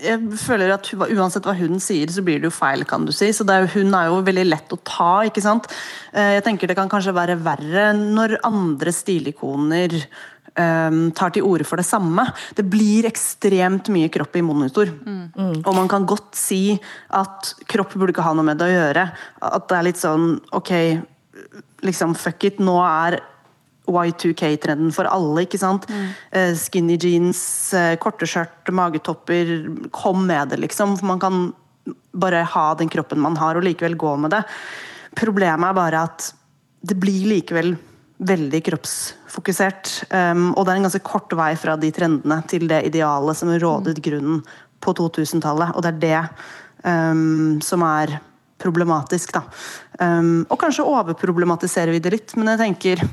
jeg 0.01 0.39
føler 0.41 0.73
at 0.75 0.89
Uansett 0.93 1.47
hva 1.47 1.55
hun 1.57 1.79
sier, 1.83 2.11
så 2.11 2.23
blir 2.25 2.41
det 2.41 2.49
jo 2.49 2.55
feil, 2.55 2.85
kan 2.87 3.07
du 3.07 3.13
si. 3.15 3.31
Så 3.33 3.47
er 3.51 3.67
Hun 3.73 3.93
er 3.97 4.11
jo 4.11 4.21
veldig 4.25 4.45
lett 4.47 4.75
å 4.75 4.81
ta, 4.83 5.25
ikke 5.27 5.43
sant. 5.43 5.69
Eh, 6.13 6.35
jeg 6.37 6.45
tenker 6.45 6.69
det 6.69 6.77
kan 6.77 6.91
kanskje 6.91 7.15
være 7.15 7.39
verre 7.45 7.91
når 7.97 8.39
andre 8.45 8.93
stilikoner 8.95 9.95
um, 10.59 11.11
tar 11.15 11.33
til 11.35 11.45
orde 11.47 11.67
for 11.67 11.81
det 11.81 11.87
samme. 11.87 12.27
Det 12.57 12.65
blir 12.67 13.07
ekstremt 13.09 13.89
mye 13.93 14.11
kropp 14.13 14.37
i 14.37 14.43
monitor. 14.45 14.91
Mm. 14.91 15.23
Mm. 15.35 15.55
Og 15.63 15.71
man 15.77 15.91
kan 15.91 16.07
godt 16.07 16.33
si 16.39 16.77
at 17.15 17.53
kropp 17.71 17.95
burde 17.95 18.15
ikke 18.15 18.25
ha 18.25 18.35
noe 18.35 18.47
med 18.47 18.59
det 18.61 18.69
å 18.69 18.75
gjøre. 18.75 19.07
At 19.51 19.69
det 19.69 19.79
er 19.79 19.87
litt 19.89 20.01
sånn 20.01 20.35
ok, 20.55 20.73
liksom 21.85 22.15
fuck 22.17 22.47
it, 22.47 22.61
nå 22.63 22.79
er 22.85 23.19
Y2K-trenden 23.87 24.93
for 24.95 25.09
alle. 25.09 25.45
ikke 25.45 25.61
sant? 25.61 25.87
Mm. 25.89 26.07
Uh, 26.35 26.53
skinny 26.59 26.97
jeans, 27.01 27.41
uh, 27.77 27.93
korte 28.01 28.27
skjørt, 28.29 28.71
magetopper. 28.73 29.55
Kom 29.95 30.25
med 30.27 30.53
det, 30.53 30.61
liksom. 30.63 30.97
For 30.99 31.13
man 31.13 31.21
kan 31.21 31.45
bare 32.15 32.45
ha 32.55 32.67
den 32.79 32.89
kroppen 32.89 33.21
man 33.21 33.37
har, 33.37 33.57
og 33.57 33.65
likevel 33.65 33.97
gå 33.99 34.15
med 34.17 34.33
det. 34.33 34.43
Problemet 35.15 35.69
er 35.69 35.77
bare 35.77 36.07
at 36.09 36.31
det 36.85 36.97
blir 37.01 37.27
likevel 37.29 37.75
veldig 38.25 38.61
kroppsfokusert. 38.63 39.91
Um, 40.11 40.51
og 40.55 40.65
det 40.65 40.73
er 40.73 40.79
en 40.79 40.87
ganske 40.87 41.03
kort 41.05 41.33
vei 41.35 41.51
fra 41.59 41.75
de 41.79 41.91
trendene 41.95 42.39
til 42.49 42.67
det 42.71 42.85
idealet 42.89 43.37
som 43.37 43.51
rådet 43.51 43.97
mm. 43.97 44.03
grunnen 44.05 44.45
på 44.83 44.93
2000-tallet. 44.95 45.75
Og 45.75 45.83
det 45.83 45.91
er 45.91 46.03
det 46.05 46.21
um, 46.85 47.59
som 47.63 47.83
er 47.87 48.17
problematisk, 48.61 49.35
da. 49.35 49.43
Um, 49.99 50.45
og 50.47 50.59
kanskje 50.61 50.87
overproblematiserer 50.87 51.91
vi 51.95 52.03
det 52.03 52.13
litt, 52.13 52.35
men 52.39 52.53
jeg 52.53 52.61
tenker 52.63 53.03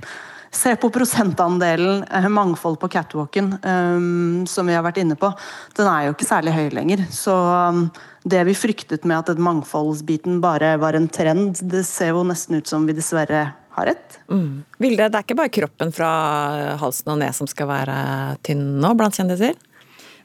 Se 0.52 0.74
på 0.76 0.90
prosentandelen 0.92 2.02
eh, 2.04 2.28
mangfold 2.28 2.76
på 2.80 2.88
catwalken, 2.92 3.54
um, 3.62 4.46
som 4.46 4.68
vi 4.68 4.74
har 4.76 4.84
vært 4.84 5.00
inne 5.00 5.16
på. 5.16 5.30
Den 5.78 5.88
er 5.88 6.06
jo 6.06 6.12
ikke 6.12 6.28
særlig 6.28 6.52
høy 6.52 6.66
lenger. 6.76 7.06
Så 7.08 7.32
um, 7.32 7.86
det 8.28 8.42
vi 8.44 8.56
fryktet 8.56 9.06
med 9.08 9.22
at 9.22 9.32
den 9.32 9.40
mangfoldsbiten 9.46 10.42
bare 10.44 10.74
var 10.82 10.98
en 10.98 11.08
trend, 11.08 11.62
det 11.72 11.86
ser 11.88 12.12
jo 12.12 12.26
nesten 12.28 12.60
ut 12.60 12.68
som 12.68 12.84
vi 12.84 12.96
dessverre 12.98 13.46
har 13.72 13.88
rett. 13.88 14.20
Mm. 14.28 14.60
Vilde, 14.76 15.08
det 15.08 15.22
er 15.22 15.24
ikke 15.24 15.40
bare 15.40 15.54
kroppen 15.56 15.96
fra 15.96 16.12
halsen 16.84 17.14
og 17.14 17.22
ned 17.24 17.32
som 17.40 17.48
skal 17.48 17.72
være 17.72 17.96
tynn 18.44 18.76
nå 18.84 18.92
blant 19.00 19.16
kjendiser? 19.16 19.56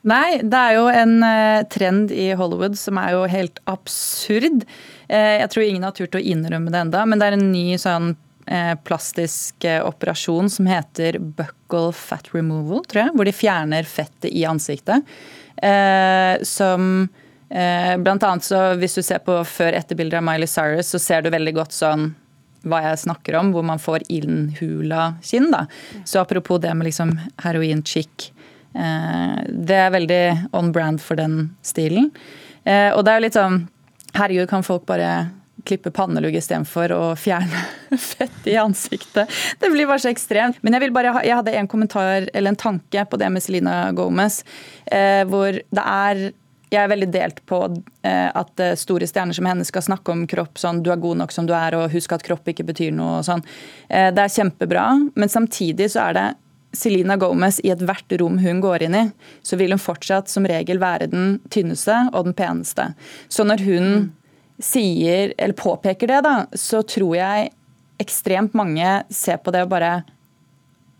Nei, 0.07 0.43
det 0.43 0.59
er 0.59 0.75
jo 0.75 0.85
en 0.91 1.17
uh, 1.23 1.63
trend 1.71 2.11
i 2.11 2.33
Hollywood 2.35 2.75
som 2.79 2.99
er 2.99 3.15
jo 3.15 3.23
helt 3.31 3.63
absurd. 3.63 4.67
Uh, 5.07 5.39
jeg 5.39 5.51
tror 5.55 5.71
ingen 5.71 5.87
har 5.87 5.95
turt 5.95 6.19
å 6.19 6.27
innrømme 6.35 6.75
det 6.75 6.83
enda, 6.83 7.07
men 7.07 7.15
det 7.15 7.31
er 7.31 7.39
en 7.39 7.51
ny 7.55 7.67
sånn 7.79 8.11
Eh, 8.11 8.26
plastisk 8.87 9.65
eh, 9.67 9.81
operasjon 9.83 10.49
som 10.49 10.67
heter 10.69 11.19
buckle 11.19 11.91
fat 11.95 12.29
removal, 12.31 12.83
tror 12.87 13.05
jeg. 13.05 13.15
Hvor 13.15 13.27
de 13.27 13.35
fjerner 13.35 13.87
fettet 13.89 14.31
i 14.31 14.45
ansiktet. 14.47 15.17
Eh, 15.57 16.35
som 16.47 17.07
Blant 17.47 18.25
annet 18.27 18.43
så 18.43 18.57
hvis 18.75 18.97
du 18.97 18.99
ser 19.07 19.21
på 19.23 19.37
før-etterbilder 19.47 20.17
av 20.19 20.25
Miley 20.27 20.49
Cyrus, 20.51 20.89
så 20.91 20.99
ser 20.99 21.21
du 21.23 21.29
veldig 21.31 21.53
godt 21.55 21.71
sånn 21.71 22.09
hva 22.67 22.81
jeg 22.83 22.99
snakker 23.05 23.37
om, 23.39 23.53
hvor 23.55 23.63
man 23.63 23.79
får 23.79 24.03
innhula 24.11 25.13
kinn. 25.23 25.47
da. 25.53 25.61
Så 26.03 26.19
apropos 26.19 26.59
det 26.59 26.73
med 26.75 26.89
liksom 26.89 27.13
heroin-chic. 27.45 28.33
Det 28.75 29.79
er 29.79 29.95
veldig 29.95 30.51
on 30.59 30.73
brand 30.75 30.99
for 30.99 31.15
den 31.15 31.55
stilen. 31.63 32.11
Og 32.67 32.99
det 33.07 33.15
er 33.15 33.23
litt 33.23 33.39
sånn 33.39 33.61
Herregud, 34.17 34.49
kan 34.51 34.67
folk 34.67 34.83
bare 34.91 35.29
klippe 35.67 35.91
pannelugg 35.93 36.37
istedenfor 36.39 36.93
å 36.95 37.03
fjerne 37.19 37.65
fett 38.15 38.49
i 38.49 38.57
ansiktet. 38.59 39.31
Det 39.59 39.71
blir 39.73 39.89
bare 39.89 40.03
så 40.03 40.11
ekstremt. 40.13 40.61
Men 40.63 40.77
jeg, 40.77 40.87
vil 40.87 40.95
bare 40.95 41.13
ha, 41.17 41.23
jeg 41.25 41.39
hadde 41.41 41.55
en 41.59 41.69
kommentar 41.69 42.29
eller 42.31 42.53
en 42.53 42.59
tanke 42.59 43.05
på 43.05 43.19
det 43.19 43.31
med 43.33 43.43
Selena 43.43 43.77
Gomez, 43.95 44.41
eh, 44.91 45.23
hvor 45.27 45.59
det 45.59 45.87
er 45.87 46.29
jeg 46.67 46.83
er 46.83 46.89
veldig 46.91 47.07
delt 47.13 47.37
på 47.47 47.61
eh, 48.03 48.27
at 48.27 48.59
eh, 48.59 48.75
store 48.79 49.07
stjerner 49.07 49.35
som 49.37 49.47
henne 49.47 49.65
skal 49.67 49.85
snakke 49.85 50.11
om 50.11 50.25
kropp 50.27 50.59
sånn 50.59 50.81
du 50.83 50.89
er 50.91 50.99
god 50.99 51.21
nok 51.21 51.31
som 51.31 51.47
du 51.47 51.53
er, 51.55 51.77
og 51.77 51.93
husk 51.93 52.15
at 52.15 52.25
kropp 52.27 52.49
ikke 52.51 52.65
betyr 52.67 52.91
noe 52.95 53.21
og 53.21 53.27
sånn. 53.27 53.43
Eh, 53.87 54.09
det 54.11 54.25
er 54.25 54.33
kjempebra, 54.33 54.89
men 55.15 55.31
samtidig 55.31 55.87
så 55.93 56.09
er 56.09 56.17
det 56.17 56.27
Selena 56.75 57.15
Gomez 57.17 57.61
i 57.63 57.71
ethvert 57.71 58.11
rom 58.19 58.35
hun 58.43 58.59
går 58.61 58.83
inn 58.85 58.97
i, 58.99 59.05
så 59.47 59.57
vil 59.59 59.71
hun 59.73 59.81
fortsatt 59.81 60.29
som 60.29 60.45
regel 60.49 60.81
være 60.83 61.07
den 61.13 61.37
tynneste 61.53 61.95
og 62.11 62.27
den 62.27 62.35
peneste. 62.37 62.91
Så 63.31 63.47
når 63.47 63.63
hun 63.63 63.87
sier, 64.59 65.33
eller 65.37 65.57
påpeker 65.57 66.09
det, 66.09 66.21
da, 66.25 66.35
så 66.57 66.81
tror 66.81 67.15
jeg 67.17 67.51
ekstremt 68.01 68.55
mange 68.57 69.01
ser 69.13 69.39
på 69.41 69.53
det 69.53 69.65
og 69.65 69.73
bare 69.73 69.91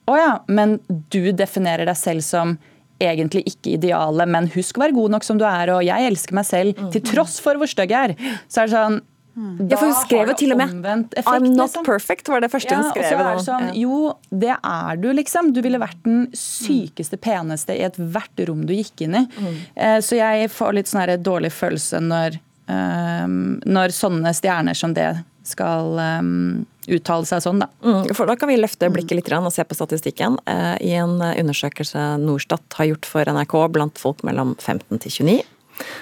Å 0.07 0.15
ja, 0.15 0.33
men 0.47 0.77
du 1.11 1.33
definerer 1.35 1.89
deg 1.89 1.97
selv 1.99 2.23
som 2.23 2.55
egentlig 3.03 3.43
ikke 3.49 3.75
idealet, 3.75 4.29
men 4.31 4.47
husk 4.53 4.77
å 4.79 4.85
være 4.85 4.95
god 4.95 5.17
nok 5.17 5.25
som 5.27 5.37
du 5.37 5.43
er, 5.45 5.69
og 5.73 5.83
jeg 5.85 6.07
elsker 6.07 6.37
meg 6.37 6.47
selv 6.47 6.79
til 6.93 7.03
tross 7.05 7.35
for 7.43 7.59
hvor 7.59 7.69
stygg 7.69 7.91
jeg 7.93 8.13
er. 8.13 8.31
Så 8.47 8.63
er 8.63 8.69
det 8.69 8.73
sånn 8.77 8.97
da 9.37 9.67
ja, 9.69 9.77
for 9.77 9.85
hun 9.85 9.97
skrev 9.99 10.31
jo 10.31 10.33
til 10.39 10.53
og 10.55 10.57
med 10.57 11.11
effekt, 11.13 11.27
'I'm 11.29 11.51
not 11.51 11.69
liksom. 11.69 11.83
perfect', 11.85 12.29
var 12.33 12.41
det 12.41 12.49
første 12.49 12.73
ja, 12.73 12.79
hun 12.81 12.87
skrev. 12.89 13.03
Og 13.05 13.11
så 13.11 13.17
er 13.21 13.35
det 13.35 13.45
sånn, 13.45 13.67
jo, 13.77 13.99
det 14.31 14.55
er 14.55 14.97
du, 14.97 15.11
liksom. 15.13 15.51
Du 15.53 15.61
ville 15.61 15.77
vært 15.77 15.99
den 16.07 16.23
sykeste, 16.33 17.19
peneste 17.21 17.75
i 17.77 17.83
ethvert 17.85 18.41
rom 18.49 18.65
du 18.65 18.73
gikk 18.73 19.05
inn 19.05 19.13
i. 19.19 19.23
Mm. 19.37 19.59
Eh, 19.75 19.99
så 20.01 20.17
jeg 20.17 20.49
får 20.49 20.73
litt 20.79 20.89
sånn 20.89 21.13
dårlig 21.21 21.53
følelse 21.53 22.01
når 22.01 22.39
når 22.67 23.93
sånne 23.95 24.33
stjerner 24.35 24.75
som 24.75 24.91
det 24.91 25.07
skal 25.47 25.95
um, 25.95 26.65
uttale 26.91 27.27
seg 27.27 27.43
sånn, 27.43 27.61
da. 27.63 27.69
Mm, 27.83 28.09
for 28.15 28.27
da 28.29 28.35
kan 28.39 28.49
vi 28.51 28.57
løfte 28.59 28.89
blikket 28.91 29.21
litt 29.21 29.31
og 29.37 29.53
se 29.55 29.63
på 29.63 29.77
statistikken. 29.77 30.35
Uh, 30.49 30.75
I 30.83 30.97
en 30.99 31.21
undersøkelse 31.21 32.03
Norstat 32.19 32.79
har 32.79 32.89
gjort 32.91 33.07
for 33.07 33.31
NRK 33.31 33.55
blant 33.75 34.01
folk 34.01 34.23
mellom 34.27 34.55
15 34.59 35.03
til 35.05 35.15
29, 35.31 35.37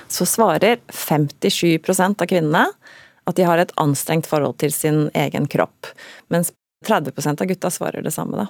så 0.10 0.28
svarer 0.30 0.82
57% 0.90 2.24
av 2.24 2.32
kvinnene 2.32 2.68
at 3.26 3.38
de 3.38 3.46
har 3.48 3.62
et 3.62 3.74
anstrengt 3.82 4.30
forhold 4.30 4.60
til 4.62 4.74
sin 4.74 5.08
egen 5.18 5.50
kropp. 5.52 5.90
Mens 6.34 6.54
30% 6.86 7.42
av 7.42 7.50
gutta 7.50 7.72
svarer 7.74 8.06
det 8.06 8.14
samme, 8.14 8.46
da. 8.46 8.50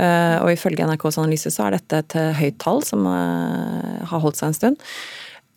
Eh, 0.00 0.36
og 0.40 0.52
ifølge 0.54 0.86
NRKs 0.86 1.18
analyse 1.20 1.50
så 1.52 1.66
er 1.66 1.76
dette 1.76 1.98
et 2.00 2.14
høyt 2.38 2.60
tall 2.62 2.84
som 2.86 3.04
eh, 3.10 4.04
har 4.08 4.22
holdt 4.22 4.38
seg 4.38 4.50
en 4.52 4.56
stund. 4.56 4.86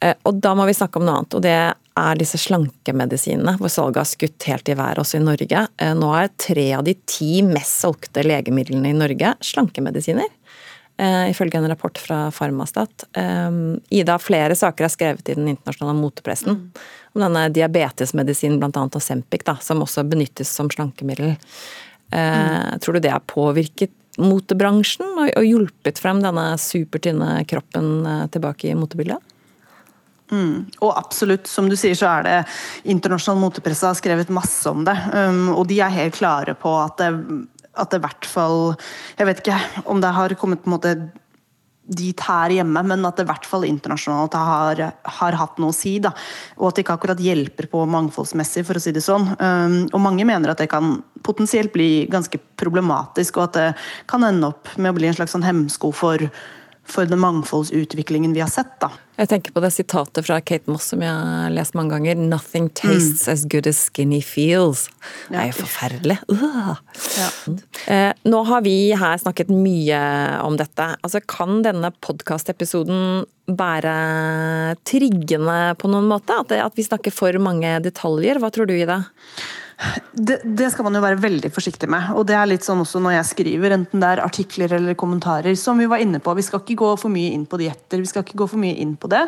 Eh, 0.03 0.19
og 0.27 0.41
da 0.43 0.53
må 0.57 0.67
vi 0.67 0.75
snakke 0.75 0.99
om 0.99 1.07
noe 1.07 1.21
annet, 1.21 1.37
og 1.37 1.45
det 1.45 1.55
er 1.93 2.19
disse 2.19 2.39
slankemedisinene, 2.41 3.55
hvor 3.59 3.71
salget 3.71 4.01
har 4.01 4.09
skutt 4.09 4.47
helt 4.49 4.69
i 4.71 4.77
været 4.77 5.01
også 5.03 5.19
i 5.19 5.23
Norge. 5.23 5.65
Eh, 5.77 5.93
nå 5.97 6.11
er 6.17 6.33
tre 6.41 6.67
av 6.77 6.85
de 6.87 6.95
ti 7.09 7.37
mest 7.45 7.83
solgte 7.85 8.25
legemidlene 8.25 8.91
i 8.91 8.97
Norge 8.97 9.35
slankemedisiner. 9.53 10.31
Uh, 10.93 11.25
ifølge 11.25 11.57
en 11.57 11.65
rapport 11.65 11.97
fra 11.97 12.27
Farmastat. 12.29 13.07
Ida, 13.89 14.17
flere 14.21 14.53
saker 14.53 14.85
er 14.85 14.91
skrevet 14.93 15.31
i 15.31 15.33
den 15.33 15.47
internasjonale 15.49 15.97
motepressen 15.97 16.53
om 16.53 17.23
denne 17.23 17.47
diabetesmedisinen, 17.49 18.59
bl.a. 18.61 18.83
Osempic, 18.99 19.41
da, 19.47 19.55
som 19.57 19.81
også 19.81 20.03
benyttes 20.05 20.53
som 20.53 20.69
slankemiddel. 20.69 21.33
Tror 22.13 22.93
du 22.93 23.01
det 23.01 23.09
har 23.09 23.25
påvirket 23.25 24.21
motebransjen 24.21 25.17
og, 25.17 25.33
og 25.33 25.49
hjulpet 25.49 25.97
frem 25.97 26.21
denne 26.21 26.45
supertynne 26.61 27.39
kroppen 27.49 28.05
tilbake 28.37 28.69
i 28.69 28.77
motebildet? 28.77 29.32
Mm. 30.33 30.53
Og 30.81 30.93
absolutt, 30.97 31.47
som 31.49 31.69
du 31.69 31.77
sier, 31.77 31.95
så 31.97 32.09
er 32.09 32.27
det 32.27 32.37
internasjonal 32.89 33.41
motepresse 33.43 33.89
har 33.89 33.97
skrevet 33.99 34.33
masse 34.33 34.65
om 34.69 34.85
det. 34.87 34.95
Um, 35.13 35.51
og 35.53 35.67
de 35.69 35.79
er 35.83 35.93
helt 35.93 36.17
klare 36.17 36.55
på 36.57 36.73
at 36.81 36.97
det, 37.01 37.11
at 37.73 37.89
det 37.89 37.97
i 37.97 38.03
hvert 38.03 38.27
fall 38.29 38.75
Jeg 39.17 39.25
vet 39.25 39.39
ikke 39.41 39.55
om 39.89 40.01
det 40.01 40.11
har 40.13 40.35
kommet 40.37 40.61
på 40.61 40.69
en 40.69 40.75
måte 40.75 40.95
dit 41.83 42.19
her 42.23 42.53
hjemme, 42.53 42.79
men 42.87 43.03
at 43.03 43.17
det 43.19 43.25
i 43.25 43.27
hvert 43.27 43.47
fall 43.47 43.65
internasjonalt 43.67 44.37
har, 44.39 44.81
har 45.17 45.37
hatt 45.39 45.57
noe 45.59 45.73
å 45.73 45.75
si. 45.75 45.97
Da. 46.03 46.13
Og 46.55 46.69
at 46.69 46.77
det 46.77 46.85
ikke 46.85 46.95
akkurat 46.95 47.19
hjelper 47.19 47.67
på 47.71 47.83
mangfoldsmessig, 47.91 48.63
for 48.67 48.79
å 48.79 48.83
si 48.83 48.93
det 48.95 49.03
sånn. 49.03 49.27
Um, 49.35 49.77
og 49.91 50.03
mange 50.05 50.27
mener 50.27 50.53
at 50.53 50.63
det 50.63 50.69
kan 50.71 51.01
potensielt 51.27 51.73
bli 51.75 52.05
ganske 52.11 52.39
problematisk, 52.59 53.37
og 53.37 53.49
at 53.49 53.59
det 53.59 53.69
kan 54.11 54.23
ende 54.27 54.53
opp 54.53 54.71
med 54.77 54.93
å 54.93 54.97
bli 54.97 55.11
en 55.11 55.17
slags 55.17 55.35
sånn 55.35 55.45
hemsko 55.45 55.91
for 55.95 56.23
for 56.85 57.07
den 57.07 57.19
mangfoldsutviklingen 57.19 58.33
vi 58.35 58.41
har 58.43 58.51
sett. 58.51 58.79
da. 58.81 58.91
Jeg 59.15 59.29
tenker 59.29 59.53
på 59.53 59.61
det 59.61 59.69
sitatet 59.75 60.25
fra 60.25 60.39
Kate 60.41 60.69
Moss 60.71 60.89
som 60.91 61.01
jeg 61.03 61.11
har 61.13 61.51
lest 61.53 61.75
mange 61.77 61.93
ganger. 61.93 62.17
'Nothing 62.17 62.69
tastes 62.73 63.27
mm. 63.27 63.33
as 63.33 63.45
good 63.45 63.67
as 63.69 63.79
skinny 63.89 64.21
feels'. 64.21 64.87
Det 65.29 65.37
er 65.37 65.51
jo 65.51 65.57
forferdelig. 65.61 66.17
Uh. 66.27 66.75
Ja. 67.17 67.29
Eh, 67.87 68.11
nå 68.25 68.43
har 68.49 68.65
vi 68.65 68.75
her 68.97 69.17
snakket 69.21 69.53
mye 69.53 70.01
om 70.41 70.57
dette. 70.57 70.95
Altså, 71.01 71.21
Kan 71.27 71.61
denne 71.63 71.93
podkastepisoden 72.01 73.25
være 73.47 74.75
triggende 74.87 75.75
på 75.77 75.91
noen 75.91 76.09
måte? 76.09 76.35
At, 76.39 76.49
det, 76.49 76.63
at 76.63 76.75
vi 76.79 76.87
snakker 76.87 77.13
for 77.13 77.37
mange 77.39 77.79
detaljer? 77.85 78.41
Hva 78.41 78.49
tror 78.53 78.67
du 78.67 78.75
i 78.75 78.87
det? 80.13 80.39
Det, 80.43 80.69
skal 80.73 80.87
man 80.87 80.97
jo 80.97 81.03
være 81.03 81.21
veldig 81.23 81.51
forsiktig 81.53 81.89
med. 81.91 82.11
Og 82.17 82.27
det 82.29 82.37
er 82.37 82.49
litt 82.49 82.65
sånn 82.65 82.81
også 82.83 83.01
når 83.03 83.17
jeg 83.17 83.29
skriver, 83.33 83.75
enten 83.77 84.03
det 84.03 84.09
er 84.13 84.23
artikler 84.23 84.75
eller 84.79 84.97
kommentarer. 84.99 85.55
Som 85.59 85.81
vi 85.81 85.89
var 85.91 86.03
inne 86.03 86.21
på, 86.23 86.35
vi 86.37 86.45
skal 86.45 86.63
ikke 86.63 86.79
gå 86.81 86.91
for 87.01 87.13
mye 87.13 87.33
inn 87.35 87.47
på 87.49 87.59
dietter, 87.61 88.01
vi 88.03 88.09
skal 88.09 88.25
ikke 88.25 88.41
gå 88.43 88.49
for 88.53 88.61
mye 88.61 88.77
inn 88.83 88.97
på 88.99 89.11
det. 89.11 89.25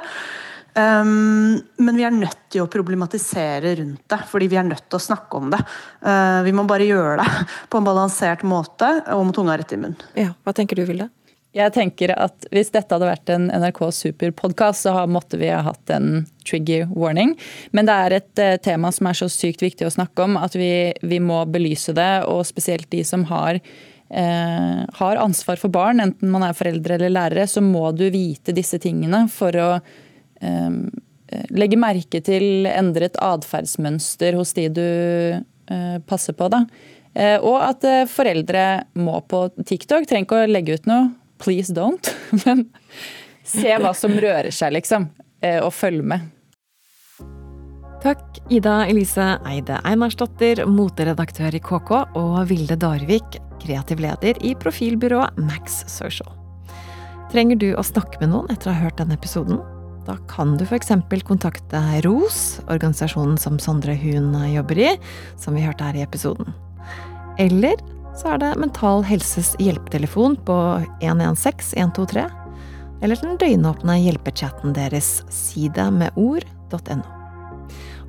Um, 0.76 1.56
men 1.80 1.96
vi 1.96 2.04
er 2.04 2.12
nødt 2.12 2.50
til 2.52 2.66
å 2.66 2.72
problematisere 2.72 3.78
rundt 3.80 4.02
det, 4.12 4.18
fordi 4.28 4.50
vi 4.52 4.58
er 4.60 4.66
nødt 4.68 4.90
til 4.90 5.00
å 5.00 5.06
snakke 5.06 5.40
om 5.40 5.54
det. 5.54 5.62
Uh, 6.04 6.42
vi 6.44 6.52
må 6.56 6.66
bare 6.68 6.88
gjøre 6.88 7.22
det 7.22 7.46
på 7.72 7.80
en 7.80 7.88
balansert 7.88 8.44
måte 8.48 8.90
og 9.16 9.24
med 9.30 9.38
tunga 9.38 9.56
rett 9.56 9.72
i 9.72 9.80
munnen. 9.80 10.10
Ja, 10.20 10.34
hva 10.44 10.56
tenker 10.58 10.76
du, 10.76 10.84
Vilde? 10.90 11.08
Jeg 11.56 11.72
tenker 11.72 12.12
at 12.20 12.48
Hvis 12.52 12.74
dette 12.74 12.92
hadde 12.92 13.08
vært 13.08 13.32
en 13.32 13.48
NRK 13.48 13.80
Super-podkast, 13.96 14.86
så 14.86 15.06
måtte 15.08 15.40
vi 15.40 15.52
ha 15.54 15.62
hatt 15.64 15.92
en 15.94 16.26
trigger 16.46 16.90
warning. 16.92 17.34
Men 17.72 17.88
det 17.88 17.96
er 17.96 18.16
et 18.18 18.44
uh, 18.44 18.58
tema 18.62 18.92
som 18.94 19.08
er 19.10 19.18
så 19.18 19.30
sykt 19.32 19.64
viktig 19.64 19.88
å 19.88 19.94
snakke 19.94 20.28
om 20.28 20.36
at 20.38 20.58
vi, 20.60 20.92
vi 21.02 21.22
må 21.24 21.42
belyse 21.50 21.96
det. 21.96 22.26
Og 22.28 22.44
spesielt 22.48 22.90
de 22.92 23.02
som 23.08 23.24
har, 23.32 23.62
eh, 24.12 24.84
har, 25.00 25.22
ansvar 25.24 25.62
for 25.62 25.72
barn, 25.72 26.04
enten 26.04 26.30
man 26.34 26.44
er 26.46 26.58
foreldre 26.58 27.00
eller 27.00 27.16
lærere, 27.16 27.48
så 27.50 27.64
må 27.64 27.88
du 27.96 28.10
vite 28.14 28.54
disse 28.56 28.78
tingene 28.84 29.26
for 29.32 29.56
å 29.56 29.72
eh, 29.80 30.80
legge 31.56 31.80
merke 31.80 32.22
til 32.22 32.68
endret 32.70 33.18
atferdsmønster 33.24 34.36
hos 34.38 34.54
de 34.60 34.70
du 34.76 34.88
passer 36.06 36.36
på. 36.38 36.46
da. 36.54 36.60
Og 37.42 37.56
at 37.58 37.82
foreldre 38.12 38.66
må 39.02 39.18
på 39.26 39.48
TikTok. 39.58 40.06
Trenger 40.06 40.28
ikke 40.28 40.42
å 40.44 40.52
legge 40.52 40.76
ut 40.78 40.92
noe 40.92 41.08
please 41.42 41.74
don't. 41.74 42.16
Men 42.46 42.68
se 43.46 43.76
hva 43.82 43.94
som 43.98 44.16
rører 44.16 44.54
seg, 44.54 44.76
liksom. 44.78 45.10
Eh, 45.44 45.60
og 45.62 45.74
følg 45.76 46.06
med. 46.06 46.32
Takk, 48.06 48.38
Ida 48.54 48.84
Elise 48.86 49.32
Eide 49.50 49.80
Einarsdottir, 49.88 50.62
moteredaktør 50.70 51.56
i 51.58 51.62
KK, 51.64 51.92
og 52.20 52.36
Vilde 52.52 52.78
Darvik, 52.78 53.40
kreativ 53.64 54.04
leder 54.04 54.38
i 54.46 54.54
profilbyrået 54.62 55.40
Max 55.42 55.82
Social. 55.90 56.30
Trenger 57.32 57.58
du 57.58 57.72
å 57.74 57.86
snakke 57.86 58.22
med 58.22 58.30
noen 58.36 58.52
etter 58.54 58.70
å 58.70 58.76
ha 58.76 58.86
hørt 58.86 59.00
denne 59.02 59.18
episoden? 59.18 59.58
Da 60.06 60.20
kan 60.30 60.54
du 60.60 60.68
f.eks. 60.68 60.92
kontakte 61.26 61.82
ROS, 62.06 62.60
organisasjonen 62.70 63.40
som 63.42 63.58
Sondre 63.58 63.96
Hun 63.98 64.36
jobber 64.52 64.84
i, 64.86 64.92
som 65.42 65.58
vi 65.58 65.66
hørte 65.66 65.88
her 65.88 65.98
i 65.98 66.06
episoden. 66.06 66.54
Eller 67.42 67.82
så 68.16 68.34
er 68.34 68.42
det 68.42 68.54
Mental 68.60 69.04
Helses 69.06 69.54
hjelpetelefon 69.60 70.38
på 70.48 70.56
116 71.02 71.78
123, 71.80 72.24
eller 73.04 73.20
den 73.22 73.36
døgnåpne 73.42 73.98
hjelpechatten 74.06 74.74
deres 74.76 75.20
sidemedord.no. 75.34 77.04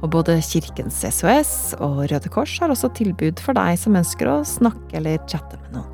Og 0.05 0.13
både 0.13 0.39
Kirkens 0.45 1.01
SOS 1.01 1.75
og 1.81 2.05
Røde 2.11 2.31
Kors 2.33 2.55
har 2.61 2.73
også 2.73 2.93
tilbud 2.97 3.41
for 3.43 3.57
deg 3.57 3.79
som 3.81 3.97
ønsker 3.99 4.31
å 4.31 4.41
snakke 4.47 5.01
eller 5.01 5.23
chatte 5.31 5.59
med 5.65 5.79
noen. 5.79 5.93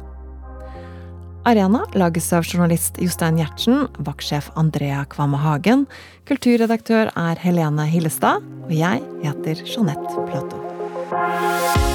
Arena 1.49 1.81
lages 1.99 2.29
av 2.37 2.47
journalist 2.47 3.01
Jostein 3.03 3.41
Gjertsen, 3.41 3.89
vaktsjef 4.07 4.53
Andrea 4.59 5.03
Kvamme 5.11 5.41
Hagen, 5.43 5.89
kulturredaktør 6.31 7.11
er 7.19 7.43
Helene 7.43 7.89
Hillestad, 7.91 8.47
og 8.69 8.77
jeg 8.77 9.03
heter 9.25 9.65
Jeanette 9.67 10.29
Platou. 10.31 11.92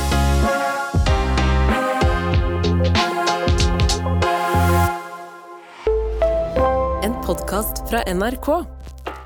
Podkast 7.27 7.89
fra 7.89 8.13
NRK. 8.13 8.65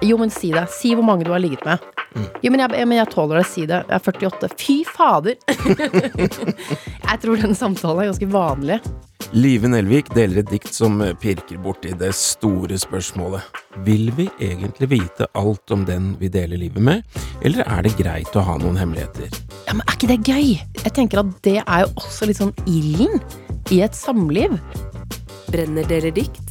Jo, 0.01 0.17
men 0.17 0.31
si 0.33 0.49
det. 0.51 0.65
Si 0.73 0.95
hvor 0.97 1.05
mange 1.05 1.25
du 1.27 1.29
har 1.31 1.39
ligget 1.39 1.61
med. 1.65 1.83
Mm. 2.15 2.25
Jo, 2.41 2.51
men 2.51 2.63
jeg, 2.63 2.87
men 2.89 2.97
jeg, 2.97 3.09
tåler 3.13 3.37
det. 3.37 3.43
Si 3.45 3.65
det. 3.69 3.83
Jeg 3.85 3.93
er 3.93 4.05
48. 4.07 4.49
Fy 4.57 4.77
fader! 4.89 5.35
jeg 7.11 7.19
tror 7.21 7.43
den 7.43 7.53
samtalen 7.53 8.01
er 8.01 8.09
ganske 8.09 8.29
vanlig. 8.33 8.79
Live 9.37 9.69
Nelvik 9.69 10.09
deler 10.17 10.41
et 10.41 10.49
dikt 10.49 10.73
som 10.73 10.97
pirker 11.21 11.61
borti 11.61 11.93
det 11.99 12.09
store 12.17 12.81
spørsmålet. 12.81 13.61
Vil 13.85 14.09
vi 14.17 14.25
egentlig 14.41 14.89
vite 14.97 15.29
alt 15.37 15.77
om 15.77 15.85
den 15.85 16.15
vi 16.19 16.31
deler 16.33 16.57
livet 16.57 16.81
med, 16.81 17.21
eller 17.45 17.61
er 17.67 17.85
det 17.85 17.93
greit 18.01 18.33
å 18.33 18.47
ha 18.49 18.57
noen 18.63 18.81
hemmeligheter? 18.81 19.29
Ja, 19.67 19.77
men 19.77 19.85
Er 19.85 19.99
ikke 19.99 20.09
det 20.09 20.23
gøy? 20.25 20.55
Jeg 20.81 20.97
tenker 20.97 21.21
at 21.21 21.37
det 21.45 21.59
er 21.61 21.85
jo 21.85 21.93
også 22.01 22.31
litt 22.31 22.41
sånn 22.41 22.55
ilden 22.65 23.21
i 23.69 23.83
et 23.85 23.93
samliv. 23.93 24.57
Brenner 25.53 25.85
deler 25.85 26.17
dikt? 26.17 26.50